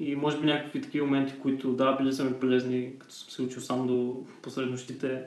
И 0.00 0.16
може 0.16 0.40
би 0.40 0.46
някакви 0.46 0.80
такива 0.80 1.06
моменти, 1.06 1.34
които 1.42 1.72
да, 1.72 1.92
били 1.92 2.12
са 2.12 2.24
ми 2.24 2.40
полезни, 2.40 2.92
като 2.98 3.14
съм 3.14 3.30
се 3.30 3.42
учил 3.42 3.62
само 3.62 3.86
до 3.86 4.24
посреднощите 4.42 5.22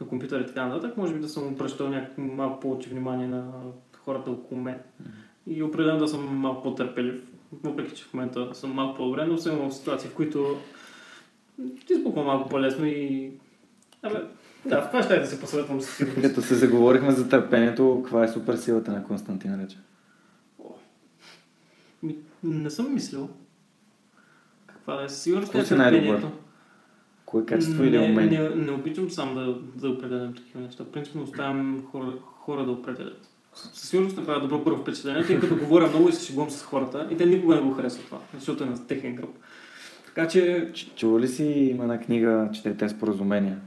на 0.00 0.06
компютъра 0.06 0.42
и 0.42 0.46
така 0.46 0.66
нататък, 0.66 0.96
може 0.96 1.14
би 1.14 1.20
да 1.20 1.28
съм 1.28 1.46
обръщал 1.46 1.88
някакво 1.88 2.22
малко 2.22 2.60
повече 2.60 2.90
внимание 2.90 3.26
на 3.26 3.52
хората 4.04 4.30
около 4.30 4.60
мен. 4.60 4.78
И 5.46 5.62
определено 5.62 5.98
да 5.98 6.08
съм 6.08 6.36
малко 6.36 6.62
по-търпелив, 6.62 7.22
въпреки 7.62 7.96
че 7.96 8.04
в 8.04 8.14
момента 8.14 8.54
съм 8.54 8.72
малко 8.72 8.96
по-добре, 8.96 9.26
но 9.26 9.38
съм 9.38 9.68
в 9.68 9.74
ситуации, 9.74 10.10
в 10.10 10.14
които 10.14 10.56
ти 11.86 11.94
спуква 11.94 12.24
малко 12.24 12.48
по-лесно 12.48 12.86
и... 12.86 13.30
Абе, 14.02 14.18
да, 14.68 14.82
в 14.82 14.86
това 14.86 15.02
ще 15.02 15.18
да 15.18 15.26
се 15.26 15.40
посъветвам 15.40 15.80
със 15.80 15.96
сигурност. 15.96 16.22
Като 16.22 16.42
се 16.42 16.54
заговорихме 16.54 17.10
за 17.10 17.28
търпението, 17.28 18.00
каква 18.04 18.24
е 18.24 18.28
супер 18.28 18.56
силата 18.56 18.92
на 18.92 19.04
Константин 19.04 19.60
Рече? 19.62 19.78
Ми, 22.02 22.16
не 22.42 22.70
съм 22.70 22.94
мислил. 22.94 23.28
Каква 24.66 24.96
да 24.96 25.04
е? 25.04 25.08
Сигурност 25.08 25.52
Кой 25.52 25.60
е 25.60 25.64
търпението. 25.64 26.30
Кое 27.26 27.44
качество 27.44 27.84
или 27.84 27.98
не, 27.98 28.04
умение? 28.04 28.40
не, 28.40 28.64
не 28.64 28.72
обичам 28.72 29.10
сам 29.10 29.34
да, 29.34 29.54
да 29.76 29.90
определям 29.90 30.34
такива 30.34 30.60
неща. 30.60 30.84
Принципно 30.92 31.22
оставям 31.22 31.84
хора, 31.90 32.12
хора 32.20 32.64
да 32.64 32.70
определят. 32.70 33.28
Със 33.54 33.88
сигурност 33.88 34.16
не 34.16 34.26
правя 34.26 34.40
добро 34.40 34.64
първо 34.64 34.82
впечатление, 34.82 35.26
тъй 35.26 35.40
като 35.40 35.56
говоря 35.56 35.88
много 35.88 36.08
и 36.08 36.12
се 36.12 36.26
шегувам 36.26 36.50
с 36.50 36.62
хората 36.62 37.08
и 37.10 37.16
те 37.16 37.26
никога 37.26 37.54
не 37.54 37.60
го 37.60 37.70
харесват 37.70 38.06
това, 38.06 38.18
защото 38.34 38.64
е 38.64 38.66
на 38.66 38.86
техен 38.86 39.14
гръб. 39.14 39.30
Така 40.06 40.28
че, 40.28 40.72
Чува 40.96 41.20
ли 41.20 41.28
си, 41.28 41.44
има 41.44 41.82
една 41.82 42.00
книга 42.00 42.48
Четирите 42.52 42.88
споразумения 42.88 43.58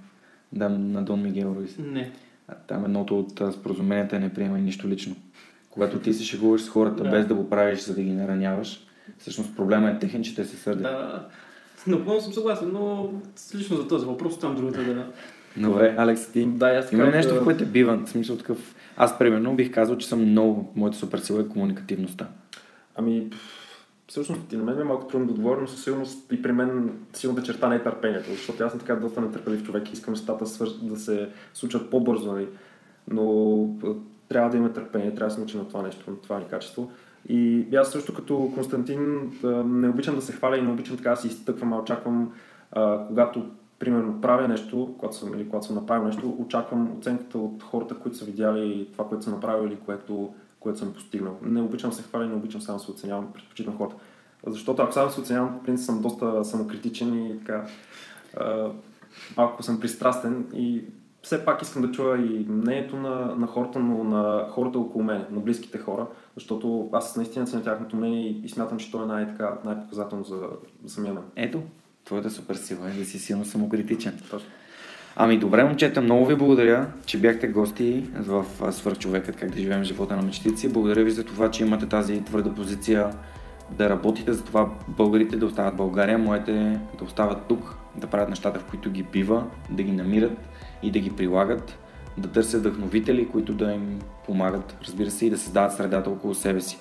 да, 0.53 0.69
на 0.69 1.03
Дон 1.03 1.21
Мигел 1.21 1.55
Руис? 1.57 1.75
не. 1.79 2.11
А 2.47 2.53
Там 2.67 2.85
едното 2.85 3.19
от 3.19 3.41
а, 3.41 3.51
споразуменията 3.51 4.19
не 4.19 4.33
приемай 4.33 4.61
нищо 4.61 4.87
лично. 4.87 5.15
Когато 5.69 5.99
ти 5.99 6.13
се 6.13 6.23
шегуваш 6.23 6.61
с 6.61 6.69
хората 6.69 7.03
Да. 7.03 7.09
без 7.09 7.25
да 7.25 7.35
го 7.35 7.49
правиш, 7.49 7.79
за 7.79 7.95
да 7.95 8.01
ги 8.01 8.11
нараняваш, 8.11 8.87
всъщност 9.17 9.55
проблема 9.55 9.89
е 9.89 9.99
техен, 9.99 10.23
че 10.23 10.35
те 10.35 10.45
се 10.45 10.57
сърдят. 10.57 10.83
Да, 10.83 11.27
напълно 11.87 12.21
съм 12.21 12.33
съгласен, 12.33 12.69
но 12.73 13.11
лично 13.55 13.77
за 13.77 13.87
този 13.87 14.05
въпрос 14.05 14.39
там 14.39 14.55
другата 14.55 14.83
да... 14.83 15.07
Добре, 15.57 15.95
Алекс, 15.97 16.31
ти 16.31 16.45
Да, 16.45 16.73
и 16.73 16.75
аз 16.75 16.91
има 16.91 17.05
нещо, 17.05 17.33
да- 17.33 17.41
в 17.41 17.43
което 17.43 17.63
е 17.63 17.67
биван? 17.67 18.05
В 18.05 18.09
смисъл 18.09 18.37
такъв... 18.37 18.75
Аз, 18.97 19.17
примерно, 19.19 19.55
бих 19.55 19.71
казал, 19.73 19.97
че 19.97 20.07
съм 20.07 20.21
много... 20.21 20.71
Моята 20.75 20.97
супер 20.97 21.19
сила 21.19 21.41
е 21.41 21.47
комуникативността. 21.47 22.27
Ами, 22.95 23.29
всъщност 24.11 24.53
и 24.53 24.57
на 24.57 24.63
мен 24.63 24.75
ми 24.75 24.81
е 24.81 24.85
малко 24.85 25.07
трудно 25.07 25.27
да 25.27 25.33
отговоря, 25.33 25.61
но 25.61 25.67
със 25.67 25.83
сигурност 25.83 26.31
и 26.31 26.41
при 26.41 26.51
мен 26.51 26.99
силната 27.13 27.43
черта 27.43 27.69
не 27.69 27.75
е 27.75 27.83
търпението, 27.83 28.31
защото 28.31 28.63
аз 28.63 28.71
съм 28.71 28.79
така 28.79 28.95
доста 28.95 29.21
нетърпелив 29.21 29.63
човек 29.63 29.89
и 29.89 29.93
искам 29.93 30.13
нещата 30.13 30.45
да 30.81 30.97
се 30.97 31.29
случват 31.53 31.89
по-бързо, 31.89 32.31
нали? 32.31 32.47
но 33.07 33.67
трябва 34.29 34.49
да 34.49 34.57
има 34.57 34.73
търпение, 34.73 35.15
трябва 35.15 35.27
да 35.27 35.33
се 35.33 35.39
научи 35.39 35.57
на 35.57 35.67
това 35.67 35.81
нещо, 35.81 36.11
на 36.11 36.17
това 36.17 36.39
ни 36.39 36.45
качество. 36.45 36.91
И 37.29 37.67
аз 37.75 37.91
също 37.91 38.13
като 38.13 38.51
Константин 38.55 39.31
не 39.65 39.89
обичам 39.89 40.15
да 40.15 40.21
се 40.21 40.33
хваля 40.33 40.57
и 40.57 40.61
не 40.61 40.71
обичам 40.71 40.97
така 40.97 41.09
да 41.09 41.15
си 41.15 41.27
изтъквам, 41.27 41.73
а 41.73 41.79
очаквам, 41.79 42.33
когато 43.07 43.45
примерно 43.79 44.21
правя 44.21 44.47
нещо, 44.47 44.95
когато 44.97 45.15
съм, 45.15 45.33
или 45.33 45.49
когато 45.49 45.65
съм 45.65 45.75
направил 45.75 46.05
нещо, 46.05 46.35
очаквам 46.39 46.97
оценката 46.97 47.37
от 47.37 47.63
хората, 47.63 47.95
които 47.95 48.17
са 48.17 48.25
видяли 48.25 48.87
това, 48.91 49.07
което 49.07 49.23
съм 49.23 49.33
направил 49.33 49.67
или 49.67 49.77
което, 49.85 50.33
което 50.61 50.79
съм 50.79 50.93
постигнал. 50.93 51.37
Не 51.41 51.61
обичам 51.61 51.91
се 51.91 52.03
хваля, 52.03 52.25
не 52.25 52.35
обичам 52.35 52.61
само 52.61 52.79
се 52.79 52.91
оценявам, 52.91 53.33
предпочитам 53.33 53.77
хората. 53.77 53.95
Защото 54.47 54.81
ако 54.81 54.93
само 54.93 55.11
се 55.11 55.21
оценявам, 55.21 55.57
по 55.57 55.63
принцип 55.63 55.85
съм 55.85 56.01
доста 56.01 56.45
самокритичен 56.45 57.25
и 57.25 57.39
така 57.39 57.65
а, 58.37 58.71
малко 59.37 59.63
съм 59.63 59.79
пристрастен 59.79 60.45
и 60.53 60.83
все 61.23 61.45
пак 61.45 61.61
искам 61.61 61.81
да 61.81 61.91
чуя 61.91 62.17
и 62.17 62.45
мнението 62.49 62.95
на, 62.95 63.35
на 63.35 63.47
хората, 63.47 63.79
но 63.79 64.03
на 64.03 64.47
хората 64.49 64.79
около 64.79 65.03
мен, 65.03 65.25
на 65.31 65.39
близките 65.39 65.77
хора, 65.77 66.07
защото 66.35 66.89
аз 66.93 67.17
наистина 67.17 67.45
ценя 67.45 67.63
тяхното 67.63 67.95
мнение 67.95 68.27
и, 68.27 68.41
и 68.45 68.49
смятам, 68.49 68.77
че 68.77 68.91
то 68.91 69.03
е 69.03 69.05
най-така, 69.05 69.57
най-показателно 69.65 70.23
за, 70.23 70.39
за 70.85 70.93
самия 70.93 71.13
мен. 71.13 71.23
Ето, 71.35 71.63
твоята 72.05 72.29
супер 72.29 72.55
сила 72.55 72.91
е 72.91 72.93
да 72.93 73.05
си 73.05 73.19
силно 73.19 73.45
самокритичен. 73.45 74.19
Точно. 74.31 74.49
Ами 75.23 75.37
добре, 75.37 75.63
момчета, 75.63 76.01
много 76.01 76.25
ви 76.25 76.35
благодаря, 76.35 76.87
че 77.05 77.17
бяхте 77.17 77.47
гости 77.47 78.03
в 78.19 78.45
Свърхчовекът, 78.71 79.35
как 79.35 79.49
да 79.49 79.59
живеем 79.59 79.83
живота 79.83 80.15
на 80.15 80.21
мечтици. 80.21 80.69
Благодаря 80.73 81.03
ви 81.03 81.11
за 81.11 81.23
това, 81.23 81.51
че 81.51 81.63
имате 81.63 81.85
тази 81.85 82.23
твърда 82.23 82.53
позиция 82.53 83.09
да 83.71 83.89
работите 83.89 84.33
за 84.33 84.43
това 84.43 84.69
българите 84.87 85.37
да 85.37 85.45
остават 85.45 85.73
в 85.73 85.77
България, 85.77 86.17
моите 86.17 86.79
да 86.97 87.03
остават 87.03 87.37
тук, 87.47 87.75
да 87.95 88.07
правят 88.07 88.29
нещата, 88.29 88.59
в 88.59 88.63
които 88.63 88.91
ги 88.91 89.03
бива, 89.03 89.43
да 89.69 89.83
ги 89.83 89.91
намират 89.91 90.37
и 90.83 90.91
да 90.91 90.99
ги 90.99 91.11
прилагат, 91.11 91.77
да 92.17 92.27
търсят 92.27 92.59
вдъхновители, 92.59 93.27
които 93.27 93.53
да 93.53 93.71
им 93.71 93.99
помагат, 94.25 94.77
разбира 94.83 95.11
се, 95.11 95.25
и 95.25 95.29
да 95.29 95.37
създават 95.37 95.73
средата 95.73 96.09
около 96.09 96.33
себе 96.33 96.61
си. 96.61 96.79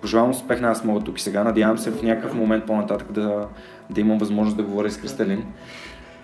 Пожелавам 0.00 0.30
успех 0.30 0.60
на 0.60 0.68
аз 0.68 0.84
мога 0.84 1.00
тук 1.00 1.18
и 1.18 1.22
сега. 1.22 1.44
Надявам 1.44 1.78
се 1.78 1.90
в 1.90 2.02
някакъв 2.02 2.34
момент 2.34 2.66
по-нататък 2.66 3.12
да, 3.12 3.48
да 3.90 4.00
имам 4.00 4.18
възможност 4.18 4.56
да 4.56 4.62
говоря 4.62 4.90
с 4.90 4.98
Кристалин. 4.98 5.44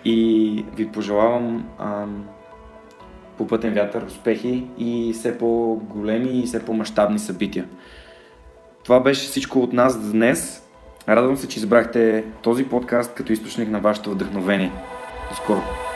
И 0.05 0.65
ви 0.77 0.89
пожелавам 0.89 1.69
ам, 1.79 2.25
по 3.39 3.47
пътен 3.47 3.75
вятър 3.75 4.03
успехи 4.03 4.67
и 4.79 5.13
все 5.13 5.39
по-големи 5.39 6.41
и 6.41 6.47
все 6.47 6.65
по-масштабни 6.65 7.19
събития. 7.19 7.69
Това 8.85 9.01
беше 9.01 9.27
всичко 9.27 9.59
от 9.61 9.73
нас 9.73 10.11
днес. 10.11 10.63
Радвам 11.09 11.37
се, 11.37 11.49
че 11.49 11.59
избрахте 11.59 12.25
този 12.43 12.65
подкаст 12.65 13.15
като 13.15 13.33
източник 13.33 13.71
на 13.71 13.81
вашето 13.81 14.11
вдъхновение. 14.11 14.73
До 15.31 15.37
скоро! 15.37 15.92